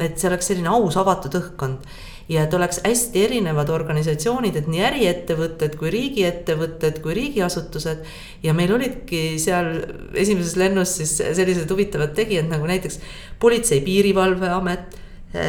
et 0.00 0.18
see 0.18 0.28
oleks 0.28 0.46
selline 0.46 0.68
aus 0.68 0.96
avatud 0.96 1.34
õhkkond 1.34 1.84
ja 2.30 2.44
et 2.46 2.54
oleks 2.54 2.80
hästi 2.84 3.24
erinevad 3.26 3.68
organisatsioonid, 3.74 4.56
et 4.56 4.68
nii 4.70 4.82
äriettevõtted 4.86 5.74
kui 5.80 5.90
riigiettevõtted 5.90 7.00
kui 7.02 7.14
riigiasutused. 7.18 8.04
ja 8.42 8.54
meil 8.54 8.72
olidki 8.74 9.38
seal 9.42 9.72
esimeses 10.14 10.56
lennus 10.56 10.96
siis 11.00 11.16
sellised 11.18 11.70
huvitavad 11.70 12.14
tegijad 12.14 12.48
nagu 12.48 12.66
näiteks 12.70 13.00
Politsei-Piirivalveamet 13.40 15.00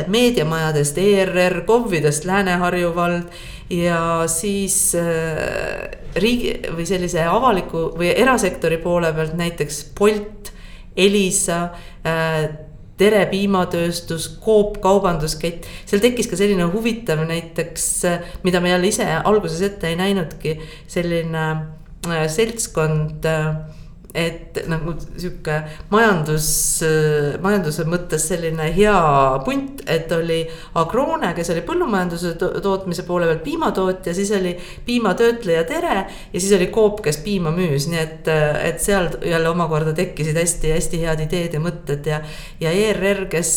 meediamajadest 0.07 0.97
ERR, 1.01 1.61
KOV-idest 1.65 2.25
Lääne-Harju 2.25 2.91
vald 2.95 3.31
ja 3.69 4.23
siis 4.29 4.95
äh, 4.95 5.89
riigi 6.15 6.57
või 6.75 6.85
sellise 6.85 7.23
avaliku 7.25 7.87
või 7.97 8.11
erasektori 8.13 8.77
poole 8.83 9.13
pealt 9.15 9.33
näiteks 9.39 9.83
Bolt, 9.97 10.51
Elisa 10.97 11.63
äh,, 12.05 12.70
Tere 13.01 13.23
piimatööstus, 13.31 14.27
Coop 14.43 14.77
kaubanduskett, 14.83 15.65
seal 15.89 16.03
tekkis 16.03 16.29
ka 16.29 16.37
selline 16.37 16.67
huvitav 16.69 17.23
näiteks, 17.25 17.87
mida 18.45 18.61
me 18.61 18.69
jälle 18.69 18.91
ise 18.91 19.07
alguses 19.17 19.63
ette 19.65 19.89
ei 19.89 19.97
näinudki, 19.97 20.59
selline 20.91 21.45
äh, 22.05 22.27
seltskond 22.29 23.25
äh, 23.25 23.55
et 24.13 24.57
nagu 24.67 24.93
sihuke 24.99 25.57
majandus, 25.91 26.47
majanduse 27.43 27.85
mõttes 27.87 28.25
selline 28.27 28.67
hea 28.75 28.95
punt, 29.45 29.83
et 29.87 30.11
oli 30.11 30.41
Agrone, 30.79 31.31
kes 31.37 31.51
oli 31.53 31.63
põllumajanduse 31.67 32.33
tootmise 32.39 33.05
poole 33.07 33.29
peal 33.29 33.39
piimatootja, 33.45 34.13
siis 34.15 34.33
oli 34.35 34.51
piimatöötleja 34.85 35.63
Tere 35.69 35.95
ja 36.33 36.39
siis 36.39 36.51
oli 36.57 36.67
Coop, 36.73 36.99
kes 37.05 37.21
piima 37.23 37.53
müüs, 37.55 37.87
nii 37.91 38.01
et, 38.01 38.31
et 38.67 38.83
seal 38.83 39.07
jälle 39.27 39.51
omakorda 39.51 39.95
tekkisid 39.95 40.35
hästi-hästi 40.41 41.01
head 41.05 41.23
ideed 41.27 41.55
ja 41.55 41.63
mõtted 41.63 42.11
ja. 42.11 42.19
ja 42.59 42.75
ERR, 42.75 43.25
kes 43.31 43.53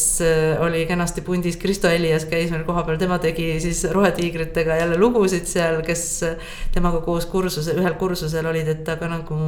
oli 0.62 0.84
kenasti 0.86 1.26
pundis, 1.26 1.58
Kristo 1.58 1.90
Elias 1.90 2.28
käis 2.30 2.54
meil 2.54 2.62
kohapeal, 2.68 3.00
tema 3.00 3.18
tegi 3.22 3.56
siis 3.64 3.84
Rohetiigritega 3.90 4.78
jälle 4.84 4.98
lugusid 5.02 5.50
seal, 5.50 5.82
kes 5.86 6.06
temaga 6.74 7.02
koos 7.02 7.26
kursuse, 7.30 7.74
ühel 7.74 7.98
kursusel 7.98 8.46
olid, 8.46 8.70
et 8.70 8.86
ta 8.86 8.98
ka 9.00 9.10
nagu 9.10 9.40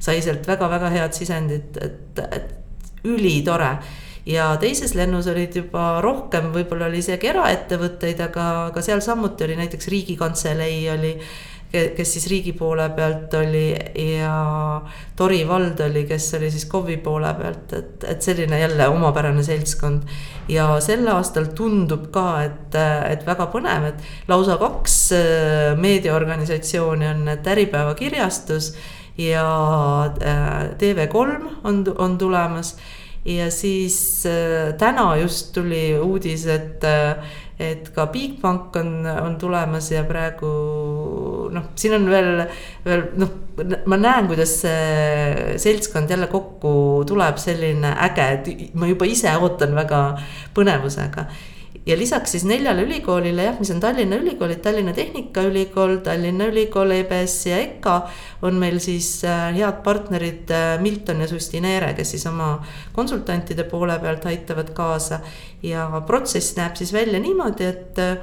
sai 0.00 0.22
sealt 0.24 0.45
et 0.46 0.52
väga-väga 0.54 0.92
head 0.94 1.16
sisendit, 1.18 1.78
et, 1.82 2.22
et 2.30 3.02
ülitore 3.06 3.74
ja 4.26 4.48
teises 4.60 4.94
lennus 4.98 5.28
olid 5.30 5.58
juba 5.60 5.96
rohkem, 6.04 6.50
võib-olla 6.54 6.88
oli 6.90 7.02
isegi 7.02 7.30
eraettevõtteid, 7.30 8.22
aga, 8.28 8.46
aga 8.70 8.82
seal 8.82 9.02
samuti 9.04 9.46
oli 9.46 9.58
näiteks 9.58 9.90
Riigikantselei 9.92 10.80
oli, 10.94 11.12
kes 11.70 12.12
siis 12.14 12.26
riigi 12.30 12.52
poole 12.56 12.86
pealt 12.94 13.34
oli 13.34 13.74
ja 14.14 14.34
Tori 15.18 15.40
vald 15.48 15.80
oli, 15.82 16.04
kes 16.08 16.28
oli 16.38 16.50
siis 16.50 16.64
KOV-i 16.70 16.96
poole 17.02 17.32
pealt, 17.38 17.72
et, 17.76 18.06
et 18.06 18.22
selline 18.22 18.60
jälle 18.60 18.88
omapärane 18.88 19.42
seltskond. 19.42 20.06
ja 20.48 20.68
sel 20.80 21.06
aastal 21.10 21.50
tundub 21.58 22.10
ka, 22.14 22.26
et, 22.46 22.76
et 23.10 23.26
väga 23.26 23.48
põnev, 23.52 23.88
et 23.90 24.30
lausa 24.30 24.56
kaks 24.62 24.98
äh, 25.16 25.72
meediaorganisatsiooni 25.78 27.10
on, 27.10 27.26
et 27.34 27.50
Äripäeva 27.50 27.94
kirjastus 27.98 28.72
ja 29.18 30.12
äh, 30.22 30.70
TV3 30.78 31.40
on, 31.64 31.84
on 31.98 32.18
tulemas. 32.18 32.76
ja 33.24 33.50
siis 33.50 34.26
äh, 34.26 34.74
täna 34.78 35.16
just 35.16 35.52
tuli 35.52 35.98
uudis, 35.98 36.46
et, 36.46 36.84
äh, 36.84 37.16
et 37.58 37.88
ka 37.90 38.06
Bigbank 38.06 38.76
on, 38.76 39.06
on 39.06 39.38
tulemas 39.38 39.90
ja 39.90 40.04
praegu 40.04 40.50
noh, 41.50 41.72
siin 41.74 41.96
on 41.96 42.06
veel, 42.10 42.44
veel 42.84 43.02
noh, 43.18 43.32
ma 43.86 43.98
näen, 43.98 44.28
kuidas 44.30 44.60
see 44.62 45.58
seltskond 45.58 46.10
jälle 46.10 46.28
kokku 46.30 47.02
tuleb, 47.08 47.40
selline 47.42 47.96
äge, 48.06 48.30
et 48.36 48.74
ma 48.78 48.86
juba 48.86 49.08
ise 49.10 49.32
ootan 49.40 49.74
väga 49.74 50.06
põnevusega 50.54 51.26
ja 51.86 51.96
lisaks 51.98 52.34
siis 52.34 52.44
neljale 52.44 52.82
ülikoolile 52.86 53.46
jah, 53.46 53.58
mis 53.60 53.70
on 53.70 53.80
Tallinna 53.80 54.18
ülikoolid, 54.20 54.60
Tallinna 54.64 54.92
Tehnikaülikool, 54.96 55.98
Tallinna 56.06 56.48
Ülikool, 56.50 56.90
EBS 56.98 57.36
ja 57.46 57.60
EKA. 57.62 57.96
on 58.42 58.58
meil 58.60 58.78
siis 58.82 59.24
äh, 59.24 59.54
head 59.54 59.82
partnerid 59.84 60.50
äh, 60.50 60.80
Milton 60.82 61.20
ja 61.22 61.28
Sustinere, 61.30 61.92
kes 61.94 62.10
siis 62.16 62.26
oma 62.26 62.56
konsultantide 62.92 63.64
poole 63.70 63.98
pealt 64.02 64.26
aitavad 64.26 64.72
kaasa. 64.74 65.20
ja 65.62 65.88
protsess 66.06 66.56
näeb 66.56 66.76
siis 66.76 66.92
välja 66.92 67.20
niimoodi, 67.20 67.64
et 67.64 68.02
äh, 68.02 68.18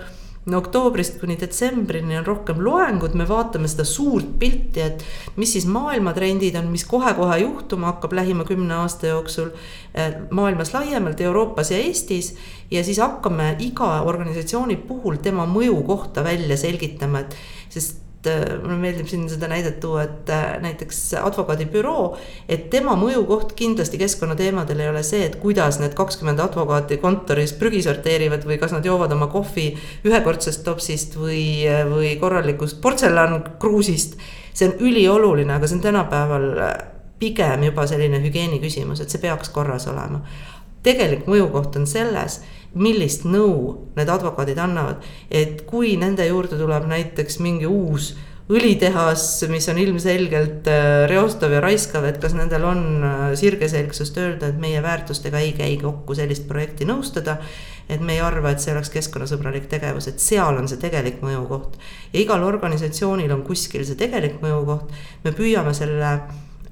no 0.45 0.59
oktoobrist 0.59 1.19
kuni 1.21 1.37
detsembrini 1.39 2.17
on 2.19 2.25
rohkem 2.27 2.59
loengud, 2.63 3.15
me 3.15 3.27
vaatame 3.27 3.69
seda 3.71 3.85
suurt 3.87 4.33
pilti, 4.41 4.83
et 4.83 5.05
mis 5.39 5.53
siis 5.55 5.67
maailmatrendid 5.71 6.57
on, 6.59 6.67
mis 6.73 6.83
kohe-kohe 6.89 7.39
juhtuma 7.45 7.93
hakkab 7.93 8.15
lähima 8.19 8.45
kümne 8.47 8.75
aasta 8.81 9.13
jooksul 9.13 9.53
eh, 9.93 10.19
maailmas 10.35 10.73
laiemalt, 10.75 11.21
Euroopas 11.21 11.71
ja 11.71 11.79
Eestis. 11.79 12.33
ja 12.71 12.83
siis 12.83 12.99
hakkame 12.99 13.55
iga 13.59 14.01
organisatsiooni 14.01 14.75
puhul 14.87 15.21
tema 15.23 15.47
mõju 15.47 15.83
kohta 15.87 16.23
välja 16.23 16.57
selgitama, 16.57 17.23
et 17.23 17.37
sest 17.69 18.03
Äh, 18.28 18.59
mulle 18.61 18.78
meeldib 18.80 19.07
siin 19.11 19.26
seda 19.28 19.49
näidet 19.51 19.82
tuua, 19.84 20.05
et 20.05 20.30
äh, 20.32 20.43
näiteks 20.63 20.99
advokaadibüroo, 21.19 22.05
et 22.47 22.69
tema 22.71 22.93
mõjukoht 22.95 23.51
kindlasti 23.59 23.99
keskkonnateemadel 23.99 24.80
ei 24.80 24.88
ole 24.93 25.01
see, 25.03 25.26
et 25.28 25.36
kuidas 25.41 25.82
need 25.82 25.91
kakskümmend 25.97 26.39
advokaati 26.39 27.01
kontoris 27.01 27.51
prügi 27.59 27.82
sorteerivad 27.84 28.47
või 28.47 28.61
kas 28.61 28.71
nad 28.71 28.88
joovad 28.88 29.11
oma 29.11 29.28
kohvi 29.34 29.74
ühekordsest 30.07 30.63
topsist 30.63 31.17
või, 31.19 31.65
või 31.91 32.13
korralikust 32.21 32.80
portsellankruusist. 32.86 34.15
see 34.53 34.69
on 34.69 34.80
ülioluline, 34.88 35.57
aga 35.57 35.67
see 35.67 35.82
on 35.82 35.86
tänapäeval 35.89 36.49
pigem 37.19 37.67
juba 37.67 37.88
selline 37.91 38.24
hügieeni 38.24 38.61
küsimus, 38.63 39.03
et 39.03 39.11
see 39.11 39.19
peaks 39.19 39.51
korras 39.51 39.89
olema. 39.91 40.24
tegelik 40.84 41.28
mõjukoht 41.28 41.76
on 41.76 41.88
selles 41.88 42.39
millist 42.74 43.26
nõu 43.30 43.89
need 43.97 44.09
advokaadid 44.09 44.59
annavad. 44.59 45.03
et 45.30 45.65
kui 45.69 45.95
nende 45.97 46.26
juurde 46.28 46.57
tuleb 46.57 46.88
näiteks 46.89 47.39
mingi 47.39 47.69
uus 47.69 48.13
õlitehas, 48.51 49.24
mis 49.47 49.67
on 49.71 49.78
ilmselgelt 49.80 50.67
äh, 50.67 51.05
reostav 51.07 51.53
ja 51.55 51.61
raiskav, 51.63 52.03
et 52.07 52.19
kas 52.21 52.36
nendel 52.36 52.65
on 52.67 52.82
äh, 52.99 53.21
sirgeselgsust 53.39 54.17
öelda, 54.19 54.49
et 54.51 54.59
meie 54.59 54.82
väärtustega 54.84 55.39
ei 55.39 55.53
käi 55.55 55.78
kokku 55.82 56.17
sellist 56.17 56.47
projekti 56.49 56.88
nõustada. 56.89 57.38
et 57.89 57.99
me 57.99 58.13
ei 58.15 58.21
arva, 58.24 58.53
et 58.53 58.61
see 58.63 58.71
oleks 58.71 58.89
keskkonnasõbralik 58.93 59.65
tegevus, 59.67 60.07
et 60.07 60.21
seal 60.24 60.55
on 60.55 60.69
see 60.71 60.80
tegelik 60.80 61.19
mõjukoht. 61.24 61.80
ja 62.13 62.19
igal 62.19 62.43
organisatsioonil 62.43 63.32
on 63.32 63.43
kuskil 63.47 63.86
see 63.86 63.99
tegelik 63.99 64.41
mõjukoht, 64.41 64.91
me 65.24 65.32
püüame 65.32 65.74
selle 65.74 66.13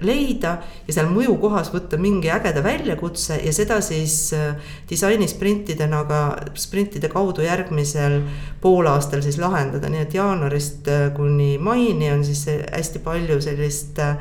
leida 0.06 0.58
ja 0.88 0.96
seal 0.96 1.10
mõjukohas 1.14 1.72
võtta 1.74 2.00
mingi 2.02 2.32
ägeda 2.34 2.64
väljakutse 2.66 3.40
ja 3.44 3.54
seda 3.56 3.80
siis 3.86 4.34
äh, 4.38 4.56
disainisprintidena 4.90 6.04
ka, 6.10 6.22
sprintide 6.60 7.10
kaudu 7.12 7.46
järgmisel 7.46 8.22
poolaastal 8.62 9.24
siis 9.26 9.40
lahendada, 9.42 9.90
nii 9.90 10.06
et 10.06 10.16
jaanuarist 10.18 10.90
äh, 10.92 11.10
kuni 11.16 11.58
maini 11.62 12.12
on 12.14 12.26
siis 12.28 12.48
hästi 12.50 13.04
palju 13.06 13.42
sellist 13.44 14.00
äh, 14.02 14.18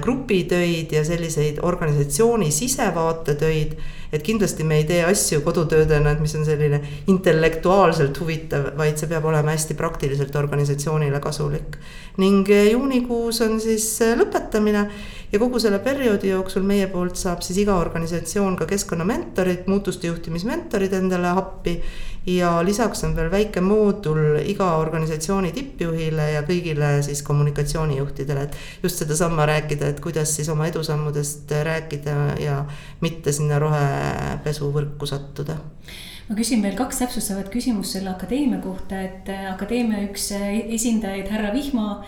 grupitöid 0.00 0.92
ja 0.92 1.04
selliseid 1.04 1.58
organisatsiooni 1.62 2.50
sisevaatetöid. 2.50 3.72
et 4.12 4.22
kindlasti 4.22 4.64
me 4.64 4.76
ei 4.76 4.84
tee 4.84 5.02
asju 5.04 5.40
kodutöödena, 5.44 6.10
et 6.10 6.20
mis 6.20 6.34
on 6.34 6.44
selline 6.44 6.80
intellektuaalselt 7.06 8.20
huvitav, 8.20 8.70
vaid 8.78 8.96
see 8.96 9.08
peab 9.08 9.24
olema 9.28 9.52
hästi 9.52 9.74
praktiliselt 9.74 10.36
organisatsioonile 10.36 11.20
kasulik. 11.20 11.76
ning 12.16 12.48
juunikuus 12.70 13.40
on 13.40 13.60
siis 13.60 14.00
lõpetamine 14.16 14.88
ja 15.32 15.38
kogu 15.38 15.60
selle 15.60 15.78
perioodi 15.78 16.28
jooksul 16.28 16.62
meie 16.62 16.86
poolt 16.86 17.16
saab 17.16 17.42
siis 17.42 17.58
iga 17.58 17.76
organisatsioon 17.76 18.56
ka 18.56 18.66
keskkonnamentorid, 18.66 19.66
muutuste 19.66 20.06
juhtimismentorid 20.06 20.92
endale 20.92 21.28
appi 21.28 21.82
ja 22.28 22.50
lisaks 22.64 23.04
on 23.06 23.14
veel 23.16 23.30
väike 23.32 23.62
moodul 23.64 24.38
iga 24.44 24.70
organisatsiooni 24.82 25.52
tippjuhile 25.56 26.30
ja 26.34 26.42
kõigile 26.46 26.98
siis 27.06 27.22
kommunikatsioonijuhtidele, 27.26 28.48
et 28.48 28.84
just 28.84 29.00
sedasama 29.02 29.46
rääkida, 29.48 29.92
et 29.92 30.02
kuidas 30.04 30.34
siis 30.36 30.50
oma 30.52 30.68
edusammudest 30.68 31.50
rääkida 31.70 32.18
ja 32.42 32.60
mitte 33.00 33.32
sinna 33.32 33.58
rohepesuvõrku 33.62 35.08
sattuda. 35.08 35.58
Ma 36.28 36.36
küsin 36.36 36.60
veel 36.60 36.74
kaks 36.76 36.98
täpsustavat 37.00 37.48
küsimust 37.48 37.96
selle 37.96 38.10
akadeemia 38.12 38.60
kohta, 38.60 39.00
et 39.00 39.30
akadeemia 39.48 40.02
üks 40.10 40.28
esindajaid, 40.36 41.30
härra 41.32 41.54
Vihma, 41.54 42.02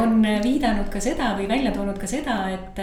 on 0.00 0.22
viidanud 0.44 0.88
ka 0.92 1.02
seda 1.04 1.34
või 1.36 1.50
välja 1.50 1.74
toonud 1.76 2.00
ka 2.00 2.08
seda, 2.08 2.38
et 2.54 2.80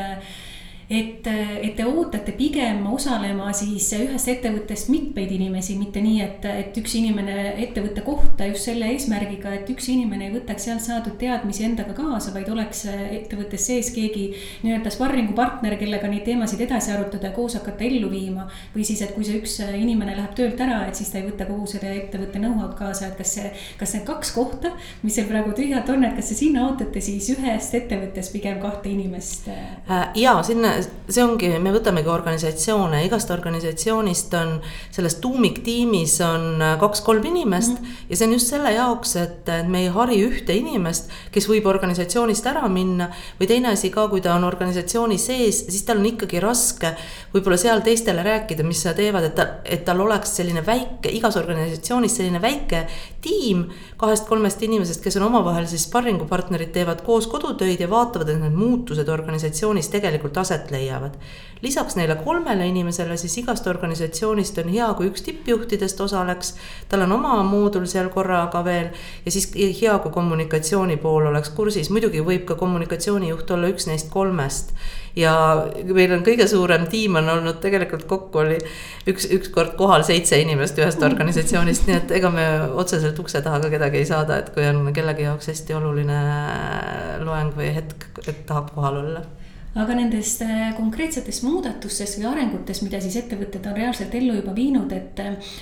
et, 0.90 1.28
et 1.28 1.76
te 1.78 1.86
ootate 1.88 2.34
pigem 2.38 2.84
osalema 2.94 3.52
siis 3.56 3.90
ühest 3.98 4.30
ettevõttest 4.30 4.90
mitmeid 4.94 5.32
inimesi, 5.36 5.78
mitte 5.80 6.02
nii, 6.04 6.20
et, 6.26 6.46
et 6.48 6.78
üks 6.80 6.96
inimene 7.00 7.54
ettevõtte 7.64 8.04
kohta 8.06 8.48
just 8.50 8.68
selle 8.70 8.90
eesmärgiga, 8.94 9.54
et 9.58 9.70
üks 9.74 9.90
inimene 9.94 10.28
ei 10.28 10.34
võtaks 10.36 10.68
sealt 10.68 10.84
saadud 10.86 11.18
teadmisi 11.22 11.66
endaga 11.68 11.96
kaasa, 11.98 12.34
vaid 12.36 12.50
oleks 12.54 12.86
ettevõttes 12.90 13.68
sees 13.70 13.92
keegi 13.96 14.30
nii-öelda 14.64 14.92
sparringupartner, 14.94 15.78
kellega 15.80 16.10
neid 16.12 16.26
teemasid 16.28 16.64
edasi 16.66 16.94
arutada 16.94 17.30
ja 17.30 17.36
koos 17.36 17.58
hakata 17.60 17.88
ellu 17.88 18.12
viima. 18.12 18.48
või 18.76 18.86
siis, 18.88 19.02
et 19.02 19.14
kui 19.16 19.26
see 19.26 19.40
üks 19.40 19.60
inimene 19.64 20.16
läheb 20.18 20.36
töölt 20.38 20.60
ära, 20.62 20.84
et 20.88 20.98
siis 21.00 21.12
ta 21.12 21.20
ei 21.20 21.28
võta 21.28 21.48
kogu 21.48 21.68
selle 21.70 21.94
ettevõtte 22.02 22.42
know-how'd 22.42 22.76
kaasa, 22.78 23.10
et 23.10 23.18
kas 23.18 23.36
see, 23.38 23.52
kas 23.80 23.96
need 23.96 24.06
kaks 24.08 24.34
kohta, 24.36 24.74
mis 25.04 25.16
seal 25.18 25.30
praegu 25.30 25.54
tühjad 25.58 25.90
on, 25.94 26.04
et 26.08 26.16
kas 26.18 26.32
te 26.32 26.38
sinna 26.38 26.68
ootate 26.68 27.02
siis 27.04 27.30
ühest 27.36 27.76
ettevõttest 27.78 28.34
pigem 28.34 28.60
kahte 28.64 28.92
inimest? 28.92 29.50
Äh, 29.50 30.10
ja 30.20 30.36
sinna 30.46 30.73
see 30.82 31.24
ongi, 31.24 31.50
me 31.60 31.72
võtamegi 31.74 32.10
organisatsioone, 32.12 33.04
igast 33.08 33.32
organisatsioonist 33.34 34.34
on, 34.40 34.54
selles 34.94 35.18
tuumiktiimis 35.24 36.16
on 36.26 36.62
äh, 36.62 36.76
kaks-kolm 36.82 37.26
inimest 37.30 37.76
mm. 37.76 37.86
-hmm. 37.86 38.06
ja 38.10 38.18
see 38.18 38.28
on 38.28 38.34
just 38.34 38.52
selle 38.54 38.72
jaoks, 38.74 39.16
et, 39.16 39.52
me 39.68 39.84
ei 39.84 39.92
hari 39.94 40.20
ühte 40.26 40.56
inimest, 40.56 41.12
kes 41.32 41.48
võib 41.50 41.68
organisatsioonist 41.70 42.46
ära 42.48 42.68
minna. 42.68 43.10
või 43.40 43.48
teine 43.48 43.74
asi 43.74 43.90
ka, 43.90 44.08
kui 44.08 44.22
ta 44.22 44.36
on 44.36 44.44
organisatsiooni 44.44 45.18
sees, 45.18 45.66
siis 45.70 45.84
tal 45.84 45.98
on 45.98 46.06
ikkagi 46.06 46.40
raske 46.40 46.96
võib-olla 47.34 47.58
seal 47.58 47.82
teistele 47.82 48.24
rääkida, 48.24 48.64
mis 48.64 48.86
nad 48.86 48.96
teevad, 48.96 49.24
et 49.24 49.36
ta, 49.36 49.48
et 49.66 49.86
tal 49.86 50.02
oleks 50.02 50.36
selline 50.38 50.66
väike, 50.66 51.10
igas 51.10 51.38
organisatsioonis 51.38 52.16
selline 52.16 52.42
väike 52.42 52.88
tiim 53.22 53.66
kahest-kolmest 53.98 54.62
inimesest, 54.64 55.02
kes 55.04 55.18
on 55.18 55.28
omavahel 55.30 55.68
siis 55.68 55.86
sparringupartnerid, 55.88 56.72
teevad 56.76 57.04
koos 57.06 57.28
kodutöid 57.32 57.80
ja 57.80 57.90
vaatavad, 57.90 58.30
et 58.30 58.42
need 58.42 58.58
muutused 58.58 59.10
organisatsioonis 59.10 59.90
tegelikult 59.94 60.38
aset 60.38 60.63
aset 60.64 60.72
leiavad 60.72 61.18
lisaks 61.64 61.96
neile 61.96 62.16
kolmele 62.20 62.66
inimesele 62.68 63.16
siis 63.18 63.38
igast 63.40 63.68
organisatsioonist 63.72 64.58
on 64.60 64.70
hea, 64.74 64.88
kui 64.98 65.08
üks 65.08 65.24
tippjuhtidest 65.24 66.02
osaleks. 66.04 66.56
tal 66.90 67.06
on 67.06 67.12
oma 67.16 67.38
moodul 67.48 67.86
seal 67.88 68.10
korraga 68.12 68.64
veel 68.66 68.90
ja 69.26 69.32
siis 69.32 69.48
hea, 69.56 69.94
kui 70.04 70.12
kommunikatsiooni 70.12 70.98
pool 70.98 71.30
oleks 71.30 71.54
kursis, 71.56 71.90
muidugi 71.90 72.20
võib 72.20 72.44
ka 72.50 72.58
kommunikatsioonijuht 72.60 73.52
olla 73.56 73.72
üks 73.72 73.88
neist 73.88 74.12
kolmest. 74.12 74.74
ja 75.16 75.34
meil 75.88 76.12
on 76.12 76.26
kõige 76.26 76.48
suurem 76.52 76.88
tiim 76.92 77.16
on 77.22 77.30
olnud 77.30 77.62
tegelikult 77.64 78.04
kokku 78.12 78.44
oli 78.44 78.58
üks, 79.08 79.30
ükskord 79.32 79.78
kohal 79.80 80.04
seitse 80.04 80.42
inimest 80.42 80.82
ühest 80.84 81.06
organisatsioonist, 81.06 81.88
nii 81.88 81.96
et 82.02 82.12
ega 82.20 82.34
me 82.34 82.48
otseselt 82.74 83.20
ukse 83.24 83.40
taha 83.46 83.62
ka 83.64 83.72
kedagi 83.72 84.02
ei 84.02 84.10
saada, 84.10 84.42
et 84.42 84.52
kui 84.52 84.68
on 84.68 84.92
kellegi 84.92 85.30
jaoks 85.30 85.48
hästi 85.54 85.80
oluline 85.80 86.20
loeng 87.24 87.56
või 87.56 87.72
hetk, 87.78 88.10
et 88.28 88.44
tahab 88.50 88.74
kohal 88.76 89.00
olla 89.06 89.24
aga 89.74 89.96
nendest 89.98 90.44
äh, 90.46 90.68
konkreetsetest 90.78 91.44
muudatustest 91.48 92.20
või 92.20 92.28
arengutest, 92.30 92.84
mida 92.86 93.00
siis 93.02 93.18
ettevõtted 93.24 93.66
on 93.70 93.78
reaalselt 93.78 94.14
ellu 94.18 94.38
juba 94.38 94.54
viinud, 94.56 94.94
et 94.94 95.22
äh, 95.24 95.56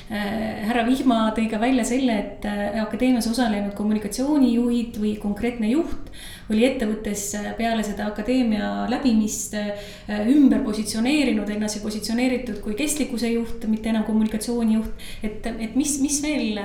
härra 0.68 0.84
Vihma 0.88 1.22
tõi 1.38 1.48
ka 1.52 1.62
välja 1.62 1.86
selle, 1.88 2.18
et 2.26 2.48
äh, 2.50 2.82
akadeemias 2.84 3.30
osalenud 3.32 3.76
kommunikatsioonijuhid 3.78 5.00
või 5.00 5.16
konkreetne 5.22 5.72
juht 5.72 6.12
oli 6.52 6.66
ettevõttes 6.68 7.24
peale 7.58 7.84
seda 7.86 8.08
akadeemia 8.12 8.72
läbimist 8.92 9.56
ümber 10.32 10.64
positsioneerinud 10.66 11.50
ennast 11.56 11.80
ja 11.80 11.84
positsioneeritud 11.86 12.60
kui 12.64 12.76
kestlikkuse 12.80 13.32
juht, 13.34 13.66
mitte 13.72 13.92
enam 13.92 14.04
kommunikatsioonijuht. 14.08 15.08
et, 15.24 15.48
et 15.52 15.76
mis, 15.80 15.98
mis 16.04 16.20
veel 16.24 16.60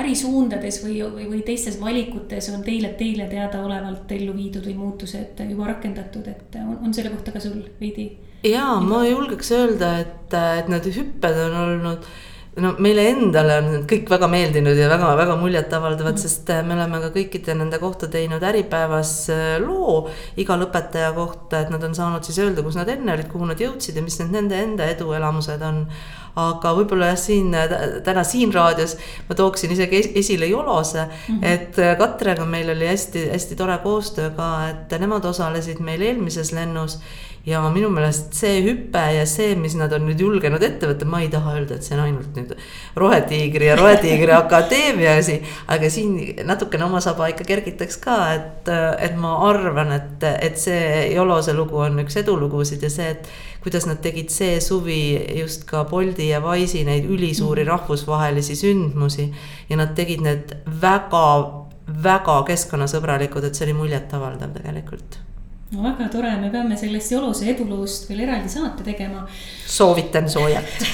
ärisuundades 0.00 0.80
või, 0.84 1.00
või, 1.04 1.28
või 1.34 1.42
teistes 1.46 1.80
valikutes 1.80 2.50
on 2.54 2.64
teile, 2.66 2.94
teile 2.98 3.28
teadaolevalt 3.30 4.10
ellu 4.16 4.34
viidud 4.36 4.66
või 4.66 4.78
muutused 4.80 5.44
juba 5.48 5.70
rakendatud? 5.74 6.26
et 6.30 6.58
on, 6.60 6.78
on 6.86 6.94
selle 6.94 7.12
kohta 7.12 7.34
ka 7.34 7.42
sul 7.42 7.62
veidi? 7.80 8.10
jaa, 8.46 8.80
ma 8.80 9.04
julgeks 9.06 9.52
öelda, 9.56 9.94
et, 10.04 10.34
et 10.62 10.68
need 10.72 10.90
hüpped 10.96 11.40
on 11.46 11.56
olnud 11.64 12.10
no 12.56 12.72
meile 12.82 13.04
endale 13.12 13.58
on 13.60 13.68
need 13.70 13.84
kõik 13.90 14.08
väga 14.10 14.26
meeldinud 14.30 14.78
ja 14.78 14.88
väga-väga 14.90 15.36
muljetavaldavad 15.38 16.16
mm., 16.16 16.22
sest 16.22 16.50
me 16.66 16.74
oleme 16.74 16.98
ka 17.04 17.12
kõikide 17.14 17.54
nende 17.54 17.78
kohta 17.82 18.08
teinud 18.10 18.42
Äripäevas 18.42 19.12
äh, 19.30 19.58
loo 19.62 20.08
iga 20.40 20.58
lõpetaja 20.58 21.12
kohta, 21.16 21.62
et 21.62 21.70
nad 21.70 21.84
on 21.86 21.94
saanud 21.94 22.26
siis 22.26 22.40
öelda, 22.42 22.64
kus 22.66 22.78
nad 22.80 22.90
enne 22.90 23.14
olid, 23.14 23.30
kuhu 23.30 23.46
nad 23.52 23.60
jõudsid 23.60 24.00
ja 24.00 24.02
mis 24.04 24.18
need 24.22 24.34
nende 24.34 24.58
enda 24.58 24.90
eduelamused 24.90 25.62
on 25.62 25.84
aga 26.38 26.72
võib-olla 26.78 27.10
jah, 27.10 27.18
siin 27.18 27.54
täna 28.06 28.22
siin 28.26 28.52
raadios 28.54 28.96
ma 29.28 29.36
tooksin 29.38 29.72
isegi 29.74 30.02
esile 30.20 30.46
Jolose 30.50 31.02
mm, 31.04 31.10
-hmm. 31.26 31.46
et 31.46 31.78
äh, 31.78 31.96
Katrega 31.98 32.44
meil 32.46 32.70
oli 32.70 32.86
hästi-hästi 32.86 33.56
tore 33.56 33.78
koostöö 33.82 34.30
ka, 34.36 34.68
et 34.68 35.00
nemad 35.00 35.24
osalesid 35.24 35.80
meil 35.80 36.02
eelmises 36.02 36.52
lennus 36.52 36.98
ja 37.46 37.60
minu 37.72 37.88
meelest 37.92 38.34
see 38.36 38.60
hüpe 38.64 39.00
ja 39.14 39.24
see, 39.28 39.54
mis 39.56 39.74
nad 39.78 39.92
on 39.96 40.04
nüüd 40.08 40.20
julgenud 40.20 40.62
ette 40.64 40.88
võtta, 40.90 41.06
ma 41.08 41.22
ei 41.24 41.30
taha 41.32 41.54
öelda, 41.56 41.78
et 41.78 41.86
see 41.86 41.96
on 41.96 42.02
ainult 42.04 42.36
nüüd 42.36 42.52
Rohetiigri 43.00 43.70
ja 43.70 43.76
Rohetiigri 43.80 44.34
Akadeemia 44.36 45.14
asi. 45.20 45.38
aga 45.70 45.90
siin 45.92 46.42
natukene 46.46 46.84
oma 46.84 47.00
saba 47.04 47.30
ikka 47.32 47.46
kergitaks 47.48 47.96
ka, 48.04 48.18
et, 48.36 48.68
et 49.00 49.16
ma 49.20 49.36
arvan, 49.48 49.94
et, 49.96 50.26
et 50.40 50.60
see 50.60 51.06
Jolose 51.14 51.56
lugu 51.56 51.80
on 51.80 52.02
üks 52.04 52.20
edulugusid 52.20 52.84
ja 52.84 52.92
see, 52.92 53.14
et 53.16 53.32
kuidas 53.64 53.88
nad 53.88 54.02
tegid 54.04 54.28
see 54.32 54.60
suvi 54.64 55.00
just 55.40 55.64
ka 55.68 55.86
Boldi 55.88 56.28
ja 56.30 56.42
Wise'i 56.44 56.84
neid 56.88 57.08
ülisuuri 57.08 57.64
mm. 57.64 57.72
rahvusvahelisi 57.72 58.56
sündmusi 58.60 59.30
ja 59.70 59.80
nad 59.80 59.96
tegid 59.96 60.24
need 60.24 60.54
väga 60.82 61.26
väga 61.90 62.36
keskkonnasõbralikud, 62.46 63.48
et 63.48 63.58
see 63.58 63.66
oli 63.66 63.80
muljetavaldav 63.80 64.54
tegelikult 64.54 65.18
no 65.70 65.82
väga 65.84 66.08
tore, 66.10 66.30
me 66.40 66.50
peame 66.50 66.76
sellest 66.78 67.12
Jolose 67.14 67.46
eduloost 67.52 68.08
veel 68.10 68.24
eraldi 68.24 68.50
saate 68.50 68.84
tegema. 68.86 69.26
soovitan 69.70 70.30
soojalt. 70.30 70.86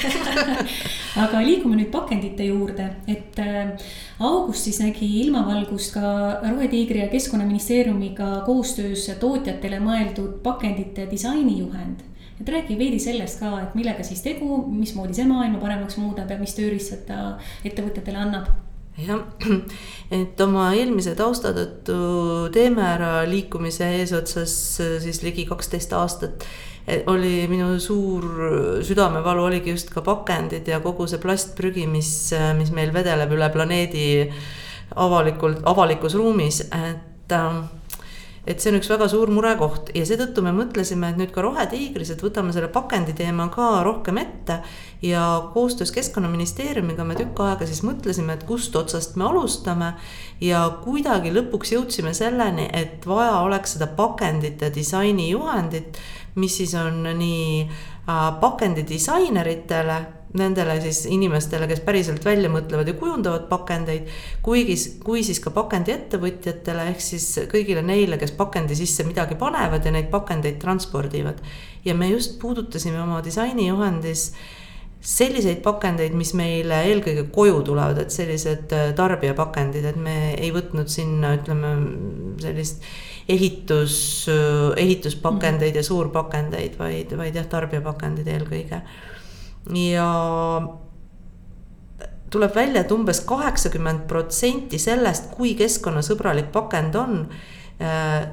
Aga 1.25 1.41
liigume 1.41 1.79
nüüd 1.79 1.89
pakendite 1.93 2.45
juurde, 2.45 2.91
et 3.09 3.39
äh, 3.41 3.73
augustis 4.21 4.83
nägi 4.83 5.09
ilmavalgust 5.23 5.95
ka 5.95 6.11
Rohetiigri 6.43 7.01
ja 7.01 7.09
Keskkonnaministeeriumiga 7.13 8.43
koostöös 8.45 9.09
tootjatele 9.21 9.81
mõeldud 9.81 10.43
pakendite 10.45 11.09
disainijuhend. 11.11 12.05
Et 12.37 12.49
räägi 12.53 12.77
veidi 12.77 13.01
sellest 13.01 13.41
ka, 13.41 13.55
et 13.63 13.75
millega 13.79 14.05
siis 14.05 14.21
tegu, 14.21 14.61
mismoodi 14.69 15.17
see 15.17 15.25
maailma 15.25 15.57
paremaks 15.63 15.97
muudab 15.97 16.29
ja 16.29 16.37
mis 16.37 16.53
tööriistad 16.59 17.07
ta 17.09 17.21
ettevõtetele 17.65 18.21
annab 18.27 18.66
jah, 19.01 19.25
et 20.19 20.41
oma 20.41 20.71
eelmise 20.77 21.17
tausta 21.19 21.53
tõttu 21.57 21.99
teeme 22.55 22.85
ära 22.87 23.13
liikumise 23.29 23.91
eesotsas 24.01 24.57
siis 25.05 25.23
ligi 25.25 25.47
kaksteist 25.49 25.93
aastat. 25.97 26.47
oli 27.11 27.49
minu 27.51 27.81
suur 27.83 28.25
südamevalu 28.87 29.43
oligi 29.49 29.73
just 29.75 29.91
ka 29.91 30.03
pakendid 30.07 30.69
ja 30.69 30.79
kogu 30.81 31.09
see 31.11 31.19
plastprügi, 31.19 31.87
mis, 31.91 32.33
mis 32.59 32.71
meil 32.71 32.93
vedeleb 32.95 33.33
üle 33.35 33.49
planeedi 33.51 34.07
avalikult, 34.95 35.65
avalikus 35.67 36.15
ruumis, 36.15 36.61
et 36.71 37.33
äh, 37.33 37.59
et 38.47 38.63
see 38.63 38.71
on 38.71 38.79
üks 38.79 38.89
väga 38.91 39.09
suur 39.11 39.31
murekoht 39.35 39.91
ja 39.97 40.05
seetõttu 40.07 40.43
me 40.45 40.53
mõtlesime, 40.55 41.11
et 41.11 41.19
nüüd 41.21 41.33
ka 41.35 41.43
Rohetiigris, 41.45 42.13
et 42.15 42.23
võtame 42.23 42.55
selle 42.55 42.69
pakendi 42.73 43.15
teema 43.19 43.49
ka 43.53 43.83
rohkem 43.87 44.21
ette. 44.23 44.61
ja 45.03 45.23
koostöös 45.55 45.93
Keskkonnaministeeriumiga 45.93 47.05
me 47.05 47.15
tükk 47.19 47.41
aega 47.45 47.67
siis 47.67 47.83
mõtlesime, 47.85 48.33
et 48.33 48.47
kust 48.49 48.77
otsast 48.77 49.17
me 49.17 49.25
alustame. 49.25 49.95
ja 50.41 50.63
kuidagi 50.85 51.33
lõpuks 51.35 51.75
jõudsime 51.75 52.15
selleni, 52.15 52.69
et 52.73 53.07
vaja 53.07 53.41
oleks 53.41 53.77
seda 53.77 53.87
pakendite 53.87 54.71
disainijuhendit, 54.75 55.99
mis 56.35 56.57
siis 56.57 56.75
on 56.75 57.03
nii 57.19 57.67
äh, 57.67 58.41
pakendidisaineritele 58.41 60.01
nendele 60.35 60.77
siis 60.83 61.05
inimestele, 61.11 61.69
kes 61.71 61.81
päriselt 61.87 62.25
välja 62.25 62.51
mõtlevad 62.53 62.89
ja 62.91 62.97
kujundavad 62.99 63.47
pakendeid. 63.51 64.11
kuigi, 64.43 64.77
kui 65.05 65.23
siis 65.25 65.41
ka 65.41 65.53
pakendiettevõtjatele 65.55 66.91
ehk 66.91 67.01
siis 67.01 67.29
kõigile 67.53 67.83
neile, 67.87 68.19
kes 68.19 68.35
pakendi 68.37 68.77
sisse 68.77 69.07
midagi 69.07 69.39
panevad 69.39 69.85
ja 69.85 69.95
neid 69.95 70.11
pakendeid 70.11 70.59
transpordivad. 70.61 71.41
ja 71.85 71.95
me 71.95 72.11
just 72.11 72.39
puudutasime 72.41 73.01
oma 73.03 73.23
disainijuhendis 73.25 74.33
selliseid 75.07 75.61
pakendeid, 75.63 76.15
mis 76.19 76.33
meile 76.35 76.81
eelkõige 76.89 77.29
koju 77.31 77.61
tulevad, 77.69 77.99
et 78.03 78.11
sellised 78.11 78.73
äh, 78.75 78.89
tarbijapakendid, 78.97 79.85
et 79.85 79.99
me 80.01 80.17
ei 80.35 80.51
võtnud 80.51 80.91
sinna, 80.91 81.37
ütleme 81.37 81.75
sellist 82.43 82.83
ehitus, 83.31 83.99
äh, 84.33 84.73
ehituspakendeid 84.83 85.79
ja 85.79 85.85
suurpakendeid, 85.87 86.75
vaid, 86.81 87.15
vaid 87.19 87.39
jah, 87.39 87.47
tarbijapakendid 87.53 88.33
eelkõige 88.35 88.83
ja 89.75 90.09
tuleb 92.31 92.55
välja, 92.55 92.81
et 92.81 92.93
umbes 92.93 93.21
kaheksakümmend 93.27 94.07
protsenti 94.11 94.79
sellest, 94.79 95.31
kui 95.37 95.55
keskkonnasõbralik 95.59 96.51
pakend 96.53 96.99
on, 96.99 97.23
äh, 97.81 98.29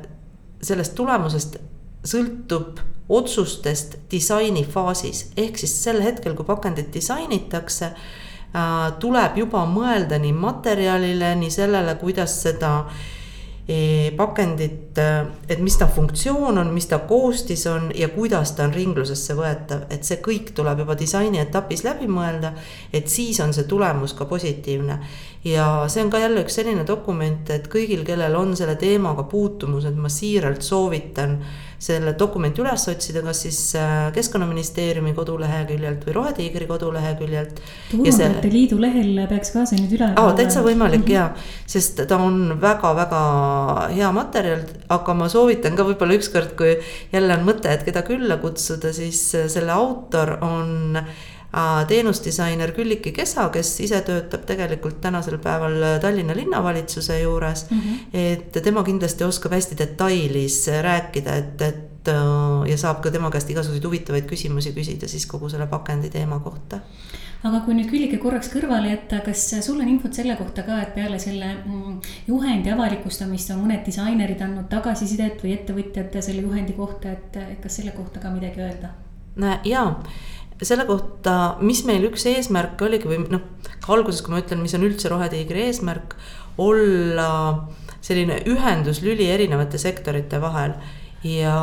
sellest 0.61 0.95
tulemusest 0.95 1.57
sõltub 2.03 2.79
otsustest 3.09 3.97
disainifaasis, 4.11 5.31
ehk 5.37 5.57
siis 5.57 5.75
sel 5.83 6.01
hetkel, 6.01 6.35
kui 6.35 6.45
pakendit 6.45 6.93
disainitakse, 6.93 7.85
äh, 7.85 8.93
tuleb 8.99 9.37
juba 9.37 9.65
mõelda 9.65 10.19
nii 10.19 10.33
materjalile, 10.33 11.35
nii 11.35 11.51
sellele, 11.51 11.95
kuidas 12.01 12.41
seda 12.41 12.77
äh, 12.79 13.11
pakendit, 14.17 14.97
et 15.47 15.59
mis 15.63 15.75
ta 15.79 15.87
funktsioon 15.87 16.57
on, 16.59 16.71
mis 16.75 16.87
ta 16.91 16.97
koostis 17.07 17.63
on 17.71 17.91
ja 17.95 18.09
kuidas 18.11 18.51
ta 18.57 18.65
on 18.67 18.73
ringlusesse 18.75 19.37
võetav, 19.37 19.85
et 19.93 20.03
see 20.03 20.19
kõik 20.23 20.51
tuleb 20.55 20.83
juba 20.83 20.97
disaini 20.99 21.39
etapis 21.39 21.85
läbi 21.87 22.09
mõelda. 22.11 22.51
et 22.93 23.07
siis 23.07 23.39
on 23.39 23.53
see 23.53 23.63
tulemus 23.63 24.13
ka 24.13 24.25
positiivne 24.25 24.99
ja 25.47 25.85
see 25.87 26.03
on 26.03 26.11
ka 26.11 26.19
jälle 26.19 26.43
üks 26.43 26.59
selline 26.59 26.83
dokument, 26.87 27.49
et 27.49 27.67
kõigil, 27.71 28.03
kellel 28.03 28.35
on 28.35 28.55
selle 28.55 28.75
teemaga 28.75 29.23
puutumus, 29.23 29.85
et 29.85 29.95
ma 29.95 30.11
siiralt 30.11 30.61
soovitan 30.61 31.39
selle 31.83 32.13
dokumenti 32.19 32.63
üles 32.63 32.85
otsida, 32.91 33.21
kas 33.25 33.43
siis 33.45 33.59
äh, 33.79 34.07
Keskkonnaministeeriumi 34.15 35.13
koduleheküljelt 35.17 36.05
või 36.07 36.15
Rohetiigri 36.17 36.67
koduleheküljelt. 36.69 37.59
turvavõrte 37.91 38.51
liidu 38.53 38.79
lehel 38.81 39.19
peaks 39.29 39.51
ka 39.55 39.65
see 39.69 39.81
nüüd 39.81 39.97
üleval 39.97 40.15
olema. 40.15 40.37
täitsa 40.39 40.63
võimalik 40.63 41.03
mm 41.03 41.09
-hmm. 41.09 41.15
ja, 41.15 41.67
sest 41.75 41.99
ta 42.07 42.17
on 42.17 42.55
väga-väga 42.61 43.23
hea 43.91 44.11
materjal, 44.15 44.63
aga 44.89 45.13
ma 45.13 45.29
soovitan 45.29 45.75
ka 45.75 45.87
võib-olla 45.89 46.19
ükskord, 46.19 46.55
kui 46.57 46.77
jälle 47.11 47.37
on 47.37 47.45
mõte, 47.51 47.73
et 47.73 47.83
keda 47.83 48.01
külla 48.07 48.37
kutsuda, 48.37 48.93
siis 48.93 49.35
äh, 49.35 49.47
selle 49.51 49.71
autor 49.71 50.37
on 50.41 51.01
teenusdisainer 51.87 52.71
Külliki 52.73 53.11
Kesa, 53.13 53.47
kes 53.53 53.75
ise 53.85 54.01
töötab 54.01 54.45
tegelikult 54.49 55.01
tänasel 55.01 55.37
päeval 55.37 55.99
Tallinna 56.01 56.35
linnavalitsuse 56.35 57.19
juures 57.21 57.65
mm. 57.69 57.79
-hmm. 57.79 57.99
et 58.13 58.63
tema 58.63 58.83
kindlasti 58.83 59.23
oskab 59.23 59.51
hästi 59.51 59.77
detailis 59.77 60.67
rääkida, 60.81 61.35
et, 61.35 61.61
et 61.61 62.13
ja 62.67 62.77
saab 62.77 63.01
ka 63.01 63.11
tema 63.11 63.29
käest 63.31 63.49
igasuguseid 63.49 63.85
huvitavaid 63.85 64.25
küsimusi 64.27 64.73
küsida 64.75 65.07
siis 65.07 65.25
kogu 65.25 65.49
selle 65.49 65.67
pakendi 65.67 66.09
teema 66.09 66.39
kohta 66.39 66.79
aga 67.43 67.59
kui 67.65 67.75
nüüd 67.75 67.89
Küllike 67.91 68.17
korraks 68.23 68.49
kõrvale 68.53 68.93
jätta, 68.93 69.19
kas 69.25 69.43
sul 69.65 69.81
on 69.83 69.89
infot 69.91 70.15
selle 70.15 70.35
kohta 70.39 70.63
ka, 70.67 70.79
et 70.83 70.93
peale 70.95 71.19
selle 71.19 71.49
mm, 71.59 71.97
juhendi 72.27 72.71
avalikustamist 72.71 73.51
on 73.55 73.65
mõned 73.65 73.83
disainerid 73.87 74.41
andnud 74.45 74.69
tagasisidet 74.71 75.43
või 75.43 75.57
ettevõtjad 75.57 76.15
selle 76.23 76.45
juhendi 76.45 76.75
kohta, 76.77 77.11
et 77.17 77.63
kas 77.63 77.81
selle 77.81 77.95
kohta 77.97 78.23
ka 78.23 78.31
midagi 78.31 78.63
öelda? 78.63 78.93
jaa, 79.65 79.87
selle 80.61 80.85
kohta, 80.87 81.55
mis 81.61 81.83
meil 81.87 82.05
üks 82.09 82.27
eesmärk 82.29 82.81
oligi 82.85 83.09
või 83.09 83.23
noh, 83.31 83.45
alguses, 83.91 84.21
kui 84.23 84.35
ma 84.35 84.41
ütlen, 84.43 84.61
mis 84.63 84.75
on 84.77 84.85
üldse 84.87 85.11
Rohetiigri 85.11 85.67
eesmärk, 85.67 86.15
olla 86.61 87.29
selline 88.03 88.41
ühenduslüli 88.51 89.29
erinevate 89.31 89.79
sektorite 89.81 90.41
vahel 90.43 90.75
ja 91.25 91.55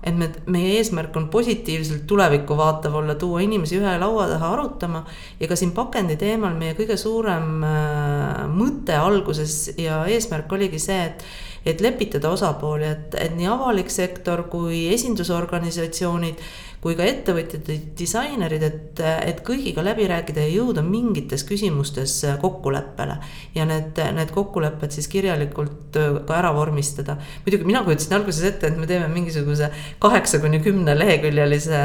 et 0.00 0.16
me, 0.16 0.30
meie 0.48 0.78
eesmärk 0.78 1.16
on 1.20 1.28
positiivselt 1.32 2.06
tulevikku 2.08 2.56
vaatav 2.56 2.96
olla, 3.02 3.14
tuua 3.20 3.42
inimesi 3.44 3.76
ühe 3.80 3.92
laua 4.00 4.26
taha 4.30 4.52
arutama. 4.54 5.04
ja 5.40 5.48
ka 5.48 5.56
siin 5.56 5.74
pakendi 5.76 6.16
teemal 6.20 6.56
meie 6.56 6.74
kõige 6.78 6.96
suurem 7.00 7.64
äh, 7.64 8.46
mõte 8.48 8.96
alguses 8.96 9.76
ja 9.78 10.04
eesmärk 10.08 10.52
oligi 10.52 10.80
see, 10.80 11.04
et 11.12 11.24
et 11.66 11.80
lepitada 11.84 12.30
osapooli, 12.32 12.86
et, 12.88 13.14
et 13.20 13.34
nii 13.36 13.48
avalik 13.52 13.90
sektor 13.92 14.46
kui 14.48 14.86
esindusorganisatsioonid 14.94 16.40
kui 16.80 16.94
ka 16.96 17.04
ettevõtjad 17.04 17.66
ja 17.68 17.76
disainerid, 17.98 18.62
et, 18.64 19.00
et 19.04 19.40
kõigiga 19.44 19.82
läbi 19.84 20.06
rääkida 20.08 20.46
ja 20.46 20.52
jõuda 20.54 20.80
mingites 20.84 21.44
küsimustes 21.48 22.14
kokkuleppele. 22.40 23.18
ja 23.54 23.66
need, 23.68 24.00
need 24.16 24.32
kokkulepped 24.32 24.94
siis 24.96 25.08
kirjalikult 25.12 25.98
ka 26.26 26.38
ära 26.38 26.54
vormistada. 26.56 27.18
muidugi 27.44 27.68
mina 27.68 27.82
kujutasin 27.84 28.16
alguses 28.16 28.46
ette, 28.48 28.70
et 28.70 28.78
me 28.80 28.88
teeme 28.88 29.10
mingisuguse 29.12 29.68
kaheksa 30.00 30.40
kuni 30.40 30.62
kümne 30.64 30.96
leheküljelise 30.96 31.82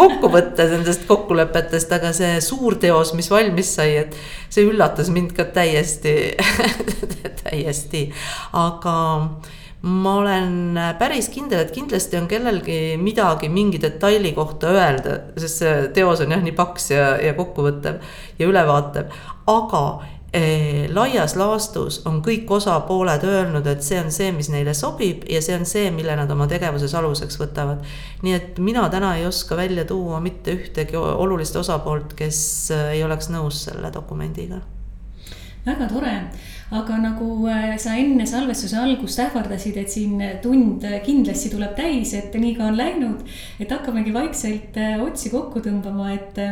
kokkuvõtte 0.00 0.66
nendest 0.72 1.06
kokkulepetest, 1.06 1.94
aga 1.94 2.12
see 2.16 2.40
suur 2.42 2.78
teos, 2.82 3.14
mis 3.14 3.30
valmis 3.30 3.70
sai, 3.78 3.94
et 4.02 4.18
see 4.50 4.66
üllatas 4.66 5.12
mind 5.14 5.36
ka 5.38 5.46
täiesti 5.54 6.16
täiesti, 7.44 8.08
aga 8.56 8.96
ma 9.82 10.14
olen 10.18 10.78
päris 10.98 11.28
kindel, 11.30 11.62
et 11.62 11.72
kindlasti 11.74 12.18
on 12.18 12.26
kellelgi 12.30 12.96
midagi 12.98 13.48
mingi 13.48 13.78
detaili 13.82 14.32
kohta 14.34 14.72
öelda, 14.74 15.18
sest 15.38 15.62
see 15.62 15.74
teos 15.94 16.22
on 16.24 16.34
jah 16.34 16.42
nii 16.42 16.54
paks 16.58 16.90
ja, 16.90 17.10
ja 17.22 17.34
kokkuvõttev 17.38 18.00
ja 18.40 18.48
ülevaatev, 18.50 19.12
aga 19.46 19.82
eh, 20.34 20.88
laias 20.90 21.36
laastus 21.38 22.00
on 22.10 22.18
kõik 22.26 22.50
osapooled 22.58 23.22
öelnud, 23.28 23.70
et 23.70 23.86
see 23.86 24.00
on 24.02 24.10
see, 24.14 24.32
mis 24.34 24.50
neile 24.50 24.74
sobib 24.74 25.22
ja 25.30 25.42
see 25.44 25.54
on 25.54 25.66
see, 25.68 25.92
mille 25.94 26.18
nad 26.18 26.34
oma 26.34 26.50
tegevuses 26.50 26.98
aluseks 26.98 27.38
võtavad. 27.38 27.86
nii 28.26 28.34
et 28.34 28.58
mina 28.58 28.88
täna 28.90 29.14
ei 29.20 29.26
oska 29.30 29.56
välja 29.56 29.86
tuua 29.86 30.18
mitte 30.20 30.58
ühtegi 30.58 30.98
olulist 30.98 31.56
osapoolt, 31.56 32.18
kes 32.18 32.40
eh, 32.74 32.86
ei 32.98 33.06
oleks 33.06 33.30
nõus 33.30 33.62
selle 33.70 33.94
dokumendiga. 33.94 34.58
väga 35.70 35.86
tore 35.86 36.20
aga 36.70 36.98
nagu 37.00 37.48
äh, 37.48 37.76
sa 37.80 37.96
enne 37.96 38.26
salvestuse 38.28 38.76
algust 38.80 39.20
ähvardasid, 39.24 39.78
et 39.80 39.92
siin 39.92 40.20
tund 40.44 40.84
kindlasti 41.04 41.52
tuleb 41.52 41.76
täis, 41.78 42.12
et 42.18 42.34
nii 42.34 42.54
ka 42.58 42.68
on 42.68 42.76
läinud. 42.76 43.24
et 43.60 43.70
hakkamegi 43.72 44.14
vaikselt 44.14 44.76
äh, 44.76 44.98
otsi 45.02 45.32
kokku 45.32 45.64
tõmbama, 45.64 46.12
et 46.14 46.42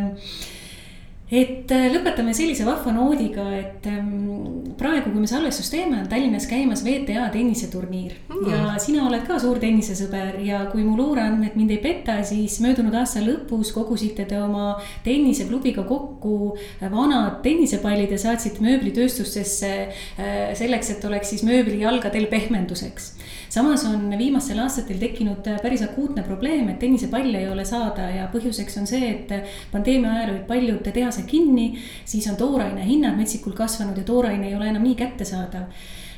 et 1.27 1.73
äh, 1.75 1.89
lõpetame 1.91 2.31
sellise 2.37 2.63
vahva 2.67 2.93
noodiga, 2.95 3.45
et 3.57 3.87
ähm, 3.91 4.75
praegu, 4.79 5.11
kui 5.11 5.25
me 5.25 5.31
salvestust 5.31 5.73
teeme, 5.75 5.99
on 5.99 6.07
Tallinnas 6.11 6.47
käimas 6.47 6.85
VTA 6.87 7.27
tenniseturniir 7.35 8.15
mm. 8.31 8.45
ja 8.53 8.77
sina 8.83 9.09
oled 9.09 9.25
ka 9.27 9.41
suur 9.43 9.59
tennisesõber 9.63 10.39
ja 10.47 10.63
kui 10.71 10.85
mu 10.87 10.95
luureandmed 11.01 11.59
mind 11.59 11.75
ei 11.75 11.81
peta, 11.83 12.21
siis 12.27 12.61
möödunud 12.63 12.95
aasta 12.95 13.25
lõpus 13.25 13.73
kogusite 13.75 14.29
te 14.31 14.39
oma 14.39 14.77
tenniseklubiga 15.07 15.83
kokku 15.89 16.55
vanad 16.93 17.43
tennisepallid 17.43 18.15
ja 18.15 18.21
saatsite 18.23 18.63
mööblitööstustesse 18.63 19.73
äh, 19.83 20.55
selleks, 20.55 20.95
et 20.95 21.11
oleks 21.11 21.35
siis 21.35 21.43
mööblijalgadel 21.49 22.31
pehmenduseks 22.31 23.17
samas 23.57 23.85
on 23.89 24.11
viimastel 24.19 24.59
aastatel 24.61 24.99
tekkinud 25.01 25.47
päris 25.63 25.83
akuutne 25.83 26.23
probleem, 26.27 26.69
et 26.69 26.79
tennisepalle 26.79 27.41
ei 27.41 27.49
ole 27.49 27.65
saada 27.65 28.09
ja 28.13 28.27
põhjuseks 28.33 28.77
on 28.81 28.89
see, 28.91 29.09
et 29.15 29.33
pandeemia 29.73 30.13
ajal 30.13 30.35
olid 30.35 30.45
paljud 30.51 30.91
tehased 30.93 31.16
kinni. 31.25 31.79
siis 32.05 32.27
on 32.29 32.37
tooraine 32.37 32.85
hinnad 32.85 33.17
metsikult 33.17 33.57
kasvanud 33.57 33.97
ja 33.97 34.05
tooraine 34.05 34.49
ei 34.49 34.55
ole 34.55 34.69
enam 34.69 34.83
nii 34.83 34.95
kättesaadav 34.95 35.71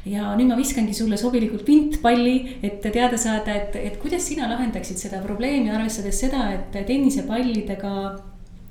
ja 0.08 0.32
nüüd 0.38 0.48
ma 0.48 0.56
viskangi 0.56 0.94
sulle 0.94 1.18
sobilikult 1.20 1.64
pintpalli, 1.66 2.58
et 2.62 2.80
teada 2.80 3.18
saada, 3.20 3.54
et, 3.54 3.76
et 3.76 3.98
kuidas 4.00 4.24
sina 4.28 4.48
lahendaksid 4.50 4.98
seda 5.00 5.20
probleemi, 5.24 5.70
arvestades 5.74 6.20
seda, 6.24 6.48
et 6.54 6.80
tennisepallidega 6.86 7.94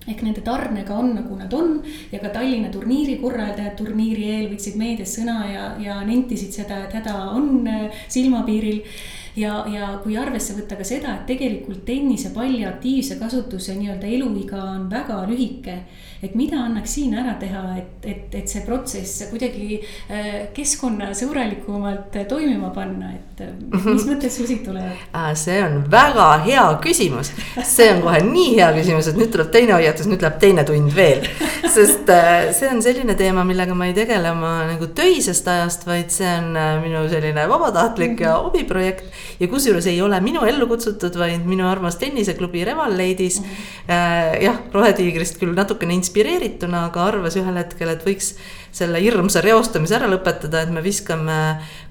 ehk 0.07 0.23
nende 0.23 0.41
tarnega 0.43 0.95
on 0.95 1.11
nagu 1.17 1.36
nad 1.36 1.53
on 1.53 1.82
ja 2.13 2.19
ka 2.23 2.32
Tallinna 2.32 2.71
turniiri 2.71 3.17
korraldajad 3.19 3.75
turniiri 3.80 4.30
eel 4.38 4.49
võtsid 4.53 4.78
meedias 4.80 5.17
sõna 5.17 5.38
ja, 5.51 5.65
ja 5.84 5.99
nentisid 6.07 6.55
seda, 6.55 6.86
et 6.86 6.95
häda 6.95 7.15
on 7.34 7.67
äh, 7.67 8.03
silmapiiril. 8.07 8.84
ja, 9.36 9.65
ja 9.67 9.89
kui 10.03 10.15
arvesse 10.17 10.55
võtta 10.55 10.80
ka 10.80 10.88
seda, 10.88 11.17
et 11.17 11.28
tegelikult 11.34 11.84
tennisepalli 11.86 12.63
aktiivse 12.65 13.19
kasutuse 13.19 13.75
nii-öelda 13.75 14.07
eluiga 14.07 14.63
on 14.63 14.88
väga 14.89 15.19
lühike 15.28 15.82
et 16.24 16.36
mida 16.38 16.59
annaks 16.65 16.95
siin 16.97 17.13
ära 17.18 17.36
teha, 17.39 17.63
et, 17.78 18.05
et, 18.09 18.36
et 18.39 18.49
see 18.49 18.63
protsess 18.65 19.28
kuidagi 19.32 19.78
äh, 19.78 20.47
keskkonnasõbralikumalt 20.55 22.15
toimima 22.30 22.72
panna, 22.76 23.11
et 23.18 23.43
äh, 23.45 23.51
mhm. 23.53 23.97
mis 23.97 24.07
mõtted 24.09 24.34
sul 24.34 24.49
siit 24.49 24.63
tulevad? 24.65 25.05
see 25.38 25.59
on 25.63 25.84
väga 25.91 26.28
hea 26.47 26.65
küsimus, 26.84 27.32
see 27.61 27.89
on 27.93 28.01
kohe 28.05 28.22
nii 28.26 28.55
hea 28.57 28.72
küsimus, 28.80 29.11
et 29.11 29.20
nüüd 29.20 29.32
tuleb 29.34 29.51
teine 29.53 29.76
hoiatus, 29.78 30.09
nüüd 30.09 30.26
läheb 30.26 30.39
teine 30.41 30.65
tund 30.68 30.95
veel. 30.97 31.28
sest 31.78 32.09
äh, 32.13 32.49
see 32.57 32.72
on 32.72 32.82
selline 32.86 33.18
teema, 33.20 33.45
millega 33.47 33.78
ma 33.78 33.89
ei 33.89 33.95
tegele 33.97 34.32
oma 34.34 34.53
nagu 34.72 34.89
töisest 34.97 35.47
ajast, 35.51 35.86
vaid 35.89 36.09
see 36.13 36.30
on 36.39 36.57
minu 36.82 37.03
selline 37.11 37.45
vabatahtlik 37.49 38.26
ja 38.26 38.34
mhm. 38.38 38.49
hobiprojekt. 38.49 39.13
ja 39.39 39.51
kusjuures 39.51 39.86
ei 39.91 40.01
ole 40.01 40.20
minu 40.24 40.45
ellu 40.49 40.70
kutsutud, 40.70 41.20
vaid 41.20 41.45
minu 41.45 41.68
armas 41.70 41.99
tenniseklubi 42.01 42.65
Reval 42.65 42.97
Ladies 42.97 43.39
mm. 43.41 43.45
-hmm. 43.45 44.43
jah, 44.43 44.57
Rohetiigrist 44.74 45.38
küll 45.38 45.53
natukene 45.55 45.93
inspireerituna, 46.07 46.87
aga 46.87 47.03
arvas 47.11 47.35
ühel 47.39 47.59
hetkel, 47.59 47.91
et 47.91 48.05
võiks 48.07 48.33
selle 48.77 48.99
hirmsa 49.01 49.41
reostamise 49.41 49.95
ära 49.97 50.07
lõpetada, 50.11 50.61
et 50.63 50.71
me 50.73 50.83
viskame 50.85 51.37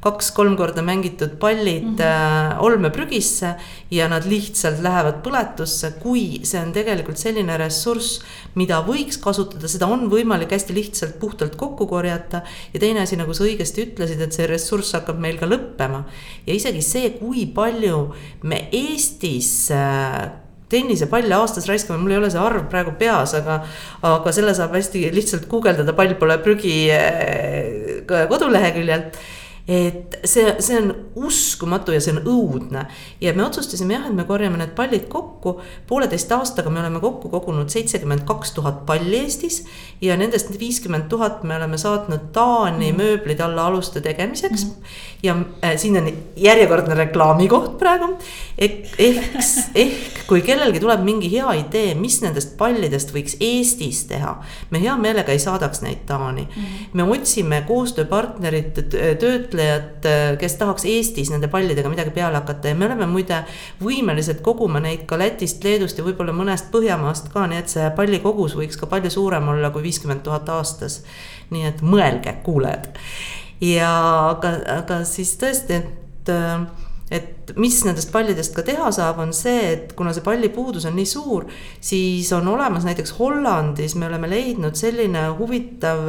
kaks-kolm 0.05 0.57
korda 0.59 0.85
mängitud 0.87 1.37
pallid 1.43 1.85
mm 1.85 1.99
-hmm. 1.99 2.61
olmeprügisse 2.63 3.55
ja 3.91 4.09
nad 4.09 4.25
lihtsalt 4.25 4.81
lähevad 4.83 5.23
põletusse, 5.25 5.93
kui 6.03 6.41
see 6.45 6.61
on 6.61 6.73
tegelikult 6.73 7.19
selline 7.19 7.57
ressurss, 7.57 8.21
mida 8.55 8.83
võiks 8.87 9.19
kasutada, 9.21 9.69
seda 9.69 9.87
on 9.87 10.09
võimalik 10.11 10.53
hästi 10.53 10.75
lihtsalt 10.75 11.19
puhtalt 11.19 11.57
kokku 11.57 11.87
korjata. 11.87 12.43
ja 12.75 12.81
teine 12.81 13.01
asi, 13.01 13.17
nagu 13.17 13.35
sa 13.35 13.45
õigesti 13.45 13.87
ütlesid, 13.87 14.21
et 14.21 14.33
see 14.33 14.47
ressurss 14.47 14.93
hakkab 14.93 15.19
meil 15.19 15.39
ka 15.39 15.47
lõppema 15.47 16.05
ja 16.47 16.55
isegi 16.55 16.83
see, 16.83 17.11
kui 17.11 17.47
palju 17.47 18.15
me 18.43 18.69
Eestis 18.73 19.71
äh, 19.71 20.46
tennisepalle 20.73 21.35
aastas 21.37 21.69
raiskame, 21.71 22.01
mul 22.03 22.17
ei 22.17 22.21
ole 22.21 22.31
see 22.33 22.43
arv 22.43 22.67
praegu 22.71 22.97
peas, 22.99 23.37
aga, 23.39 23.61
aga 24.07 24.35
selle 24.35 24.55
saab 24.57 24.75
hästi 24.75 25.07
lihtsalt 25.15 25.49
guugeldada, 25.51 25.95
pall 25.97 26.15
pole 26.19 26.39
prügi 26.43 26.77
eh, 26.95 28.07
koduleheküljelt 28.07 29.21
et 29.67 30.21
see, 30.23 30.53
see 30.63 30.77
on 30.79 30.93
uskumatu 31.27 31.91
ja 31.91 31.99
see 32.03 32.13
on 32.15 32.21
õudne. 32.31 32.85
ja 33.21 33.33
me 33.35 33.43
otsustasime 33.43 33.97
jah, 33.97 34.05
et 34.07 34.15
me 34.15 34.23
korjame 34.29 34.61
need 34.61 34.77
pallid 34.79 35.09
kokku. 35.11 35.57
pooleteist 35.91 36.31
aastaga 36.33 36.71
me 36.71 36.81
oleme 36.85 37.01
kokku 37.03 37.29
kogunud 37.33 37.73
seitsekümmend 37.75 38.23
kaks 38.29 38.55
tuhat 38.55 38.85
palli 38.87 39.25
Eestis. 39.25 39.65
ja 40.01 40.17
nendest 40.17 40.55
viiskümmend 40.61 41.09
tuhat 41.11 41.43
me 41.43 41.57
oleme 41.59 41.79
saatnud 41.83 42.31
Taani 42.33 42.93
mm. 42.93 43.03
mööblid 43.03 43.43
alla 43.43 43.67
aluste 43.67 44.01
tegemiseks 44.01 44.69
mm. 44.69 44.95
Ja 45.27 45.37
äh, 45.65 45.77
siin 45.81 45.99
on 46.01 46.11
järjekordne 46.37 46.95
reklaamikoht 47.03 47.79
praegu. 47.79 48.15
ehk, 48.59 48.95
ehk, 48.99 49.37
ehk 49.75 50.23
kui 50.27 50.43
kellelgi 50.43 50.81
tuleb 50.83 51.05
mingi 51.07 51.31
hea 51.31 51.53
idee, 51.61 51.95
mis 51.99 52.21
nendest 52.25 52.57
pallidest 52.59 53.13
võiks 53.15 53.37
Eestis 53.41 54.05
teha. 54.11 54.37
me 54.71 54.83
hea 54.83 54.97
meelega 54.97 55.35
ei 55.35 55.43
saadaks 55.43 55.83
neid 55.85 56.07
Taani 56.07 56.47
mm.. 56.47 56.91
me 56.93 57.11
otsime 57.17 57.63
koostööpartnerit, 57.69 58.83
töötlejat 59.21 59.57
töötlejat, 59.57 60.39
kes 60.41 60.57
tahaks 60.61 60.85
Eestis 60.89 61.31
nende 61.33 61.49
pallidega 61.53 61.91
midagi 61.93 62.13
peale 62.15 62.41
hakata 62.41 62.73
ja 62.73 62.79
me 62.79 62.87
oleme 62.89 63.07
muide 63.11 63.43
võimelised 63.83 64.43
koguma 64.45 64.81
neid 64.83 65.07
ka 65.09 65.19
Lätist, 65.19 65.65
Leedust 65.65 65.99
ja 65.99 66.05
võib-olla 66.07 66.35
mõnest 66.37 66.71
Põhjamaast 66.73 67.31
ka, 67.33 67.47
nii 67.51 67.63
et 67.63 67.73
see 67.73 67.89
pallikogus 67.97 68.57
võiks 68.59 68.79
ka 68.81 68.89
palju 68.91 69.13
suurem 69.13 69.49
olla 69.55 69.71
kui 69.75 69.87
viiskümmend 69.87 70.25
tuhat 70.27 70.49
aastas. 70.49 71.03
nii 71.51 71.67
et 71.69 71.83
mõelge, 71.83 72.33
kuulajad. 72.43 72.89
Ja 73.61 73.93
aga, 74.31 74.57
aga 74.81 75.05
siis 75.09 75.37
tõesti, 75.41 75.81
et 75.81 76.35
et 77.07 77.53
mis 77.55 77.77
nendest 77.87 78.11
pallidest 78.11 78.55
ka 78.57 78.65
teha 78.67 78.89
saab, 78.91 79.21
on 79.23 79.31
see, 79.37 79.61
et 79.77 79.93
kuna 79.95 80.11
see 80.15 80.25
pallipuudus 80.27 80.89
on 80.89 80.97
nii 80.99 81.07
suur, 81.07 81.47
siis 81.79 82.33
on 82.35 82.49
olemas 82.51 82.87
näiteks 82.89 83.15
Hollandis 83.21 83.95
me 83.95 84.09
oleme 84.09 84.31
leidnud 84.33 84.75
selline 84.75 85.29
huvitav 85.39 86.03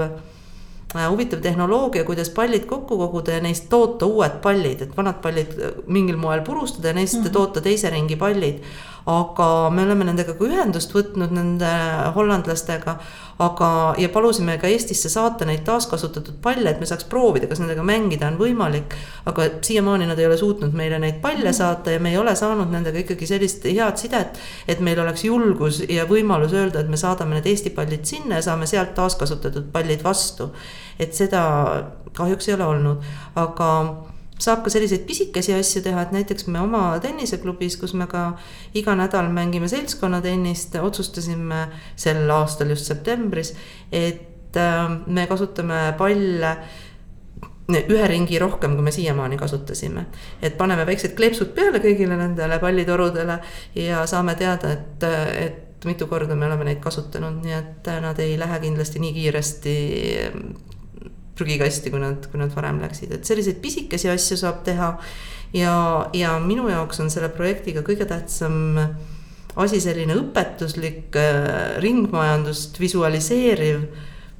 huvitav 0.95 1.41
tehnoloogia, 1.43 2.05
kuidas 2.07 2.29
pallid 2.33 2.65
kokku 2.65 2.97
koguda 2.97 3.35
ja 3.35 3.41
neist 3.43 3.67
toota 3.69 4.07
uued 4.07 4.39
pallid, 4.41 4.81
et 4.81 4.97
vanad 4.97 5.19
pallid 5.21 5.53
mingil 5.91 6.17
moel 6.17 6.41
purustada 6.47 6.87
ja 6.87 6.93
neist 6.97 7.17
mm 7.19 7.25
-hmm. 7.25 7.33
toota 7.33 7.61
teise 7.61 7.89
ringi 7.89 8.15
pallid 8.15 8.63
aga 9.07 9.69
me 9.71 9.85
oleme 9.87 10.03
nendega 10.09 10.33
ka 10.35 10.43
ühendust 10.43 10.91
võtnud, 10.91 11.31
nende 11.31 11.69
hollandlastega, 12.15 12.97
aga, 13.43 13.69
ja 14.01 14.09
palusime 14.11 14.57
ka 14.59 14.67
Eestisse 14.67 15.07
saata 15.13 15.45
neid 15.47 15.61
taaskasutatud 15.67 16.41
palle, 16.43 16.67
et 16.73 16.81
me 16.81 16.89
saaks 16.89 17.07
proovida, 17.07 17.47
kas 17.47 17.61
nendega 17.63 17.85
mängida 17.87 18.27
on 18.27 18.39
võimalik. 18.41 18.97
aga 19.27 19.47
siiamaani 19.61 20.07
nad 20.07 20.19
ei 20.19 20.27
ole 20.27 20.37
suutnud 20.37 20.75
meile 20.75 20.99
neid 20.99 21.21
palle 21.21 21.53
saata 21.53 21.91
ja 21.91 21.99
me 22.03 22.11
ei 22.11 22.17
ole 22.17 22.35
saanud 22.35 22.71
nendega 22.71 22.99
ikkagi 22.99 23.27
sellist 23.27 23.63
head 23.63 23.97
sidet, 23.97 24.39
et 24.67 24.83
meil 24.83 24.99
oleks 24.99 25.23
julgus 25.23 25.79
ja 25.87 26.05
võimalus 26.09 26.53
öelda, 26.53 26.81
et 26.83 26.91
me 26.91 26.99
saadame 26.99 27.37
need 27.37 27.47
Eesti 27.47 27.71
pallid 27.75 28.03
sinna 28.05 28.41
ja 28.41 28.49
saame 28.49 28.67
sealt 28.67 28.95
taaskasutatud 28.95 29.71
pallid 29.71 30.03
vastu. 30.03 30.51
et 30.99 31.13
seda 31.13 31.41
kahjuks 32.13 32.47
ei 32.49 32.55
ole 32.57 32.65
olnud, 32.65 33.09
aga 33.35 33.71
saab 34.39 34.63
ka 34.65 34.73
selliseid 34.73 35.05
pisikesi 35.07 35.53
asju 35.57 35.83
teha, 35.85 36.05
et 36.05 36.15
näiteks 36.15 36.47
me 36.53 36.61
oma 36.61 36.83
tenniseklubis, 37.03 37.77
kus 37.81 37.93
me 37.97 38.07
ka 38.09 38.29
iga 38.77 38.95
nädal 38.97 39.29
mängime 39.33 39.69
seltskonnatennist, 39.71 40.77
otsustasime 40.81 41.67
sel 41.95 42.29
aastal 42.33 42.73
just 42.73 42.89
septembris, 42.89 43.53
et 43.91 44.57
äh, 44.57 44.83
me 45.07 45.27
kasutame 45.29 45.87
palle 45.97 46.57
ühe 47.67 48.07
ringi 48.07 48.39
rohkem, 48.39 48.75
kui 48.75 48.83
me 48.83 48.91
siiamaani 48.95 49.37
kasutasime. 49.37 50.05
et 50.41 50.57
paneme 50.57 50.85
väiksed 50.87 51.15
kleepsud 51.17 51.51
peale 51.55 51.81
kõigile 51.83 52.15
nendele 52.15 52.59
pallitorudele 52.59 53.39
ja 53.75 54.05
saame 54.07 54.35
teada, 54.39 54.71
et, 54.71 55.03
et 55.03 55.85
mitu 55.85 56.07
korda 56.07 56.35
me 56.35 56.47
oleme 56.47 56.69
neid 56.69 56.79
kasutanud, 56.79 57.41
nii 57.43 57.53
et 57.57 57.91
nad 58.01 58.19
ei 58.19 58.37
lähe 58.39 58.59
kindlasti 58.63 59.03
nii 59.03 59.13
kiiresti 59.13 59.75
prügikasti, 61.37 61.93
kui 61.93 62.01
nad, 62.01 62.25
kui 62.31 62.41
nad 62.41 62.53
varem 62.55 62.81
läksid, 62.83 63.13
et 63.15 63.29
selliseid 63.29 63.61
pisikesi 63.63 64.09
asju 64.11 64.39
saab 64.39 64.63
teha. 64.67 64.95
ja, 65.55 65.75
ja 66.13 66.37
minu 66.43 66.67
jaoks 66.69 66.99
on 66.99 67.09
selle 67.13 67.29
projektiga 67.33 67.85
kõige 67.87 68.05
tähtsam 68.09 68.75
asi 69.57 69.79
selline 69.81 70.17
õpetuslik 70.19 71.15
äh, 71.17 71.77
ringmajandust 71.81 72.79
visualiseeriv 72.79 73.87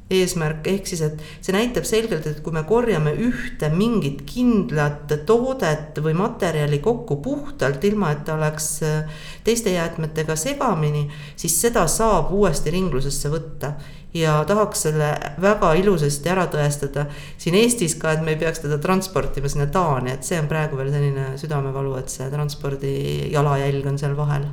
eesmärk, 0.09 0.67
ehk 0.71 0.87
siis, 0.87 1.01
et 1.03 1.23
see 1.43 1.55
näitab 1.55 1.85
selgelt, 1.87 2.27
et 2.29 2.39
kui 2.43 2.55
me 2.55 2.63
korjame 2.67 3.11
ühte 3.27 3.69
mingit 3.73 4.21
kindlat 4.29 5.11
toodet 5.27 5.99
või 6.03 6.15
materjali 6.15 6.79
kokku 6.83 7.19
puhtalt, 7.23 7.83
ilma 7.89 8.13
et 8.15 8.23
ta 8.27 8.37
oleks 8.37 8.69
äh, 8.87 9.19
teiste 9.43 9.73
jäätmetega 9.75 10.37
segamini, 10.39 11.07
siis 11.35 11.59
seda 11.61 11.83
saab 11.91 12.31
uuesti 12.35 12.71
ringlusesse 12.71 13.31
võtta 13.33 13.73
ja 14.15 14.37
tahaks 14.47 14.85
selle 14.87 15.11
väga 15.41 15.73
ilusasti 15.81 16.31
ära 16.31 16.47
tõestada 16.51 17.07
siin 17.37 17.57
Eestis 17.59 17.97
ka, 17.99 18.15
et 18.15 18.23
me 18.23 18.33
ei 18.33 18.39
peaks 18.39 18.63
teda 18.63 18.79
transportima 18.81 19.51
sinna 19.51 19.67
Taani, 19.71 20.15
et 20.15 20.27
see 20.27 20.39
on 20.39 20.47
praegu 20.47 20.79
veel 20.79 20.93
selline 20.93 21.29
südamevalu, 21.41 21.97
et 21.99 22.13
see 22.13 22.31
transpordi 22.31 22.95
jalajälg 23.33 23.91
on 23.91 23.99
seal 23.99 24.15
vahel. 24.17 24.47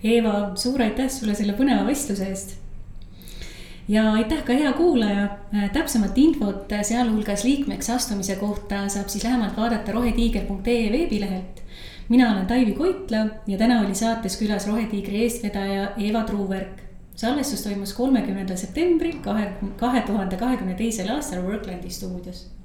Eeva, 0.00 0.52
suur 0.56 0.80
aitäh 0.80 1.10
sulle 1.12 1.34
selle 1.36 1.58
põneva 1.58 1.84
vestluse 1.88 2.30
eest. 2.30 2.59
Ja 3.90 4.12
aitäh 4.12 4.42
ka 4.46 4.52
hea 4.52 4.72
kuulaja, 4.72 5.28
täpsemat 5.72 6.18
infot, 6.18 6.70
sealhulgas 6.82 7.42
liikmeks 7.44 7.90
astumise 7.90 8.36
kohta 8.38 8.84
saab 8.88 9.08
siis 9.10 9.24
lähemalt 9.24 9.56
vaadata 9.56 9.92
rohetiiger.ee 9.92 10.92
veebilehelt. 10.92 11.62
Mina 12.08 12.30
olen 12.32 12.46
Taivi 12.46 12.72
Koitla 12.72 13.24
ja 13.46 13.58
täna 13.58 13.80
oli 13.80 13.94
saates 13.94 14.38
külas 14.38 14.66
Rohetiigri 14.66 15.22
eestvedaja 15.22 15.90
Eva 15.98 16.22
Truuverk. 16.22 16.86
Salvestus 17.16 17.62
toimus 17.62 17.92
kolmekümnendal 17.94 18.56
septembril 18.56 19.18
kahe, 19.22 19.52
kahe 19.76 20.00
tuhande 20.06 20.36
kahekümne 20.36 20.74
teisel 20.74 21.10
aastal 21.14 21.42
Worklandi 21.46 21.90
stuudios 21.90 22.50